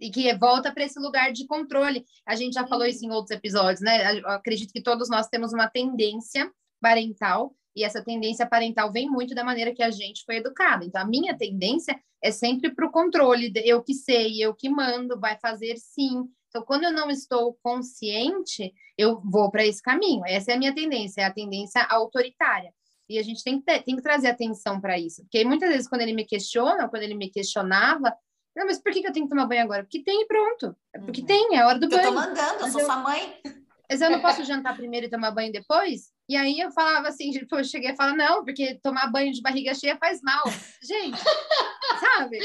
E 0.00 0.10
que 0.10 0.32
volta 0.34 0.72
para 0.72 0.84
esse 0.84 0.98
lugar 0.98 1.32
de 1.32 1.46
controle. 1.46 2.04
A 2.26 2.34
gente 2.34 2.54
já 2.54 2.66
falou 2.66 2.86
isso 2.86 3.04
em 3.04 3.10
outros 3.10 3.36
episódios, 3.36 3.80
né? 3.80 4.18
Eu 4.18 4.28
acredito 4.28 4.72
que 4.72 4.82
todos 4.82 5.10
nós 5.10 5.28
temos 5.28 5.52
uma 5.52 5.68
tendência 5.68 6.50
parental 6.80 7.54
e 7.74 7.84
essa 7.84 8.02
tendência 8.02 8.46
parental 8.46 8.90
vem 8.92 9.08
muito 9.08 9.34
da 9.34 9.44
maneira 9.44 9.74
que 9.74 9.82
a 9.82 9.90
gente 9.90 10.24
foi 10.24 10.36
educado. 10.36 10.84
Então, 10.84 11.00
a 11.00 11.04
minha 11.04 11.36
tendência 11.36 11.98
é 12.22 12.30
sempre 12.30 12.74
para 12.74 12.86
o 12.86 12.90
controle, 12.90 13.52
eu 13.64 13.82
que 13.82 13.94
sei, 13.94 14.42
eu 14.42 14.54
que 14.54 14.68
mando, 14.68 15.18
vai 15.18 15.38
fazer 15.38 15.76
sim. 15.76 16.24
Então, 16.48 16.62
quando 16.64 16.84
eu 16.84 16.92
não 16.92 17.10
estou 17.10 17.56
consciente, 17.62 18.74
eu 18.98 19.20
vou 19.20 19.50
para 19.50 19.64
esse 19.64 19.80
caminho. 19.80 20.22
Essa 20.26 20.52
é 20.52 20.54
a 20.54 20.58
minha 20.58 20.74
tendência, 20.74 21.22
é 21.22 21.24
a 21.24 21.32
tendência 21.32 21.82
autoritária. 21.84 22.72
E 23.08 23.18
a 23.18 23.22
gente 23.22 23.42
tem 23.42 23.58
que, 23.58 23.64
ter, 23.64 23.82
tem 23.82 23.96
que 23.96 24.02
trazer 24.02 24.28
atenção 24.28 24.80
para 24.80 24.98
isso. 24.98 25.22
Porque 25.22 25.44
muitas 25.44 25.68
vezes, 25.70 25.88
quando 25.88 26.02
ele 26.02 26.12
me 26.12 26.24
questiona, 26.24 26.88
quando 26.88 27.02
ele 27.02 27.14
me 27.14 27.30
questionava, 27.30 28.14
não, 28.54 28.66
mas 28.66 28.78
por 28.78 28.92
que, 28.92 29.00
que 29.00 29.08
eu 29.08 29.12
tenho 29.12 29.26
que 29.26 29.30
tomar 29.30 29.46
banho 29.46 29.62
agora? 29.62 29.82
Porque 29.84 30.02
tem 30.02 30.22
e 30.22 30.26
pronto. 30.26 30.76
É 30.92 30.98
porque 30.98 31.20
uhum. 31.20 31.26
tem, 31.26 31.56
é 31.56 31.64
hora 31.64 31.78
do 31.78 31.88
banho. 31.88 32.02
Eu 32.02 32.08
tô 32.08 32.14
mandando, 32.14 32.60
eu 32.60 32.68
sou 32.68 32.80
eu, 32.80 32.86
sua 32.86 32.96
mãe. 32.96 33.40
Mas 33.88 34.00
eu 34.00 34.10
não 34.10 34.20
posso 34.20 34.44
jantar 34.44 34.76
primeiro 34.76 35.06
e 35.06 35.10
tomar 35.10 35.32
banho 35.32 35.52
depois? 35.52 36.12
E 36.28 36.36
aí 36.36 36.60
eu 36.60 36.70
falava 36.70 37.08
assim, 37.08 37.30
tipo, 37.30 37.54
eu 37.58 37.64
cheguei 37.64 37.90
a 37.90 37.96
falar, 37.96 38.14
não, 38.14 38.44
porque 38.44 38.78
tomar 38.82 39.10
banho 39.10 39.32
de 39.32 39.42
barriga 39.42 39.74
cheia 39.74 39.96
faz 39.96 40.20
mal. 40.22 40.44
Gente, 40.80 41.18
sabe? 41.98 42.38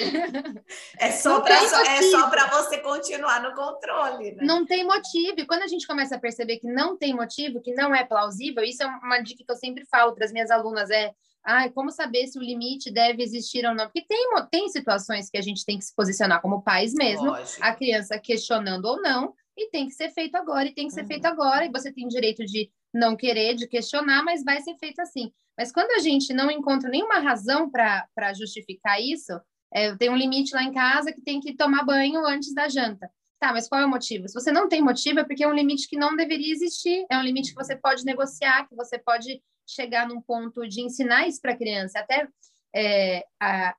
É 0.98 1.12
só 1.12 1.42
para 1.42 1.56
é 1.56 2.50
você 2.50 2.80
continuar 2.80 3.44
no 3.44 3.54
controle, 3.54 4.32
né? 4.32 4.44
Não 4.44 4.66
tem 4.66 4.84
motivo. 4.84 5.36
E 5.40 5.46
quando 5.46 5.62
a 5.62 5.68
gente 5.68 5.86
começa 5.86 6.16
a 6.16 6.20
perceber 6.20 6.58
que 6.58 6.68
não 6.68 6.98
tem 6.98 7.14
motivo, 7.14 7.62
que 7.62 7.74
não 7.74 7.94
é 7.94 8.04
plausível, 8.04 8.64
isso 8.64 8.82
é 8.82 8.88
uma 8.88 9.20
dica 9.20 9.44
que 9.46 9.52
eu 9.52 9.58
sempre 9.58 9.86
falo 9.86 10.14
para 10.14 10.26
as 10.26 10.32
minhas 10.32 10.50
alunas, 10.50 10.90
é 10.90 11.12
Ai, 11.46 11.70
como 11.70 11.92
saber 11.92 12.26
se 12.28 12.40
o 12.40 12.42
limite 12.42 12.92
deve 12.92 13.22
existir 13.22 13.66
ou 13.66 13.76
não? 13.76 13.86
Porque 13.86 14.04
tem, 14.08 14.28
tem 14.52 14.68
situações 14.70 15.30
que 15.30 15.38
a 15.38 15.42
gente 15.42 15.64
tem 15.64 15.78
que 15.78 15.86
se 15.86 15.96
posicionar 15.96 16.42
como 16.42 16.64
pais 16.64 16.94
mesmo, 16.94 17.28
Lógico. 17.28 17.64
a 17.64 17.74
criança 17.76 18.18
questionando 18.18 18.86
ou 18.86 19.02
não, 19.02 19.34
e 19.56 19.70
tem 19.70 19.88
que 19.88 19.94
ser 19.94 20.10
feito 20.10 20.36
agora, 20.36 20.68
e 20.68 20.74
tem 20.74 20.88
que 20.88 20.94
ser 20.94 21.02
uhum. 21.02 21.08
feito 21.08 21.26
agora, 21.26 21.66
e 21.66 21.72
você 21.72 21.92
tem 21.94 22.08
direito 22.08 22.44
de 22.44 22.70
não 22.94 23.16
querer, 23.16 23.54
de 23.54 23.68
questionar, 23.68 24.24
mas 24.24 24.44
vai 24.44 24.60
ser 24.62 24.76
feito 24.78 25.00
assim. 25.00 25.32
Mas 25.58 25.72
quando 25.72 25.92
a 25.92 26.00
gente 26.00 26.34
não 26.34 26.50
encontra 26.50 26.90
nenhuma 26.90 27.20
razão 27.20 27.70
para 27.70 28.34
justificar 28.34 29.02
isso, 29.02 29.34
é, 29.74 29.96
tem 29.96 30.10
um 30.10 30.16
limite 30.16 30.54
lá 30.54 30.64
em 30.64 30.74
casa 30.74 31.12
que 31.12 31.22
tem 31.22 31.40
que 31.40 31.56
tomar 31.56 31.86
banho 31.86 32.26
antes 32.26 32.54
da 32.54 32.68
janta. 32.68 33.10
Tá, 33.46 33.54
mas 33.54 33.68
qual 33.68 33.80
é 33.80 33.86
o 33.86 33.90
motivo? 33.90 34.28
Se 34.28 34.34
você 34.34 34.52
não 34.52 34.68
tem 34.68 34.82
motivo, 34.82 35.20
é 35.20 35.24
porque 35.24 35.44
é 35.44 35.48
um 35.48 35.54
limite 35.54 35.88
que 35.88 35.96
não 35.96 36.16
deveria 36.16 36.52
existir, 36.52 37.06
é 37.12 37.16
um 37.16 37.22
limite 37.22 37.50
que 37.50 37.64
você 37.64 37.76
pode 37.76 38.04
negociar, 38.04 38.68
que 38.68 38.76
você 38.76 38.98
pode 38.98 39.40
chegar 39.68 40.08
num 40.08 40.20
ponto 40.20 40.68
de 40.68 40.82
ensinar 40.82 41.28
isso 41.28 41.40
para 41.40 41.52
a 41.52 41.56
criança. 41.56 42.00
Até 42.00 42.28
é, 42.76 43.24
a, 43.40 43.76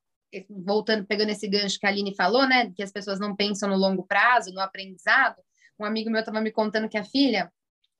voltando, 0.48 1.04
pegando 1.04 1.30
esse 1.30 1.48
gancho 1.48 1.80
que 1.80 1.86
a 1.86 1.88
Aline 1.88 2.14
falou, 2.14 2.46
né, 2.46 2.70
que 2.76 2.82
as 2.82 2.92
pessoas 2.92 3.18
não 3.18 3.34
pensam 3.34 3.68
no 3.68 3.74
longo 3.74 4.06
prazo, 4.06 4.54
no 4.54 4.60
aprendizado, 4.60 5.42
um 5.80 5.84
amigo 5.84 6.10
meu 6.10 6.20
estava 6.20 6.40
me 6.40 6.52
contando 6.52 6.88
que 6.88 6.96
a 6.96 7.02
filha, 7.02 7.52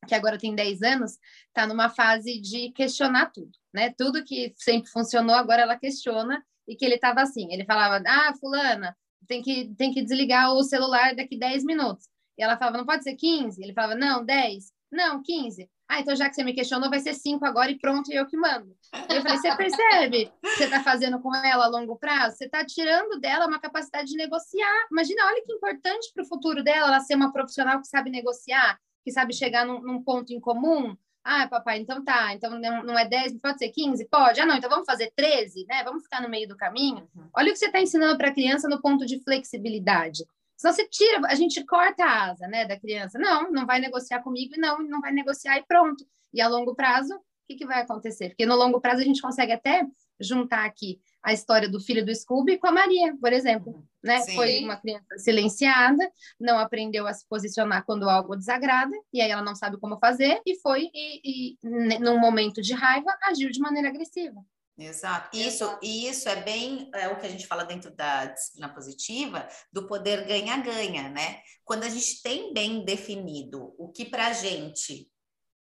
que 0.07 0.15
agora 0.15 0.39
tem 0.39 0.55
10 0.55 0.83
anos, 0.83 1.19
está 1.49 1.67
numa 1.67 1.89
fase 1.89 2.41
de 2.41 2.71
questionar 2.71 3.33
tudo, 3.33 3.51
né? 3.75 3.93
Tudo 3.99 4.23
que 4.23 4.55
sempre 4.57 4.89
funcionou, 4.89 5.35
agora 5.35 5.63
ela 5.63 5.77
questiona, 5.77 6.41
e 6.69 6.77
que 6.77 6.85
ele 6.85 6.95
estava 6.95 7.23
assim, 7.23 7.53
ele 7.53 7.65
falava, 7.65 8.05
ah, 8.07 8.33
fulana, 8.39 8.97
tem 9.27 9.43
que, 9.43 9.75
tem 9.77 9.93
que 9.93 10.03
desligar 10.03 10.53
o 10.53 10.63
celular 10.63 11.15
daqui 11.15 11.39
10 11.39 11.65
minutos. 11.65 12.09
E 12.39 12.43
ela 12.43 12.57
falava, 12.57 12.79
não 12.79 12.87
pode 12.87 13.05
ser 13.05 13.15
15? 13.15 13.63
Ele 13.63 13.73
falava, 13.73 13.95
não, 13.95 14.25
10. 14.25 14.73
Não, 14.91 15.23
15. 15.23 15.69
Ah, 15.89 16.01
então 16.01 16.17
já 16.17 16.29
que 16.29 16.35
você 16.35 16.43
me 16.43 16.53
questionou, 16.53 16.91
vai 16.91 16.99
ser 16.99 17.15
5 17.15 17.45
agora 17.45 17.71
e 17.71 17.79
pronto, 17.79 18.13
eu 18.13 18.27
que 18.27 18.37
mando. 18.37 18.77
Eu 19.09 19.23
falei, 19.23 19.39
você 19.39 19.57
percebe 19.57 20.33
que 20.43 20.49
você 20.49 20.65
está 20.65 20.83
fazendo 20.83 21.21
com 21.21 21.35
ela 21.35 21.65
a 21.65 21.69
longo 21.69 21.97
prazo? 21.97 22.37
Você 22.37 22.47
está 22.47 22.65
tirando 22.65 23.21
dela 23.21 23.47
uma 23.47 23.61
capacidade 23.61 24.09
de 24.09 24.17
negociar. 24.17 24.87
Imagina, 24.91 25.27
olha 25.27 25.45
que 25.45 25.53
importante 25.53 26.11
para 26.13 26.25
o 26.25 26.27
futuro 26.27 26.63
dela, 26.63 26.89
ela 26.89 27.01
ser 27.01 27.15
uma 27.15 27.33
profissional 27.33 27.81
que 27.81 27.87
sabe 27.87 28.11
negociar, 28.11 28.79
que 29.05 29.13
sabe 29.13 29.33
chegar 29.33 29.65
num, 29.65 29.81
num 29.81 30.03
ponto 30.03 30.33
em 30.33 30.41
comum. 30.41 30.97
Ah, 31.29 31.49
papai, 31.49 31.81
então 31.81 32.05
tá. 32.05 32.33
Então 32.35 32.57
não, 32.57 32.97
é 32.97 33.05
10, 33.05 33.41
pode 33.41 33.59
ser 33.59 33.71
15? 33.71 34.07
Pode. 34.09 34.41
Ah, 34.41 34.47
não, 34.47 34.55
então 34.55 34.71
vamos 34.71 34.87
fazer 34.87 35.13
13, 35.17 35.67
né? 35.67 35.83
Vamos 35.83 36.05
ficar 36.05 36.23
no 36.23 36.29
meio 36.29 36.47
do 36.47 36.57
caminho. 36.57 37.09
Uhum. 37.17 37.29
Olha 37.35 37.49
o 37.49 37.53
que 37.53 37.59
você 37.59 37.67
está 37.67 37.81
ensinando 37.81 38.17
para 38.17 38.29
a 38.29 38.33
criança 38.33 38.69
no 38.69 38.81
ponto 38.81 39.05
de 39.05 39.19
flexibilidade. 39.25 40.25
Senão 40.57 40.73
você 40.73 40.87
tira, 40.89 41.27
a 41.27 41.35
gente 41.35 41.65
corta 41.65 42.05
a 42.05 42.31
asa, 42.31 42.47
né, 42.47 42.65
da 42.65 42.79
criança. 42.79 43.19
Não, 43.19 43.51
não 43.51 43.67
vai 43.67 43.81
negociar 43.81 44.23
comigo, 44.23 44.55
não, 44.57 44.79
não 44.79 45.01
vai 45.01 45.13
negociar 45.13 45.59
e 45.59 45.65
pronto. 45.65 46.07
E 46.33 46.41
a 46.41 46.47
longo 46.47 46.77
prazo, 46.77 47.13
o 47.13 47.21
que, 47.49 47.57
que 47.57 47.67
vai 47.67 47.83
acontecer? 47.83 48.29
Porque 48.29 48.47
no 48.47 48.55
longo 48.55 48.81
prazo 48.81 49.01
a 49.01 49.05
gente 49.05 49.21
consegue 49.21 49.51
até 49.51 49.85
juntar 50.21 50.65
aqui 50.65 51.01
a 51.25 51.33
história 51.33 51.69
do 51.69 51.81
filho 51.81 52.07
do 52.07 52.15
Scooby 52.15 52.57
com 52.57 52.69
a 52.69 52.73
Maria, 52.73 53.17
por 53.21 53.33
exemplo, 53.33 53.73
uhum. 53.73 53.83
Né? 54.07 54.21
Sim. 54.21 54.35
Foi 54.35 54.61
uma 54.61 54.77
criança 54.77 55.19
silenciada, 55.19 56.11
não 56.41 56.59
aprendeu 56.59 57.07
a 57.07 57.13
se 57.13 57.27
posicionar 57.29 57.85
quando 57.85 58.09
algo 58.09 58.37
desagrada, 58.37 58.97
e 59.13 59.21
aí 59.21 59.31
ela 59.31 59.43
não 59.43 59.55
sabe 59.55 59.79
como 59.79 59.99
fazer, 59.99 60.41
e 60.47 60.59
foi, 60.61 60.89
e, 60.95 61.53
e 61.53 61.99
num 61.99 62.19
momento 62.19 62.63
de 62.63 62.73
raiva, 62.73 63.17
agiu 63.25 63.51
de 63.51 63.61
maneira 63.61 63.89
agressiva. 63.89 64.41
Exato. 64.79 65.37
Isso, 65.37 65.79
e 65.83 66.07
isso 66.07 66.29
é 66.29 66.37
bem 66.37 66.91
é 66.95 67.09
o 67.09 67.19
que 67.19 67.27
a 67.27 67.31
gente 67.31 67.47
fala 67.47 67.65
dentro 67.65 67.91
da 67.95 68.27
disciplina 68.27 68.69
positiva, 68.69 69.49
do 69.73 69.87
poder 69.87 70.27
ganha-ganha, 70.27 71.09
né? 71.09 71.41
Quando 71.65 71.85
a 71.85 71.89
gente 71.89 72.23
tem 72.23 72.53
bem 72.53 72.85
definido 72.85 73.75
o 73.79 73.91
que 73.91 74.05
para 74.05 74.27
a 74.27 74.33
gente 74.35 75.11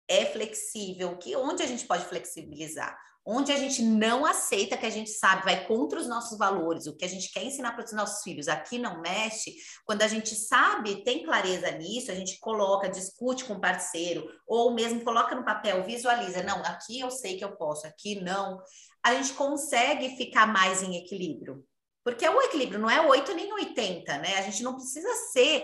é 0.10 0.26
flexível, 0.26 1.18
que 1.18 1.36
onde 1.36 1.62
a 1.62 1.68
gente 1.68 1.86
pode 1.86 2.06
flexibilizar, 2.06 2.98
onde 3.26 3.52
a 3.52 3.58
gente 3.58 3.84
não 3.84 4.26
aceita, 4.26 4.76
que 4.76 4.86
a 4.86 4.90
gente 4.90 5.12
sabe, 5.12 5.44
vai 5.44 5.68
contra 5.68 6.00
os 6.00 6.08
nossos 6.08 6.38
valores, 6.38 6.88
o 6.88 6.96
que 6.96 7.06
a 7.06 7.08
gente 7.08 7.32
quer 7.32 7.44
ensinar 7.44 7.74
para 7.74 7.86
os 7.86 7.94
nossos 7.94 8.24
filhos, 8.24 8.48
aqui 8.48 8.80
não 8.80 9.02
mexe, 9.02 9.56
quando 9.86 10.02
a 10.02 10.08
gente 10.08 10.34
sabe, 10.34 11.04
tem 11.04 11.24
clareza 11.24 11.70
nisso, 11.72 12.12
a 12.12 12.16
gente 12.16 12.40
coloca, 12.40 12.90
discute 12.90 13.46
com 13.46 13.54
o 13.54 13.62
parceiro, 13.62 14.28
ou 14.48 14.74
mesmo 14.74 15.04
coloca 15.04 15.36
no 15.36 15.46
papel, 15.46 15.84
visualiza, 15.84 16.42
não, 16.42 16.60
aqui 16.64 17.00
eu 17.00 17.12
sei 17.12 17.38
que 17.38 17.44
eu 17.46 17.56
posso, 17.56 17.86
aqui 17.86 18.20
não, 18.20 18.60
a 19.04 19.14
gente 19.14 19.34
consegue 19.34 20.18
ficar 20.18 20.48
mais 20.48 20.82
em 20.82 20.96
equilíbrio. 20.96 21.64
Porque 22.10 22.28
o 22.28 22.42
equilíbrio 22.42 22.80
não 22.80 22.90
é 22.90 23.06
8 23.06 23.34
nem 23.36 23.54
80, 23.54 24.18
né? 24.18 24.38
A 24.38 24.42
gente 24.42 24.64
não 24.64 24.76
precisa 24.76 25.10
ser 25.32 25.64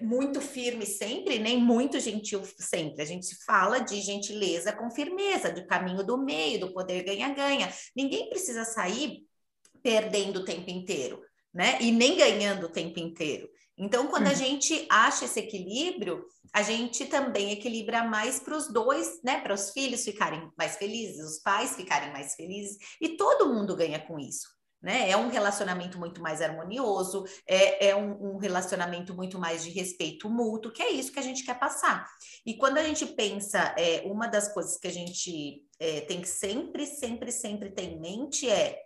muito 0.00 0.40
firme 0.40 0.86
sempre, 0.86 1.38
nem 1.38 1.58
muito 1.58 1.98
gentil 1.98 2.42
sempre. 2.58 3.02
A 3.02 3.04
gente 3.04 3.34
fala 3.44 3.80
de 3.80 4.00
gentileza 4.00 4.72
com 4.72 4.90
firmeza, 4.90 5.50
do 5.50 5.66
caminho 5.66 6.04
do 6.04 6.16
meio, 6.16 6.60
do 6.60 6.72
poder 6.72 7.02
ganha-ganha. 7.02 7.72
Ninguém 7.96 8.28
precisa 8.28 8.64
sair 8.64 9.26
perdendo 9.82 10.40
o 10.40 10.44
tempo 10.44 10.70
inteiro, 10.70 11.20
né? 11.52 11.78
E 11.80 11.90
nem 11.90 12.16
ganhando 12.16 12.66
o 12.66 12.72
tempo 12.72 13.00
inteiro. 13.00 13.48
Então, 13.76 14.06
quando 14.06 14.28
a 14.28 14.30
uhum. 14.30 14.36
gente 14.36 14.86
acha 14.88 15.24
esse 15.24 15.40
equilíbrio, 15.40 16.24
a 16.52 16.62
gente 16.62 17.06
também 17.06 17.50
equilibra 17.50 18.04
mais 18.04 18.38
para 18.38 18.56
os 18.56 18.72
dois, 18.72 19.20
né? 19.24 19.40
Para 19.40 19.54
os 19.54 19.70
filhos 19.70 20.04
ficarem 20.04 20.48
mais 20.56 20.76
felizes, 20.76 21.24
os 21.24 21.38
pais 21.40 21.74
ficarem 21.74 22.12
mais 22.12 22.34
felizes, 22.34 22.76
e 23.00 23.16
todo 23.16 23.52
mundo 23.52 23.74
ganha 23.74 23.98
com 23.98 24.18
isso 24.18 24.59
né? 24.82 25.10
É 25.10 25.16
um 25.16 25.28
relacionamento 25.28 25.98
muito 25.98 26.22
mais 26.22 26.40
harmonioso, 26.40 27.24
é, 27.46 27.88
é 27.88 27.96
um, 27.96 28.34
um, 28.34 28.38
relacionamento 28.38 29.14
muito 29.14 29.38
mais 29.38 29.62
de 29.62 29.70
respeito 29.70 30.30
mútuo, 30.30 30.72
que 30.72 30.82
é 30.82 30.90
isso 30.90 31.12
que 31.12 31.18
a 31.18 31.22
gente 31.22 31.44
quer 31.44 31.58
passar. 31.58 32.08
E 32.46 32.56
quando 32.56 32.78
a 32.78 32.82
gente 32.82 33.04
pensa, 33.06 33.74
é, 33.76 34.02
uma 34.06 34.26
das 34.26 34.52
coisas 34.52 34.78
que 34.78 34.88
a 34.88 34.92
gente 34.92 35.62
é, 35.78 36.00
tem 36.02 36.20
que 36.20 36.28
sempre, 36.28 36.86
sempre, 36.86 37.30
sempre 37.30 37.70
ter 37.70 37.84
em 37.84 38.00
mente 38.00 38.48
é 38.48 38.80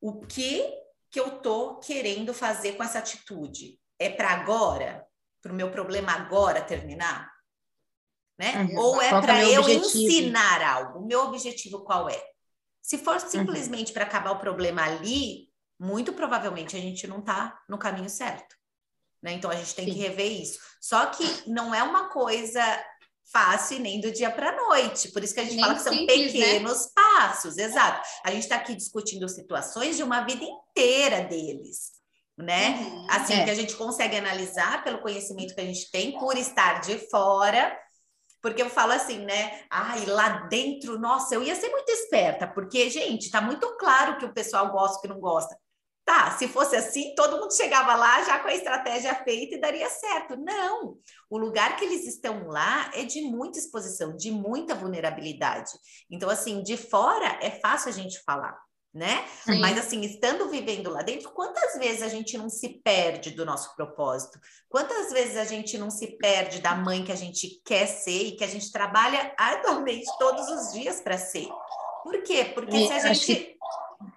o 0.00 0.20
que 0.20 0.64
que 1.10 1.20
eu 1.20 1.38
tô 1.40 1.76
querendo 1.76 2.34
fazer 2.34 2.72
com 2.72 2.82
essa 2.82 2.98
atitude? 2.98 3.78
É 3.98 4.10
para 4.10 4.30
agora? 4.30 5.06
Para 5.42 5.52
o 5.52 5.54
meu 5.54 5.70
problema 5.70 6.12
agora 6.12 6.60
terminar? 6.60 7.30
Né? 8.38 8.64
Uhum. 8.64 8.78
Ou 8.78 9.02
é 9.02 9.08
para 9.08 9.44
eu 9.44 9.60
objetivo? 9.60 9.86
ensinar 9.86 10.62
algo? 10.62 10.98
O 10.98 11.06
meu 11.06 11.22
objetivo 11.24 11.84
qual 11.84 12.08
é? 12.08 12.35
Se 12.86 12.98
for 12.98 13.14
uhum. 13.14 13.28
simplesmente 13.28 13.88
uhum. 13.88 13.94
para 13.94 14.04
acabar 14.04 14.30
o 14.30 14.38
problema 14.38 14.84
ali, 14.84 15.48
muito 15.76 16.12
provavelmente 16.12 16.76
a 16.76 16.80
gente 16.80 17.04
não 17.08 17.18
está 17.18 17.60
no 17.68 17.76
caminho 17.76 18.08
certo. 18.08 18.54
Né? 19.20 19.32
Então 19.32 19.50
a 19.50 19.56
gente 19.56 19.74
tem 19.74 19.86
Sim. 19.86 19.92
que 19.92 19.98
rever 19.98 20.40
isso. 20.40 20.60
Só 20.80 21.06
que 21.06 21.50
não 21.50 21.74
é 21.74 21.82
uma 21.82 22.10
coisa 22.10 22.62
fácil 23.32 23.80
nem 23.80 24.00
do 24.00 24.12
dia 24.12 24.30
para 24.30 24.50
a 24.50 24.56
noite. 24.68 25.08
Por 25.08 25.24
isso 25.24 25.34
que 25.34 25.40
a 25.40 25.42
gente 25.42 25.56
nem 25.56 25.64
fala 25.64 25.74
que 25.74 25.82
são 25.82 25.92
simples, 25.92 26.32
né? 26.32 26.40
pequenos 26.40 26.84
né? 26.84 26.90
passos, 26.94 27.58
exato. 27.58 28.08
A 28.24 28.30
gente 28.30 28.44
está 28.44 28.54
aqui 28.54 28.76
discutindo 28.76 29.28
situações 29.28 29.96
de 29.96 30.04
uma 30.04 30.20
vida 30.20 30.44
inteira 30.44 31.22
deles. 31.24 31.90
Né? 32.38 32.68
Uhum. 32.68 33.06
Assim, 33.10 33.34
é. 33.34 33.44
que 33.44 33.50
a 33.50 33.54
gente 33.54 33.74
consegue 33.74 34.14
analisar 34.14 34.84
pelo 34.84 35.00
conhecimento 35.00 35.56
que 35.56 35.60
a 35.60 35.64
gente 35.64 35.90
tem, 35.90 36.16
por 36.20 36.36
estar 36.36 36.82
de 36.82 36.98
fora, 37.10 37.76
porque 38.46 38.62
eu 38.62 38.70
falo 38.70 38.92
assim, 38.92 39.24
né? 39.24 39.64
Ai, 39.68 40.06
lá 40.06 40.46
dentro, 40.46 40.96
nossa, 41.00 41.34
eu 41.34 41.42
ia 41.42 41.56
ser 41.56 41.68
muito 41.68 41.90
esperta, 41.90 42.46
porque, 42.46 42.88
gente, 42.88 43.28
tá 43.28 43.40
muito 43.40 43.76
claro 43.76 44.18
que 44.18 44.24
o 44.24 44.32
pessoal 44.32 44.70
gosta 44.70 45.00
que 45.00 45.08
não 45.08 45.18
gosta. 45.18 45.58
Tá, 46.04 46.30
se 46.30 46.46
fosse 46.46 46.76
assim, 46.76 47.12
todo 47.16 47.40
mundo 47.40 47.52
chegava 47.52 47.96
lá 47.96 48.22
já 48.22 48.38
com 48.38 48.46
a 48.46 48.54
estratégia 48.54 49.16
feita 49.16 49.56
e 49.56 49.60
daria 49.60 49.90
certo. 49.90 50.36
Não, 50.36 50.96
o 51.28 51.36
lugar 51.36 51.76
que 51.76 51.84
eles 51.86 52.06
estão 52.06 52.46
lá 52.46 52.88
é 52.94 53.02
de 53.02 53.20
muita 53.22 53.58
exposição, 53.58 54.16
de 54.16 54.30
muita 54.30 54.76
vulnerabilidade. 54.76 55.72
Então, 56.08 56.30
assim, 56.30 56.62
de 56.62 56.76
fora 56.76 57.40
é 57.42 57.50
fácil 57.50 57.88
a 57.88 57.92
gente 57.92 58.22
falar 58.22 58.56
né? 58.96 59.28
Sim. 59.44 59.60
Mas 59.60 59.76
assim, 59.76 60.00
estando 60.00 60.48
vivendo 60.48 60.90
lá 60.90 61.02
dentro, 61.02 61.30
quantas 61.30 61.78
vezes 61.78 62.02
a 62.02 62.08
gente 62.08 62.38
não 62.38 62.48
se 62.48 62.80
perde 62.82 63.30
do 63.30 63.44
nosso 63.44 63.76
propósito? 63.76 64.40
Quantas 64.70 65.12
vezes 65.12 65.36
a 65.36 65.44
gente 65.44 65.76
não 65.76 65.90
se 65.90 66.16
perde 66.16 66.60
da 66.60 66.74
mãe 66.74 67.04
que 67.04 67.12
a 67.12 67.16
gente 67.16 67.60
quer 67.62 67.86
ser 67.86 68.28
e 68.28 68.36
que 68.36 68.42
a 68.42 68.48
gente 68.48 68.72
trabalha 68.72 69.34
arduamente 69.36 70.06
todos 70.18 70.48
os 70.48 70.72
dias 70.72 71.00
para 71.02 71.18
ser? 71.18 71.46
Por 72.02 72.22
quê? 72.22 72.46
Porque 72.54 72.86
se 72.86 72.92
a 72.92 73.12
gente 73.12 73.34
que... 73.34 73.56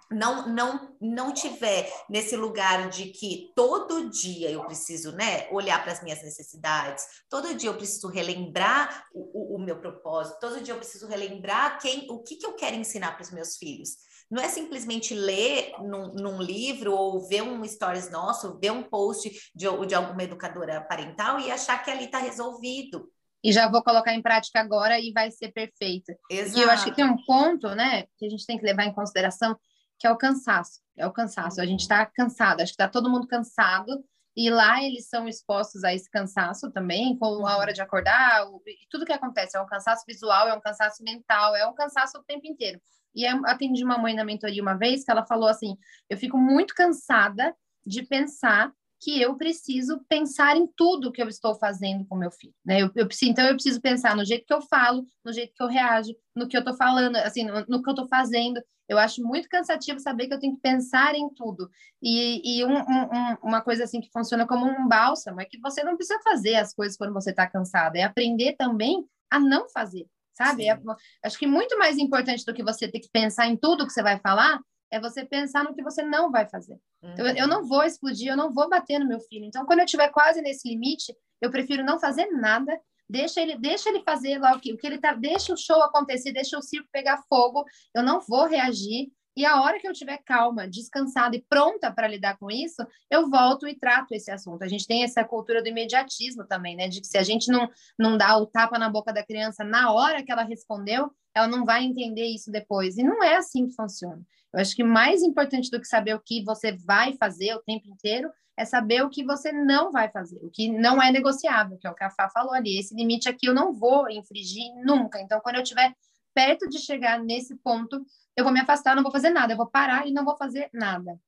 não, 0.09 0.47
não, 0.47 0.95
não 1.01 1.33
tiver 1.33 1.91
nesse 2.09 2.37
lugar 2.37 2.87
de 2.89 3.07
que 3.07 3.51
todo 3.53 4.09
dia 4.09 4.49
eu 4.49 4.63
preciso 4.63 5.11
né, 5.11 5.49
olhar 5.51 5.83
para 5.83 5.91
as 5.91 6.01
minhas 6.01 6.23
necessidades, 6.23 7.03
todo 7.29 7.53
dia 7.53 7.69
eu 7.69 7.75
preciso 7.75 8.07
relembrar 8.07 9.07
o, 9.13 9.55
o, 9.55 9.55
o, 9.55 9.59
meu 9.59 9.77
propósito, 9.81 10.39
todo 10.39 10.61
dia 10.61 10.73
eu 10.73 10.77
preciso 10.77 11.05
relembrar 11.05 11.79
quem, 11.81 12.09
o 12.09 12.19
que, 12.19 12.37
que 12.37 12.45
eu 12.45 12.53
quero 12.53 12.77
ensinar 12.77 13.11
para 13.11 13.23
os 13.23 13.31
meus 13.31 13.57
filhos. 13.57 13.97
Não 14.29 14.43
é 14.43 14.47
simplesmente 14.47 15.13
ler 15.13 15.73
num, 15.79 16.13
num, 16.13 16.41
livro 16.41 16.93
ou 16.93 17.27
ver 17.27 17.41
um 17.41 17.65
stories 17.67 18.11
nosso, 18.11 18.59
ver 18.59 18.71
um 18.71 18.83
post 18.83 19.29
de, 19.55 19.65
de 19.87 19.95
alguma 19.95 20.23
educadora 20.23 20.81
parental 20.81 21.39
e 21.39 21.51
achar 21.51 21.83
que 21.83 21.89
ali 21.89 22.05
está 22.05 22.19
resolvido. 22.19 23.09
E 23.43 23.51
já 23.51 23.69
vou 23.69 23.81
colocar 23.81 24.13
em 24.13 24.21
prática 24.21 24.59
agora 24.59 24.99
e 24.99 25.11
vai 25.13 25.31
ser 25.31 25.51
perfeita. 25.51 26.15
Exato. 26.29 26.59
E 26.59 26.61
eu 26.61 26.69
acho 26.69 26.85
que 26.85 26.91
tem 26.91 27.05
um 27.05 27.17
ponto, 27.25 27.69
né, 27.69 28.03
que 28.17 28.25
a 28.25 28.29
gente 28.29 28.45
tem 28.45 28.57
que 28.57 28.65
levar 28.65 28.83
em 28.83 28.93
consideração, 28.93 29.57
que 29.97 30.05
é 30.05 30.11
o 30.11 30.17
cansaço. 30.17 30.79
É 30.95 31.07
o 31.07 31.11
cansaço. 31.11 31.61
A 31.61 31.65
gente 31.65 31.81
está 31.81 32.05
cansado, 32.05 32.61
acho 32.61 32.73
que 32.73 32.81
está 32.81 32.87
todo 32.87 33.09
mundo 33.09 33.27
cansado. 33.27 34.03
E 34.35 34.49
lá 34.49 34.83
eles 34.83 35.09
são 35.09 35.27
expostos 35.27 35.83
a 35.83 35.93
esse 35.93 36.09
cansaço 36.09 36.71
também, 36.71 37.17
com 37.17 37.45
a 37.47 37.57
hora 37.57 37.73
de 37.73 37.81
acordar, 37.81 38.45
o, 38.47 38.61
tudo 38.89 39.05
que 39.05 39.11
acontece. 39.11 39.57
É 39.57 39.61
um 39.61 39.65
cansaço 39.65 40.03
visual, 40.07 40.47
é 40.47 40.53
um 40.53 40.61
cansaço 40.61 41.03
mental, 41.03 41.55
é 41.55 41.65
um 41.65 41.73
cansaço 41.73 42.17
o 42.17 42.23
tempo 42.23 42.45
inteiro. 42.45 42.79
E 43.15 43.23
eu 43.23 43.45
atendi 43.45 43.83
uma 43.83 43.97
mãe 43.97 44.15
na 44.15 44.23
mentoria 44.23 44.61
uma 44.61 44.75
vez 44.75 45.03
que 45.03 45.11
ela 45.11 45.25
falou 45.25 45.47
assim: 45.47 45.77
eu 46.09 46.17
fico 46.17 46.37
muito 46.37 46.73
cansada 46.73 47.55
de 47.85 48.03
pensar 48.03 48.71
que 49.01 49.21
eu 49.21 49.35
preciso 49.37 50.03
pensar 50.09 50.57
em 50.57 50.67
tudo 50.75 51.11
que 51.11 51.21
eu 51.21 51.29
estou 51.29 51.55
fazendo 51.55 52.05
com 52.05 52.17
meu 52.17 52.31
filho, 52.31 52.53
né? 52.65 52.81
Eu, 52.81 52.91
eu 52.95 53.07
então 53.23 53.45
eu 53.45 53.53
preciso 53.53 53.79
pensar 53.79 54.15
no 54.15 54.25
jeito 54.25 54.45
que 54.45 54.53
eu 54.53 54.61
falo, 54.61 55.05
no 55.23 55.31
jeito 55.31 55.53
que 55.53 55.63
eu 55.63 55.67
reajo, 55.67 56.13
no 56.35 56.47
que 56.47 56.57
eu 56.57 56.59
estou 56.59 56.75
falando, 56.75 57.15
assim, 57.15 57.45
no, 57.45 57.65
no, 57.67 57.81
que 57.81 57.89
eu 57.89 57.93
estou 57.93 58.07
fazendo. 58.07 58.61
Eu 58.89 58.97
acho 58.97 59.23
muito 59.23 59.47
cansativo 59.47 59.99
saber 59.99 60.27
que 60.27 60.33
eu 60.33 60.39
tenho 60.39 60.55
que 60.55 60.61
pensar 60.61 61.15
em 61.15 61.29
tudo. 61.29 61.69
E, 62.01 62.59
e 62.59 62.65
um, 62.65 62.77
um, 62.77 63.37
uma 63.43 63.61
coisa 63.61 63.85
assim 63.85 64.01
que 64.01 64.11
funciona 64.11 64.45
como 64.45 64.65
um 64.65 64.87
bálsamo 64.87 65.39
é 65.39 65.45
que 65.45 65.59
você 65.59 65.83
não 65.83 65.95
precisa 65.95 66.19
fazer 66.21 66.55
as 66.55 66.73
coisas 66.73 66.97
quando 66.97 67.13
você 67.13 67.29
está 67.29 67.47
cansada, 67.47 67.97
é 67.97 68.03
aprender 68.03 68.55
também 68.57 69.05
a 69.29 69.39
não 69.39 69.69
fazer 69.69 70.07
sabe? 70.39 70.69
É, 70.69 70.79
acho 71.23 71.37
que 71.37 71.45
muito 71.45 71.77
mais 71.77 71.97
importante 71.97 72.45
do 72.45 72.53
que 72.53 72.63
você 72.63 72.87
ter 72.87 72.99
que 72.99 73.09
pensar 73.11 73.47
em 73.47 73.57
tudo 73.57 73.85
que 73.85 73.91
você 73.91 74.01
vai 74.01 74.17
falar 74.19 74.59
é 74.91 74.99
você 74.99 75.25
pensar 75.25 75.63
no 75.63 75.75
que 75.75 75.83
você 75.83 76.01
não 76.01 76.31
vai 76.31 76.47
fazer. 76.47 76.79
Uhum. 77.03 77.11
Então, 77.11 77.27
eu 77.27 77.47
não 77.47 77.67
vou 77.67 77.83
explodir, 77.83 78.31
eu 78.31 78.37
não 78.37 78.51
vou 78.51 78.69
bater 78.69 78.99
no 78.99 79.07
meu 79.07 79.19
filho. 79.19 79.45
Então, 79.45 79.65
quando 79.65 79.79
eu 79.79 79.85
estiver 79.85 80.09
quase 80.09 80.41
nesse 80.41 80.67
limite, 80.67 81.13
eu 81.41 81.51
prefiro 81.51 81.83
não 81.83 81.99
fazer 81.99 82.27
nada. 82.31 82.79
Deixa 83.07 83.41
ele, 83.41 83.57
deixa 83.57 83.89
ele 83.89 84.01
fazer 84.03 84.39
lá 84.39 84.55
o 84.55 84.59
que, 84.59 84.73
o 84.73 84.77
que 84.77 84.85
ele 84.85 84.99
tá, 84.99 85.13
deixa 85.13 85.53
o 85.53 85.57
show 85.57 85.81
acontecer, 85.81 86.31
deixa 86.31 86.57
o 86.57 86.61
circo 86.61 86.87
pegar 86.91 87.23
fogo. 87.27 87.65
Eu 87.93 88.03
não 88.03 88.19
vou 88.19 88.47
reagir. 88.47 89.11
E 89.39 89.45
a 89.45 89.61
hora 89.61 89.79
que 89.79 89.87
eu 89.87 89.93
estiver 89.93 90.17
calma, 90.17 90.67
descansada 90.67 91.33
e 91.33 91.41
pronta 91.41 91.89
para 91.89 92.09
lidar 92.09 92.37
com 92.37 92.51
isso, 92.51 92.85
eu 93.09 93.29
volto 93.29 93.69
e 93.69 93.73
trato 93.73 94.13
esse 94.13 94.29
assunto. 94.29 94.63
A 94.63 94.67
gente 94.67 94.85
tem 94.85 95.01
essa 95.01 95.23
cultura 95.23 95.63
do 95.63 95.69
imediatismo 95.69 96.43
também, 96.45 96.75
né? 96.75 96.89
De 96.89 96.99
que 96.99 97.07
se 97.07 97.17
a 97.17 97.23
gente 97.23 97.49
não, 97.49 97.69
não 97.97 98.17
dá 98.17 98.35
o 98.35 98.45
tapa 98.45 98.77
na 98.77 98.89
boca 98.89 99.13
da 99.13 99.25
criança 99.25 99.63
na 99.63 99.93
hora 99.93 100.21
que 100.21 100.29
ela 100.29 100.43
respondeu, 100.43 101.09
ela 101.33 101.47
não 101.47 101.63
vai 101.63 101.85
entender 101.85 102.25
isso 102.25 102.51
depois. 102.51 102.97
E 102.97 103.03
não 103.03 103.23
é 103.23 103.37
assim 103.37 103.67
que 103.67 103.75
funciona. 103.75 104.21
Eu 104.53 104.59
acho 104.59 104.75
que 104.75 104.83
mais 104.83 105.23
importante 105.23 105.71
do 105.71 105.79
que 105.79 105.87
saber 105.87 106.13
o 106.15 106.19
que 106.19 106.43
você 106.43 106.73
vai 106.73 107.13
fazer 107.13 107.55
o 107.55 107.63
tempo 107.63 107.87
inteiro 107.87 108.29
é 108.57 108.65
saber 108.65 109.03
o 109.03 109.09
que 109.09 109.23
você 109.23 109.53
não 109.53 109.89
vai 109.89 110.09
fazer, 110.09 110.37
o 110.43 110.49
que 110.51 110.67
não 110.67 111.01
é 111.01 111.13
negociável, 111.13 111.77
que 111.77 111.87
é 111.87 111.89
o 111.89 111.95
que 111.95 112.03
a 112.03 112.09
Fá 112.09 112.29
falou 112.29 112.51
ali. 112.51 112.77
Esse 112.77 112.93
limite 112.93 113.29
aqui 113.29 113.45
eu 113.45 113.53
não 113.53 113.71
vou 113.71 114.09
infringir 114.09 114.69
nunca. 114.83 115.21
Então, 115.21 115.39
quando 115.39 115.55
eu 115.55 115.63
estiver 115.63 115.95
perto 116.39 116.69
de 116.69 116.79
chegar 116.79 117.21
nesse 117.21 117.53
ponto, 117.57 118.01
eu 118.33 118.45
vou 118.45 118.53
me 118.53 118.61
afastar, 118.61 118.95
não 118.95 119.03
vou 119.03 119.11
fazer 119.11 119.29
nada, 119.29 119.51
eu 119.51 119.57
vou 119.57 119.67
parar 119.67 120.07
e 120.07 120.13
não 120.13 120.23
vou 120.23 120.37
fazer 120.37 120.69
nada. 120.71 121.19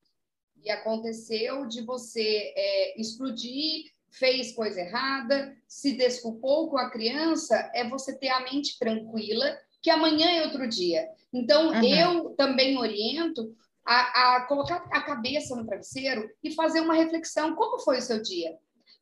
E 0.63 0.71
aconteceu 0.71 1.67
de 1.67 1.81
você 1.81 2.53
é, 2.55 3.01
explodir, 3.01 3.91
fez 4.09 4.53
coisa 4.53 4.79
errada, 4.79 5.53
se 5.67 5.97
desculpou 5.97 6.69
com 6.69 6.77
a 6.77 6.89
criança, 6.89 7.69
é 7.75 7.85
você 7.89 8.17
ter 8.17 8.29
a 8.29 8.39
mente 8.39 8.79
tranquila, 8.79 9.57
que 9.81 9.89
amanhã 9.89 10.29
é 10.29 10.45
outro 10.45 10.65
dia. 10.65 11.09
Então, 11.33 11.71
uhum. 11.71 11.83
eu 11.83 12.29
também 12.37 12.77
oriento 12.77 13.53
a, 13.85 14.35
a, 14.35 14.45
colocar 14.45 14.87
a 14.91 15.01
cabeça 15.01 15.55
no 15.57 15.65
travesseiro 15.65 16.29
e 16.41 16.53
fazer 16.53 16.79
uma 16.79 16.93
reflexão. 16.93 17.53
Como 17.53 17.79
foi 17.79 17.97
o 17.97 18.01
seu 18.01 18.21
dia? 18.21 18.57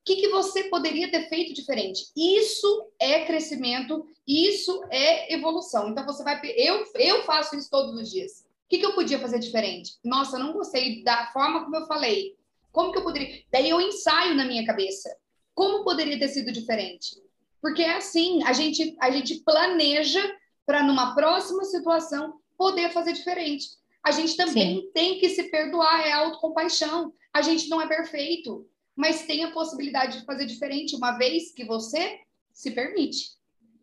Que, 0.10 0.16
que 0.16 0.30
você 0.30 0.64
poderia 0.64 1.12
ter 1.12 1.30
feito 1.30 1.54
diferente? 1.54 2.08
Isso 2.18 2.88
é 2.98 3.26
crescimento, 3.26 4.08
isso 4.28 4.84
é 4.90 5.32
evolução. 5.32 5.90
Então 5.90 6.04
você 6.04 6.24
vai. 6.24 6.42
Eu, 6.56 6.84
eu 6.96 7.24
faço 7.24 7.56
isso 7.56 7.70
todos 7.70 7.94
os 7.94 8.10
dias. 8.10 8.44
O 8.66 8.70
que, 8.70 8.80
que 8.80 8.86
eu 8.86 8.96
podia 8.96 9.20
fazer 9.20 9.38
diferente? 9.38 10.00
Nossa, 10.04 10.38
eu 10.38 10.44
não 10.44 10.54
gostei 10.54 11.04
da 11.04 11.28
forma 11.32 11.64
como 11.64 11.76
eu 11.76 11.86
falei. 11.86 12.36
Como 12.72 12.92
que 12.92 12.98
eu 12.98 13.04
poderia. 13.04 13.44
Daí 13.52 13.70
eu 13.70 13.80
ensaio 13.80 14.34
na 14.34 14.46
minha 14.46 14.66
cabeça. 14.66 15.16
Como 15.54 15.84
poderia 15.84 16.18
ter 16.18 16.30
sido 16.30 16.52
diferente? 16.52 17.22
Porque 17.62 17.84
é 17.84 17.96
assim, 17.96 18.44
a 18.46 18.54
gente, 18.54 18.96
a 19.00 19.12
gente 19.12 19.44
planeja 19.44 20.24
para 20.66 20.82
numa 20.82 21.14
próxima 21.14 21.66
situação 21.66 22.40
poder 22.58 22.92
fazer 22.92 23.14
diferente. 23.14 23.68
A 24.04 24.10
gente 24.10 24.36
também 24.36 24.82
Sim. 24.82 24.92
tem 24.92 25.20
que 25.20 25.30
se 25.30 25.44
perdoar, 25.52 26.08
é 26.08 26.14
autocompaixão. 26.14 27.14
A 27.32 27.44
gente 27.44 27.70
não 27.70 27.80
é 27.80 27.88
perfeito 27.88 28.68
mas 29.00 29.26
tem 29.26 29.46
a 29.46 29.52
possibilidade 29.52 30.20
de 30.20 30.26
fazer 30.26 30.46
diferente 30.46 30.94
uma 30.94 31.14
vez 31.14 31.54
que 31.54 31.64
você 31.64 32.20
se 32.52 32.70
permite. 32.72 33.30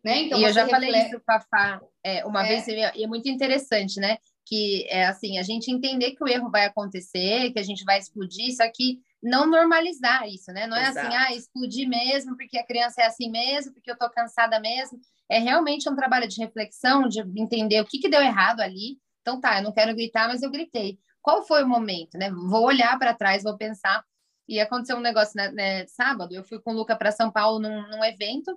Né? 0.05 0.25
Então, 0.25 0.39
e 0.39 0.45
eu 0.45 0.53
já 0.53 0.65
reflete... 0.65 0.93
falei 0.93 1.07
isso, 1.07 1.23
Fafá, 1.25 1.81
é, 2.05 2.23
uma 2.27 2.45
é. 2.45 2.49
vez, 2.49 2.69
e 2.69 3.03
é 3.03 3.07
muito 3.07 3.27
interessante, 3.27 3.99
né? 3.99 4.19
Que 4.45 4.87
é 4.91 5.07
assim, 5.07 5.39
a 5.39 5.43
gente 5.43 5.71
entender 5.71 6.11
que 6.11 6.23
o 6.23 6.29
erro 6.29 6.51
vai 6.51 6.67
acontecer, 6.67 7.51
que 7.51 7.59
a 7.59 7.63
gente 7.63 7.83
vai 7.83 7.99
explodir, 7.99 8.55
só 8.55 8.71
que 8.71 9.01
não 9.23 9.49
normalizar 9.49 10.29
isso, 10.29 10.53
né? 10.53 10.67
Não 10.67 10.77
é 10.77 10.83
assim, 10.83 10.99
Exato. 10.99 11.07
assim, 11.07 11.17
ah, 11.17 11.35
explodir 11.35 11.89
mesmo, 11.89 12.37
porque 12.37 12.59
a 12.59 12.67
criança 12.67 13.01
é 13.01 13.07
assim 13.07 13.31
mesmo, 13.31 13.73
porque 13.73 13.91
eu 13.91 13.97
tô 13.97 14.11
cansada 14.11 14.61
mesmo. 14.61 15.01
É 15.31 15.39
realmente 15.39 15.89
um 15.89 15.97
trabalho 15.97 16.29
de 16.29 16.39
reflexão, 16.43 17.09
de 17.09 17.21
entender 17.41 17.81
o 17.81 17.87
que, 17.87 17.99
que 17.99 18.11
deu 18.11 18.21
errado 18.21 18.61
ali. 18.61 18.99
Então 19.23 19.41
tá, 19.41 19.59
eu 19.59 19.63
não 19.63 19.73
quero 19.73 19.95
gritar, 19.95 20.29
mas 20.29 20.43
eu 20.43 20.51
gritei. 20.51 20.99
Qual 21.23 21.43
foi 21.43 21.65
o 21.65 21.69
momento, 21.69 22.19
né? 22.19 22.31
Vou 22.31 22.67
olhar 22.67 22.99
para 22.99 23.15
trás, 23.15 23.43
vou 23.43 23.57
pensar 23.57 24.05
e 24.49 24.61
aconteceu 24.61 24.97
um 24.97 25.01
negócio 25.01 25.37
né, 25.37 25.51
né, 25.51 25.87
sábado, 25.87 26.35
eu 26.35 26.45
fui 26.45 26.61
com 26.61 26.73
o 26.73 26.75
Luca 26.75 26.97
para 26.97 27.13
São 27.13 27.31
Paulo 27.31 27.59
num, 27.59 27.89
num, 27.89 28.05
evento, 28.05 28.57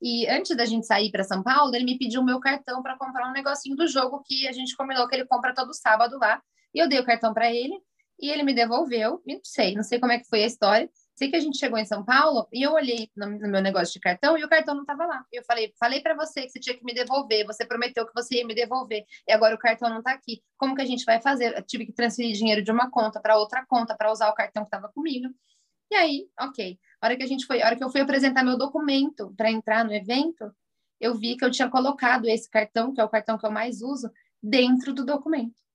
e 0.00 0.26
antes 0.28 0.56
da 0.56 0.64
gente 0.64 0.86
sair 0.86 1.10
para 1.10 1.24
São 1.24 1.42
Paulo, 1.42 1.74
ele 1.74 1.84
me 1.84 1.98
pediu 1.98 2.20
o 2.20 2.24
meu 2.24 2.38
cartão 2.38 2.82
para 2.82 2.96
comprar 2.96 3.28
um 3.28 3.32
negocinho 3.32 3.76
do 3.76 3.86
jogo 3.86 4.22
que 4.24 4.46
a 4.46 4.52
gente 4.52 4.76
combinou 4.76 5.08
que 5.08 5.14
ele 5.14 5.26
compra 5.26 5.54
todo 5.54 5.72
sábado 5.72 6.18
lá. 6.18 6.42
E 6.74 6.78
eu 6.78 6.86
dei 6.88 7.00
o 7.00 7.04
cartão 7.04 7.32
para 7.32 7.50
ele, 7.50 7.74
e 8.20 8.30
ele 8.30 8.42
me 8.42 8.54
devolveu, 8.54 9.22
não 9.26 9.40
sei, 9.42 9.74
não 9.74 9.82
sei 9.82 9.98
como 9.98 10.12
é 10.12 10.18
que 10.18 10.28
foi 10.28 10.42
a 10.42 10.46
história, 10.46 10.90
Sei 11.16 11.30
que 11.30 11.36
a 11.36 11.40
gente 11.40 11.56
chegou 11.56 11.78
em 11.78 11.84
São 11.86 12.04
Paulo 12.04 12.46
e 12.52 12.62
eu 12.62 12.72
olhei 12.72 13.10
no, 13.16 13.26
no 13.26 13.48
meu 13.48 13.62
negócio 13.62 13.94
de 13.94 14.00
cartão 14.00 14.36
e 14.36 14.44
o 14.44 14.48
cartão 14.48 14.74
não 14.74 14.82
estava 14.82 15.06
lá. 15.06 15.24
Eu 15.32 15.42
falei, 15.44 15.72
falei 15.80 16.02
para 16.02 16.14
você 16.14 16.42
que 16.42 16.50
você 16.50 16.60
tinha 16.60 16.76
que 16.76 16.84
me 16.84 16.92
devolver, 16.92 17.46
você 17.46 17.64
prometeu 17.64 18.06
que 18.06 18.12
você 18.14 18.36
ia 18.36 18.46
me 18.46 18.54
devolver 18.54 19.02
e 19.26 19.32
agora 19.32 19.54
o 19.54 19.58
cartão 19.58 19.88
não 19.88 19.98
está 19.98 20.12
aqui. 20.12 20.42
Como 20.58 20.74
que 20.74 20.82
a 20.82 20.84
gente 20.84 21.06
vai 21.06 21.18
fazer? 21.20 21.56
Eu 21.56 21.62
tive 21.62 21.86
que 21.86 21.92
transferir 21.92 22.34
dinheiro 22.34 22.62
de 22.62 22.70
uma 22.70 22.90
conta 22.90 23.18
para 23.18 23.38
outra 23.38 23.64
conta 23.64 23.96
para 23.96 24.12
usar 24.12 24.28
o 24.28 24.34
cartão 24.34 24.62
que 24.62 24.68
estava 24.68 24.92
comigo. 24.92 25.28
E 25.90 25.94
aí, 25.94 26.28
ok. 26.38 26.78
A 27.00 27.06
hora 27.06 27.16
que 27.16 27.22
a 27.22 27.26
gente 27.26 27.46
foi, 27.46 27.62
a 27.62 27.66
hora 27.66 27.76
que 27.76 27.84
eu 27.84 27.90
fui 27.90 28.02
apresentar 28.02 28.44
meu 28.44 28.58
documento 28.58 29.32
para 29.36 29.50
entrar 29.50 29.86
no 29.86 29.94
evento, 29.94 30.54
eu 31.00 31.14
vi 31.14 31.34
que 31.36 31.44
eu 31.46 31.50
tinha 31.50 31.70
colocado 31.70 32.26
esse 32.26 32.50
cartão, 32.50 32.92
que 32.92 33.00
é 33.00 33.04
o 33.04 33.08
cartão 33.08 33.38
que 33.38 33.46
eu 33.46 33.50
mais 33.50 33.80
uso, 33.80 34.10
dentro 34.42 34.92
do 34.92 35.04
documento. 35.04 35.65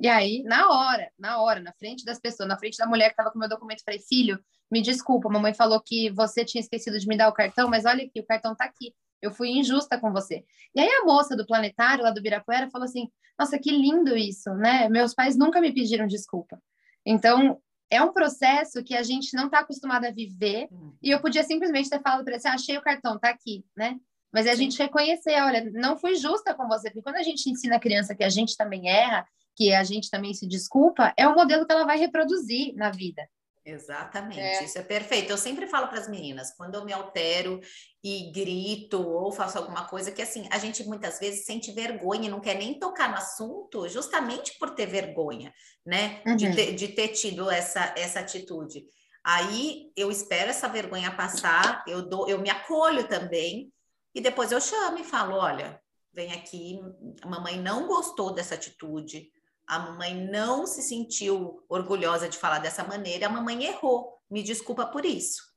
E 0.00 0.08
aí, 0.08 0.42
na 0.44 0.70
hora, 0.70 1.10
na 1.18 1.42
hora, 1.42 1.60
na 1.60 1.72
frente 1.74 2.04
das 2.04 2.18
pessoas, 2.18 2.48
na 2.48 2.58
frente 2.58 2.78
da 2.78 2.86
mulher 2.86 3.08
que 3.08 3.12
estava 3.12 3.30
com 3.30 3.38
meu 3.38 3.48
documento, 3.48 3.84
falei, 3.84 4.00
filho, 4.00 4.42
me 4.70 4.80
desculpa, 4.80 5.28
mamãe 5.28 5.52
falou 5.52 5.80
que 5.84 6.10
você 6.10 6.44
tinha 6.44 6.60
esquecido 6.60 6.98
de 6.98 7.06
me 7.06 7.16
dar 7.16 7.28
o 7.28 7.34
cartão, 7.34 7.68
mas 7.68 7.84
olha 7.84 8.04
aqui, 8.04 8.20
o 8.20 8.26
cartão 8.26 8.54
tá 8.54 8.64
aqui. 8.64 8.94
Eu 9.20 9.30
fui 9.30 9.50
injusta 9.50 9.98
com 9.98 10.10
você. 10.10 10.42
E 10.74 10.80
aí 10.80 10.88
a 10.88 11.04
moça 11.04 11.36
do 11.36 11.46
planetário 11.46 12.02
lá 12.02 12.10
do 12.10 12.22
Birapuera 12.22 12.70
falou 12.70 12.86
assim: 12.86 13.10
"Nossa, 13.38 13.58
que 13.58 13.70
lindo 13.70 14.16
isso, 14.16 14.54
né? 14.54 14.88
Meus 14.88 15.12
pais 15.12 15.36
nunca 15.36 15.60
me 15.60 15.74
pediram 15.74 16.06
desculpa". 16.06 16.58
Então, 17.04 17.60
é 17.90 18.00
um 18.02 18.12
processo 18.12 18.82
que 18.82 18.94
a 18.94 19.02
gente 19.02 19.36
não 19.36 19.46
está 19.46 19.58
acostumado 19.58 20.06
a 20.06 20.10
viver, 20.10 20.68
hum. 20.72 20.94
e 21.02 21.10
eu 21.10 21.20
podia 21.20 21.42
simplesmente 21.42 21.90
ter 21.90 22.00
falado 22.00 22.24
para 22.24 22.32
ele 22.32 22.38
assim: 22.38 22.48
ah, 22.48 22.54
"Achei 22.54 22.78
o 22.78 22.82
cartão, 22.82 23.18
tá 23.18 23.28
aqui", 23.28 23.62
né? 23.76 23.98
Mas 24.32 24.46
é 24.46 24.52
a 24.52 24.54
gente 24.54 24.78
reconhecer, 24.78 25.42
olha, 25.42 25.70
não 25.72 25.98
fui 25.98 26.14
justa 26.14 26.54
com 26.54 26.68
você, 26.68 26.88
porque 26.88 27.02
quando 27.02 27.16
a 27.16 27.22
gente 27.22 27.50
ensina 27.50 27.76
a 27.76 27.80
criança 27.80 28.14
que 28.14 28.22
a 28.22 28.28
gente 28.28 28.56
também 28.56 28.88
erra, 28.88 29.26
que 29.60 29.74
a 29.74 29.84
gente 29.84 30.08
também 30.08 30.32
se 30.32 30.48
desculpa, 30.48 31.12
é 31.18 31.28
o 31.28 31.34
modelo 31.34 31.66
que 31.66 31.72
ela 31.72 31.84
vai 31.84 31.98
reproduzir 31.98 32.74
na 32.76 32.90
vida. 32.90 33.28
Exatamente, 33.62 34.40
é. 34.40 34.64
isso 34.64 34.78
é 34.78 34.82
perfeito. 34.82 35.28
Eu 35.28 35.36
sempre 35.36 35.66
falo 35.66 35.86
para 35.88 35.98
as 35.98 36.08
meninas, 36.08 36.54
quando 36.56 36.76
eu 36.76 36.84
me 36.84 36.94
altero 36.94 37.60
e 38.02 38.32
grito 38.32 39.06
ou 39.06 39.30
faço 39.30 39.58
alguma 39.58 39.86
coisa 39.86 40.10
que 40.10 40.22
assim, 40.22 40.48
a 40.50 40.56
gente 40.56 40.82
muitas 40.84 41.18
vezes 41.18 41.44
sente 41.44 41.72
vergonha 41.72 42.26
e 42.26 42.30
não 42.30 42.40
quer 42.40 42.54
nem 42.54 42.78
tocar 42.78 43.10
no 43.10 43.16
assunto, 43.16 43.86
justamente 43.86 44.58
por 44.58 44.70
ter 44.70 44.86
vergonha, 44.86 45.52
né? 45.84 46.22
Uhum. 46.26 46.36
De, 46.36 46.54
ter, 46.54 46.74
de 46.74 46.88
ter 46.88 47.08
tido 47.08 47.50
essa, 47.50 47.92
essa 47.98 48.20
atitude. 48.20 48.82
Aí 49.22 49.92
eu 49.94 50.10
espero 50.10 50.48
essa 50.48 50.70
vergonha 50.70 51.14
passar, 51.14 51.84
eu 51.86 52.00
dou, 52.00 52.26
eu 52.26 52.40
me 52.40 52.48
acolho 52.48 53.06
também, 53.06 53.70
e 54.14 54.22
depois 54.22 54.52
eu 54.52 54.60
chamo 54.60 54.98
e 54.98 55.04
falo: 55.04 55.36
olha, 55.36 55.78
vem 56.14 56.32
aqui, 56.32 56.80
a 57.20 57.28
mamãe 57.28 57.60
não 57.60 57.86
gostou 57.86 58.32
dessa 58.32 58.54
atitude, 58.54 59.30
a 59.70 59.78
mamãe 59.78 60.26
não 60.26 60.66
se 60.66 60.82
sentiu 60.82 61.64
orgulhosa 61.68 62.28
de 62.28 62.36
falar 62.36 62.58
dessa 62.58 62.82
maneira, 62.82 63.26
a 63.26 63.30
mamãe 63.30 63.66
errou, 63.66 64.20
me 64.28 64.42
desculpa 64.42 64.84
por 64.84 65.04
isso. 65.04 65.48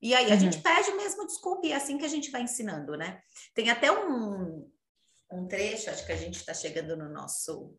E 0.00 0.14
aí 0.14 0.30
a 0.30 0.34
uhum. 0.34 0.40
gente 0.40 0.62
pede 0.62 0.90
mesmo 0.92 1.26
desculpa, 1.26 1.66
e 1.66 1.72
é 1.72 1.76
assim 1.76 1.98
que 1.98 2.06
a 2.06 2.08
gente 2.08 2.30
vai 2.30 2.40
ensinando, 2.40 2.96
né? 2.96 3.20
Tem 3.54 3.68
até 3.68 3.92
um, 3.92 4.66
um 5.30 5.46
trecho, 5.46 5.90
acho 5.90 6.06
que 6.06 6.12
a 6.12 6.16
gente 6.16 6.36
está 6.36 6.54
chegando 6.54 6.96
no 6.96 7.10
nosso 7.10 7.76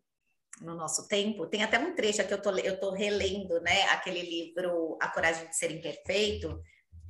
no 0.59 0.75
nosso 0.75 1.07
tempo, 1.07 1.47
tem 1.47 1.63
até 1.63 1.79
um 1.79 1.95
trecho 1.95 2.27
que 2.27 2.33
eu 2.33 2.41
tô, 2.41 2.51
eu 2.57 2.79
tô 2.79 2.91
relendo, 2.91 3.59
né? 3.61 3.83
Aquele 3.89 4.21
livro 4.21 4.99
A 5.01 5.07
Coragem 5.07 5.49
de 5.49 5.55
Ser 5.55 5.71
Imperfeito, 5.71 6.61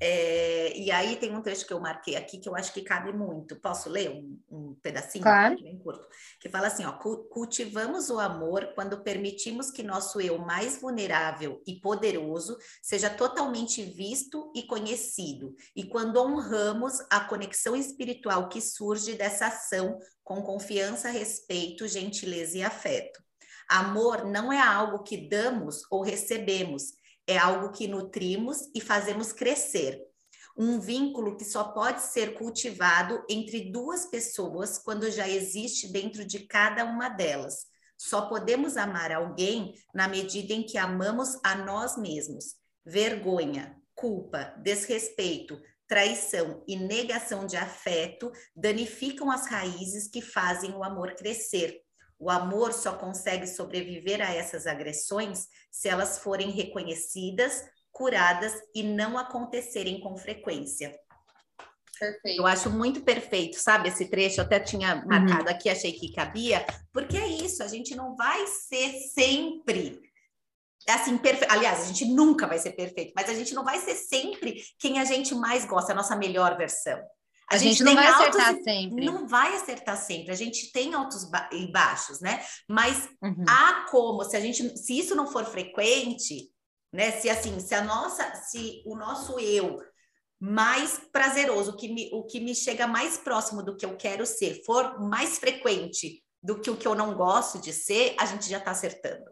é, 0.04 0.76
e 0.76 0.90
aí 0.90 1.16
tem 1.16 1.32
um 1.36 1.44
trecho 1.44 1.68
que 1.68 1.72
eu 1.72 1.80
marquei 1.80 2.16
aqui 2.16 2.40
que 2.40 2.50
eu 2.50 2.56
acho 2.56 2.74
que 2.74 2.82
cabe 2.82 3.14
muito. 3.14 3.56
Posso 3.60 3.88
ler 3.88 4.10
um, 4.10 4.40
um 4.50 4.76
pedacinho? 4.82 5.24
Claro. 5.24 5.62
Bem 5.62 5.78
curto. 5.78 6.08
Que 6.40 6.50
fala 6.50 6.66
assim, 6.66 6.84
ó, 6.86 6.94
cultivamos 6.94 8.10
o 8.10 8.20
amor 8.20 8.72
quando 8.74 9.04
permitimos 9.04 9.70
que 9.70 9.84
nosso 9.84 10.20
eu 10.20 10.40
mais 10.40 10.82
vulnerável 10.82 11.62
e 11.68 11.76
poderoso 11.80 12.58
seja 12.82 13.12
totalmente 13.12 13.84
visto 13.84 14.52
e 14.56 14.64
conhecido. 14.64 15.56
E 15.76 15.84
quando 15.84 16.18
honramos 16.18 16.94
a 17.08 17.20
conexão 17.20 17.76
espiritual 17.76 18.50
que 18.50 18.60
surge 18.60 19.14
dessa 19.14 19.48
ação 19.48 20.00
com 20.24 20.42
confiança, 20.42 21.10
respeito, 21.10 21.88
gentileza 21.88 22.58
e 22.58 22.64
afeto. 22.64 23.22
Amor 23.70 24.26
não 24.26 24.52
é 24.52 24.60
algo 24.60 25.04
que 25.04 25.30
damos 25.30 25.84
ou 25.92 26.02
recebemos, 26.02 26.92
é 27.32 27.38
algo 27.38 27.72
que 27.72 27.88
nutrimos 27.88 28.70
e 28.76 28.82
fazemos 28.82 29.32
crescer. 29.34 30.00
Um 30.58 30.80
vínculo 30.80 31.38
que 31.38 31.46
só 31.46 31.64
pode 31.64 32.02
ser 32.02 32.34
cultivado 32.34 33.24
entre 33.30 33.72
duas 33.72 34.06
pessoas 34.06 34.78
quando 34.78 35.10
já 35.10 35.28
existe 35.28 35.92
dentro 35.92 36.26
de 36.26 36.46
cada 36.46 36.84
uma 36.84 37.10
delas. 37.10 37.66
Só 37.98 38.28
podemos 38.28 38.78
amar 38.78 39.12
alguém 39.12 39.74
na 39.94 40.08
medida 40.08 40.54
em 40.54 40.64
que 40.64 40.78
amamos 40.78 41.40
a 41.44 41.56
nós 41.56 41.98
mesmos. 41.98 42.56
Vergonha, 42.86 43.80
culpa, 43.96 44.56
desrespeito, 44.62 45.62
traição 45.88 46.64
e 46.68 46.76
negação 46.76 47.46
de 47.46 47.56
afeto 47.56 48.32
danificam 48.56 49.30
as 49.30 49.48
raízes 49.48 50.08
que 50.10 50.22
fazem 50.22 50.74
o 50.74 50.84
amor 50.84 51.14
crescer. 51.16 51.80
O 52.22 52.30
amor 52.30 52.72
só 52.72 52.94
consegue 52.94 53.48
sobreviver 53.48 54.22
a 54.22 54.32
essas 54.32 54.68
agressões 54.68 55.48
se 55.72 55.90
elas 55.90 56.20
forem 56.20 56.52
reconhecidas, 56.52 57.66
curadas 57.92 58.54
e 58.76 58.84
não 58.84 59.18
acontecerem 59.18 60.00
com 60.00 60.16
frequência. 60.16 60.96
Perfeito. 62.00 62.40
Eu 62.40 62.46
acho 62.46 62.70
muito 62.70 63.02
perfeito, 63.02 63.58
sabe? 63.58 63.90
Esse 63.90 64.06
trecho 64.06 64.40
eu 64.40 64.46
até 64.46 64.60
tinha 64.60 64.98
uhum. 64.98 65.08
marcado 65.08 65.50
aqui, 65.50 65.68
achei 65.68 65.94
que 65.94 66.14
cabia, 66.14 66.64
porque 66.94 67.18
é 67.18 67.28
isso, 67.28 67.64
a 67.64 67.68
gente 67.68 67.96
não 67.96 68.16
vai 68.16 68.46
ser 68.46 68.94
sempre 69.14 70.00
assim, 70.88 71.18
perfeito. 71.18 71.52
Aliás, 71.52 71.82
a 71.82 71.86
gente 71.86 72.06
nunca 72.06 72.46
vai 72.46 72.60
ser 72.60 72.72
perfeito, 72.72 73.14
mas 73.16 73.30
a 73.30 73.34
gente 73.34 73.54
não 73.56 73.64
vai 73.64 73.80
ser 73.80 73.96
sempre 73.96 74.62
quem 74.78 75.00
a 75.00 75.06
gente 75.06 75.34
mais 75.34 75.66
gosta, 75.66 75.92
a 75.92 75.96
nossa 75.96 76.16
melhor 76.16 76.56
versão. 76.56 77.00
A, 77.52 77.56
a 77.56 77.58
gente, 77.58 77.80
gente, 77.80 77.84
não 77.84 77.96
vai 77.96 78.08
acertar 78.08 78.56
sempre. 78.64 79.06
Não 79.06 79.28
vai 79.28 79.56
acertar 79.56 79.98
sempre. 79.98 80.32
A 80.32 80.36
gente 80.36 80.72
tem 80.72 80.94
altos 80.94 81.30
e 81.52 81.70
baixos, 81.70 82.22
né? 82.22 82.42
Mas 82.68 83.10
uhum. 83.22 83.44
há 83.48 83.88
como, 83.92 84.24
se 84.24 84.38
a 84.38 84.40
gente, 84.40 84.78
se 84.78 84.98
isso 84.98 85.14
não 85.14 85.28
for 85.28 85.44
frequente, 85.44 86.50
né? 86.94 87.12
Se 87.12 87.30
assim, 87.30 87.60
se 87.60 87.76
a 87.76 87.84
nossa, 87.84 88.34
se 88.36 88.82
o 88.86 88.96
nosso 88.96 89.38
eu 89.38 89.80
mais 90.40 91.00
prazeroso, 91.12 91.72
o 91.72 91.76
que 91.76 91.90
me, 91.90 92.10
o 92.14 92.24
que 92.24 92.40
me 92.40 92.56
chega 92.56 92.88
mais 92.88 93.18
próximo 93.18 93.62
do 93.62 93.76
que 93.76 93.86
eu 93.86 93.98
quero 93.98 94.26
ser, 94.26 94.64
for 94.66 95.00
mais 95.02 95.38
frequente 95.38 96.24
do 96.42 96.60
que 96.60 96.70
o 96.70 96.78
que 96.78 96.88
eu 96.88 96.96
não 96.96 97.16
gosto 97.16 97.60
de 97.60 97.74
ser, 97.74 98.16
a 98.18 98.26
gente 98.26 98.50
já 98.50 98.58
está 98.58 98.72
acertando. 98.72 99.26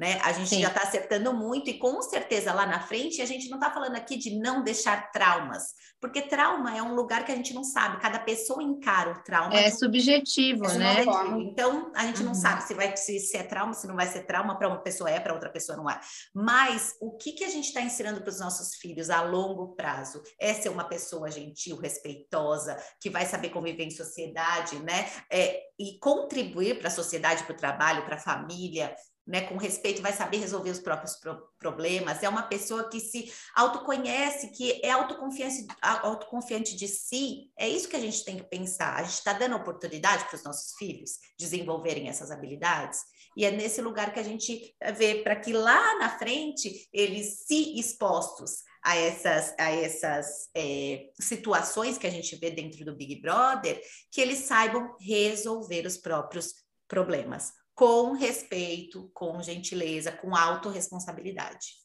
Né? 0.00 0.18
A 0.24 0.32
gente 0.32 0.48
Sim. 0.48 0.62
já 0.62 0.68
está 0.68 0.80
acertando 0.80 1.34
muito 1.34 1.68
e 1.68 1.78
com 1.78 2.00
certeza 2.00 2.54
lá 2.54 2.64
na 2.64 2.80
frente 2.80 3.20
a 3.20 3.26
gente 3.26 3.50
não 3.50 3.58
está 3.58 3.70
falando 3.70 3.96
aqui 3.96 4.16
de 4.16 4.40
não 4.40 4.64
deixar 4.64 5.12
traumas, 5.12 5.74
porque 6.00 6.22
trauma 6.22 6.74
é 6.74 6.82
um 6.82 6.94
lugar 6.94 7.22
que 7.26 7.30
a 7.30 7.36
gente 7.36 7.52
não 7.52 7.62
sabe, 7.62 8.00
cada 8.00 8.18
pessoa 8.18 8.62
encara 8.62 9.10
o 9.10 9.22
trauma. 9.22 9.54
É 9.54 9.70
subjetivo, 9.70 10.64
é 10.64 10.78
né? 10.78 11.04
Então 11.42 11.92
a 11.94 12.06
gente 12.06 12.20
uhum. 12.20 12.28
não 12.28 12.34
sabe 12.34 12.62
se 12.62 12.72
vai 12.72 12.96
se, 12.96 13.20
se, 13.20 13.36
é 13.36 13.42
trauma, 13.42 13.74
se 13.74 13.86
não 13.86 13.94
vai 13.94 14.06
ser 14.06 14.22
trauma, 14.22 14.58
para 14.58 14.68
uma 14.68 14.78
pessoa 14.78 15.10
é, 15.10 15.20
para 15.20 15.34
outra 15.34 15.50
pessoa 15.50 15.76
não 15.76 15.90
é. 15.90 16.00
Mas 16.34 16.96
o 16.98 17.18
que, 17.18 17.32
que 17.32 17.44
a 17.44 17.50
gente 17.50 17.66
está 17.66 17.82
ensinando 17.82 18.22
para 18.22 18.30
os 18.30 18.40
nossos 18.40 18.76
filhos 18.76 19.10
a 19.10 19.20
longo 19.20 19.76
prazo 19.76 20.22
é 20.40 20.54
ser 20.54 20.70
uma 20.70 20.84
pessoa 20.84 21.30
gentil, 21.30 21.76
respeitosa, 21.76 22.74
que 23.02 23.10
vai 23.10 23.26
saber 23.26 23.50
conviver 23.50 23.84
em 23.84 23.90
sociedade, 23.90 24.78
né? 24.78 25.10
É, 25.30 25.60
e 25.78 25.98
contribuir 25.98 26.78
para 26.78 26.88
a 26.88 26.90
sociedade, 26.90 27.44
para 27.44 27.52
o 27.52 27.58
trabalho, 27.58 28.06
para 28.06 28.16
a 28.16 28.18
família, 28.18 28.94
né, 29.30 29.42
com 29.42 29.56
respeito, 29.56 30.02
vai 30.02 30.12
saber 30.12 30.38
resolver 30.38 30.70
os 30.70 30.80
próprios 30.80 31.14
pro 31.14 31.48
problemas, 31.56 32.22
é 32.22 32.28
uma 32.28 32.42
pessoa 32.42 32.88
que 32.88 32.98
se 32.98 33.30
autoconhece, 33.54 34.50
que 34.50 34.80
é 34.82 34.90
autoconfiante, 34.90 35.66
autoconfiante 35.82 36.74
de 36.74 36.88
si. 36.88 37.50
É 37.56 37.68
isso 37.68 37.88
que 37.88 37.94
a 37.94 38.00
gente 38.00 38.24
tem 38.24 38.38
que 38.38 38.44
pensar. 38.44 38.96
A 38.96 39.02
gente 39.02 39.12
está 39.12 39.34
dando 39.34 39.56
oportunidade 39.56 40.24
para 40.24 40.36
os 40.36 40.42
nossos 40.42 40.74
filhos 40.76 41.18
desenvolverem 41.38 42.08
essas 42.08 42.30
habilidades. 42.30 43.00
E 43.36 43.44
é 43.44 43.50
nesse 43.50 43.80
lugar 43.80 44.12
que 44.12 44.18
a 44.18 44.22
gente 44.24 44.74
vê 44.96 45.22
para 45.22 45.36
que 45.36 45.52
lá 45.52 45.98
na 45.98 46.18
frente 46.18 46.88
eles 46.92 47.44
se 47.46 47.78
expostos 47.78 48.64
a 48.82 48.96
essas, 48.96 49.54
a 49.58 49.70
essas 49.70 50.48
é, 50.56 51.10
situações 51.20 51.98
que 51.98 52.06
a 52.06 52.10
gente 52.10 52.34
vê 52.36 52.50
dentro 52.50 52.84
do 52.84 52.96
Big 52.96 53.20
Brother, 53.20 53.80
que 54.10 54.20
eles 54.20 54.38
saibam 54.38 54.96
resolver 54.98 55.86
os 55.86 55.98
próprios 55.98 56.54
problemas 56.88 57.59
com 57.80 58.12
respeito, 58.12 59.10
com 59.14 59.42
gentileza, 59.42 60.12
com 60.12 60.36
autorresponsabilidade. 60.36 61.76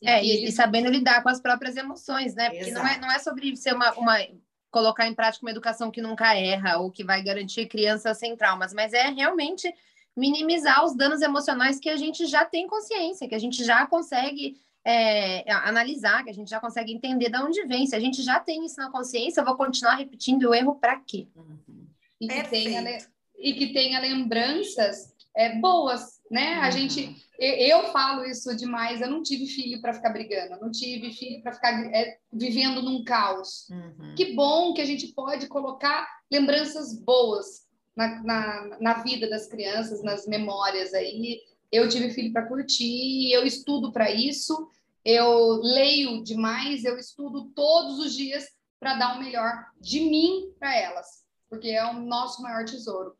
É, 0.00 0.24
e, 0.24 0.44
e, 0.44 0.52
sabendo 0.52 0.88
lidar 0.88 1.20
com 1.24 1.28
as 1.28 1.40
próprias 1.40 1.76
emoções, 1.76 2.36
né? 2.36 2.48
Porque 2.48 2.70
não 2.70 2.86
é, 2.86 3.00
não 3.00 3.10
é 3.10 3.18
sobre 3.18 3.56
ser 3.56 3.74
uma, 3.74 3.92
uma 3.94 4.16
colocar 4.70 5.04
em 5.08 5.14
prática 5.14 5.44
uma 5.44 5.50
educação 5.50 5.90
que 5.90 6.00
nunca 6.00 6.36
erra 6.36 6.78
ou 6.78 6.92
que 6.92 7.02
vai 7.02 7.24
garantir 7.24 7.66
crianças 7.66 8.16
sem 8.18 8.36
traumas, 8.36 8.72
mas 8.72 8.92
é 8.92 9.08
realmente 9.08 9.74
minimizar 10.16 10.84
os 10.84 10.94
danos 10.94 11.20
emocionais 11.20 11.80
que 11.80 11.90
a 11.90 11.96
gente 11.96 12.24
já 12.26 12.44
tem 12.44 12.68
consciência, 12.68 13.28
que 13.28 13.34
a 13.34 13.40
gente 13.40 13.64
já 13.64 13.84
consegue 13.84 14.56
é, 14.84 15.50
analisar, 15.54 16.22
que 16.22 16.30
a 16.30 16.34
gente 16.34 16.48
já 16.50 16.60
consegue 16.60 16.92
entender 16.92 17.30
de 17.30 17.38
onde 17.38 17.64
vem. 17.64 17.84
Se 17.84 17.96
a 17.96 18.00
gente 18.00 18.22
já 18.22 18.38
tem 18.38 18.64
isso 18.64 18.76
na 18.76 18.92
consciência, 18.92 19.40
eu 19.40 19.44
vou 19.44 19.56
continuar 19.56 19.96
repetindo 19.96 20.44
o 20.44 20.54
erro 20.54 20.76
para 20.76 21.00
quê? 21.00 21.26
Uhum. 21.34 21.88
E, 22.20 22.28
que 22.28 22.48
tenha, 22.48 22.98
e 23.36 23.54
que 23.54 23.72
tenha 23.72 23.98
lembranças 23.98 25.15
é, 25.36 25.54
boas, 25.60 26.18
né? 26.30 26.54
A 26.54 26.66
uhum. 26.66 26.72
gente, 26.72 27.16
eu, 27.38 27.84
falo 27.92 28.24
isso 28.24 28.56
demais. 28.56 29.00
Eu 29.00 29.10
não 29.10 29.22
tive 29.22 29.46
filho 29.46 29.80
para 29.82 29.92
ficar 29.92 30.10
brigando, 30.10 30.58
não 30.60 30.70
tive 30.70 31.12
filho 31.12 31.42
para 31.42 31.52
ficar 31.52 31.72
é, 31.94 32.18
vivendo 32.32 32.82
num 32.82 33.04
caos. 33.04 33.68
Uhum. 33.70 34.14
Que 34.16 34.34
bom 34.34 34.72
que 34.72 34.80
a 34.80 34.86
gente 34.86 35.08
pode 35.08 35.46
colocar 35.46 36.08
lembranças 36.32 36.98
boas 36.98 37.66
na, 37.94 38.22
na, 38.22 38.78
na 38.80 38.94
vida 39.02 39.28
das 39.28 39.46
crianças, 39.46 40.02
nas 40.02 40.26
memórias 40.26 40.94
aí. 40.94 41.40
Eu 41.70 41.88
tive 41.88 42.10
filho 42.10 42.32
para 42.32 42.46
curtir, 42.46 43.30
eu 43.30 43.44
estudo 43.44 43.92
para 43.92 44.10
isso, 44.10 44.70
eu 45.04 45.60
leio 45.62 46.24
demais, 46.24 46.84
eu 46.84 46.96
estudo 46.96 47.50
todos 47.54 47.98
os 47.98 48.14
dias 48.14 48.46
para 48.80 48.94
dar 48.94 49.16
o 49.16 49.20
melhor 49.20 49.66
de 49.80 50.00
mim 50.00 50.52
para 50.58 50.74
elas, 50.74 51.24
porque 51.50 51.68
é 51.68 51.84
o 51.84 52.00
nosso 52.00 52.40
maior 52.40 52.64
tesouro. 52.64 53.16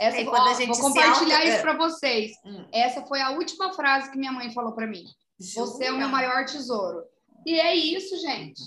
Essa, 0.00 0.18
é, 0.18 0.26
ó, 0.26 0.66
vou 0.66 0.80
compartilhar 0.80 1.36
auto... 1.36 1.48
isso 1.48 1.60
para 1.60 1.76
vocês. 1.76 2.32
Hum. 2.42 2.64
Essa 2.72 3.02
foi 3.02 3.20
a 3.20 3.32
última 3.32 3.74
frase 3.74 4.10
que 4.10 4.16
minha 4.16 4.32
mãe 4.32 4.50
falou 4.50 4.72
para 4.72 4.86
mim. 4.86 5.04
Jura? 5.38 5.66
Você 5.66 5.84
é 5.84 5.92
o 5.92 5.98
meu 5.98 6.08
maior 6.08 6.46
tesouro. 6.46 7.02
E 7.44 7.60
é 7.60 7.74
isso, 7.74 8.16
gente. 8.18 8.62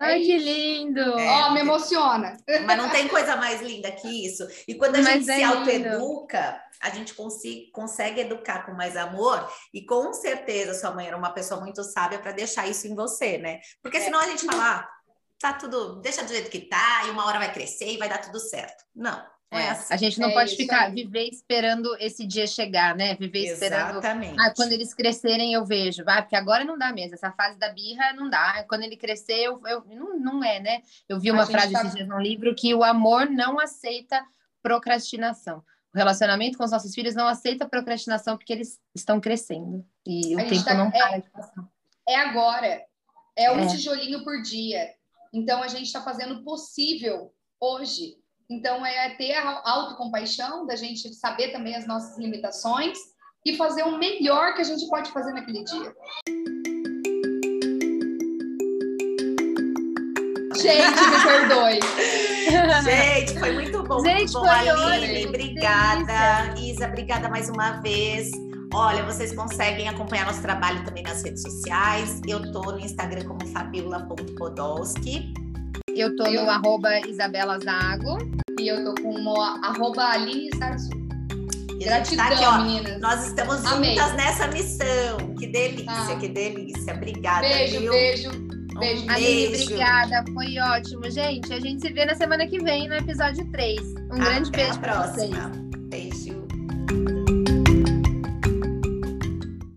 É 0.00 0.04
Ai, 0.06 0.20
que 0.20 0.38
lindo! 0.38 1.18
É, 1.18 1.28
ó, 1.42 1.50
me 1.50 1.60
emociona. 1.60 2.38
Mas 2.64 2.78
não 2.78 2.88
tem 2.88 3.06
coisa 3.06 3.36
mais 3.36 3.60
linda 3.60 3.92
que 3.92 4.26
isso. 4.26 4.48
E 4.66 4.74
quando 4.74 4.96
a 4.96 5.02
mas 5.02 5.26
gente 5.26 5.30
é 5.30 5.36
se 5.36 5.42
autoeduca, 5.42 6.58
a 6.80 6.88
gente 6.88 7.12
consegue, 7.12 7.70
consegue 7.70 8.20
educar 8.22 8.64
com 8.64 8.72
mais 8.72 8.96
amor. 8.96 9.46
E 9.74 9.84
com 9.84 10.10
certeza 10.14 10.72
sua 10.72 10.90
mãe 10.90 11.06
era 11.06 11.16
uma 11.16 11.34
pessoa 11.34 11.60
muito 11.60 11.84
sábia 11.84 12.18
para 12.18 12.32
deixar 12.32 12.66
isso 12.66 12.88
em 12.88 12.94
você, 12.94 13.36
né? 13.36 13.60
Porque 13.82 13.98
é. 13.98 14.00
senão 14.00 14.18
a 14.18 14.26
gente 14.26 14.46
fala, 14.46 14.78
ah, 14.78 14.88
tá 15.38 15.52
tudo, 15.52 16.00
deixa 16.00 16.24
do 16.24 16.32
jeito 16.32 16.50
que 16.50 16.60
tá, 16.60 17.02
e 17.06 17.10
uma 17.10 17.26
hora 17.26 17.38
vai 17.38 17.52
crescer 17.52 17.92
e 17.92 17.98
vai 17.98 18.08
dar 18.08 18.22
tudo 18.22 18.40
certo. 18.40 18.84
Não. 18.94 19.22
É, 19.52 19.68
a 19.90 19.96
gente 19.98 20.18
não 20.18 20.30
é 20.30 20.32
pode 20.32 20.56
ficar, 20.56 20.86
aí. 20.86 20.92
viver 20.92 21.28
esperando 21.28 21.94
esse 22.00 22.26
dia 22.26 22.46
chegar, 22.46 22.96
né? 22.96 23.14
Viver 23.16 23.52
esperando. 23.52 23.98
Exatamente. 23.98 24.40
Ah, 24.40 24.50
quando 24.56 24.72
eles 24.72 24.94
crescerem, 24.94 25.52
eu 25.52 25.62
vejo, 25.62 26.02
vai, 26.04 26.22
porque 26.22 26.34
agora 26.34 26.64
não 26.64 26.78
dá 26.78 26.90
mesmo. 26.90 27.14
Essa 27.14 27.30
fase 27.32 27.58
da 27.58 27.68
birra 27.68 28.14
não 28.14 28.30
dá. 28.30 28.64
Quando 28.66 28.82
ele 28.82 28.96
crescer, 28.96 29.44
eu, 29.44 29.60
eu 29.66 29.84
não, 29.90 30.18
não 30.18 30.42
é, 30.42 30.58
né? 30.58 30.80
Eu 31.06 31.20
vi 31.20 31.30
uma 31.30 31.44
frase 31.44 31.70
tá... 31.70 31.80
esses 31.80 31.94
dias 31.94 32.08
num 32.08 32.18
livro 32.18 32.54
que 32.54 32.74
o 32.74 32.82
amor 32.82 33.28
não 33.28 33.60
aceita 33.60 34.24
procrastinação. 34.62 35.58
O 35.94 35.98
relacionamento 35.98 36.56
com 36.56 36.64
os 36.64 36.70
nossos 36.70 36.94
filhos 36.94 37.14
não 37.14 37.28
aceita 37.28 37.68
procrastinação 37.68 38.38
porque 38.38 38.54
eles 38.54 38.80
estão 38.94 39.20
crescendo. 39.20 39.84
E 40.06 40.34
o 40.34 40.48
tempo 40.48 40.64
tá... 40.64 40.72
não 40.72 40.90
para 40.90 41.16
é, 41.16 41.20
de 41.20 41.28
passar. 41.28 41.68
É 42.08 42.16
agora. 42.16 42.82
É 43.36 43.52
um 43.52 43.60
é. 43.60 43.66
tijolinho 43.66 44.24
por 44.24 44.40
dia. 44.40 44.94
Então 45.30 45.62
a 45.62 45.68
gente 45.68 45.84
está 45.84 46.00
fazendo 46.00 46.36
o 46.36 46.42
possível 46.42 47.34
hoje 47.60 48.21
então, 48.52 48.84
é 48.84 49.10
ter 49.16 49.32
a 49.32 49.62
autocompaixão, 49.64 50.66
da 50.66 50.76
gente 50.76 51.12
saber 51.14 51.52
também 51.52 51.74
as 51.74 51.86
nossas 51.86 52.18
limitações 52.18 52.98
e 53.44 53.56
fazer 53.56 53.82
o 53.82 53.98
melhor 53.98 54.54
que 54.54 54.60
a 54.60 54.64
gente 54.64 54.86
pode 54.88 55.10
fazer 55.10 55.32
naquele 55.32 55.64
dia. 55.64 55.94
Gente, 60.56 61.00
me 61.00 61.24
perdoe. 61.24 61.80
Gente, 62.84 63.38
foi 63.38 63.52
muito 63.52 63.82
bom. 63.82 64.00
Gente, 64.00 64.32
muito 64.32 64.40
bom, 64.40 64.46
Aline. 64.46 65.26
Obrigada. 65.26 66.54
Isa, 66.58 66.86
obrigada 66.86 67.28
mais 67.28 67.48
uma 67.48 67.80
vez. 67.80 68.30
Olha, 68.74 69.04
vocês 69.04 69.34
conseguem 69.34 69.88
acompanhar 69.88 70.26
nosso 70.26 70.42
trabalho 70.42 70.84
também 70.84 71.02
nas 71.02 71.22
redes 71.22 71.42
sociais. 71.42 72.20
Eu 72.26 72.52
tô 72.52 72.62
no 72.72 72.80
Instagram 72.80 73.24
como 73.26 73.46
fabiola.podolski. 73.48 75.32
Eu 75.94 76.16
tô 76.16 76.24
eu... 76.26 76.44
no 76.44 76.50
arroba 76.50 77.00
Isabela 77.06 77.58
Zago. 77.58 78.18
E 78.58 78.68
eu 78.68 78.84
tô 78.84 78.94
com 79.02 79.14
o 79.14 79.40
arroba 79.40 80.04
Aline 80.04 80.50
Sarzu. 80.56 80.90
Gratidão, 81.78 82.26
tá 82.26 82.32
aqui, 82.32 82.44
ó, 82.44 82.58
meninas. 82.62 83.00
Nós 83.00 83.26
estamos 83.26 83.64
Amei. 83.66 83.90
juntas 83.90 84.14
nessa 84.14 84.46
missão. 84.48 85.34
Que 85.38 85.46
delícia, 85.48 85.86
ah. 85.88 86.16
que 86.16 86.28
delícia. 86.28 86.94
Obrigada. 86.94 87.40
Beijo, 87.40 87.80
viu? 87.80 87.92
beijo. 87.92 88.30
Beijo, 88.78 89.04
um 89.04 89.10
Aline, 89.10 89.48
beijo. 89.48 89.64
obrigada. 89.64 90.24
Foi 90.32 90.58
ótimo, 90.58 91.10
gente. 91.10 91.52
A 91.52 91.60
gente 91.60 91.80
se 91.80 91.92
vê 91.92 92.04
na 92.04 92.14
semana 92.14 92.46
que 92.46 92.58
vem 92.62 92.88
no 92.88 92.94
episódio 92.94 93.44
3. 93.50 93.80
Um 94.12 94.18
grande 94.18 94.50
beijo 94.50 94.78
para 94.78 95.06
vocês. 95.06 95.71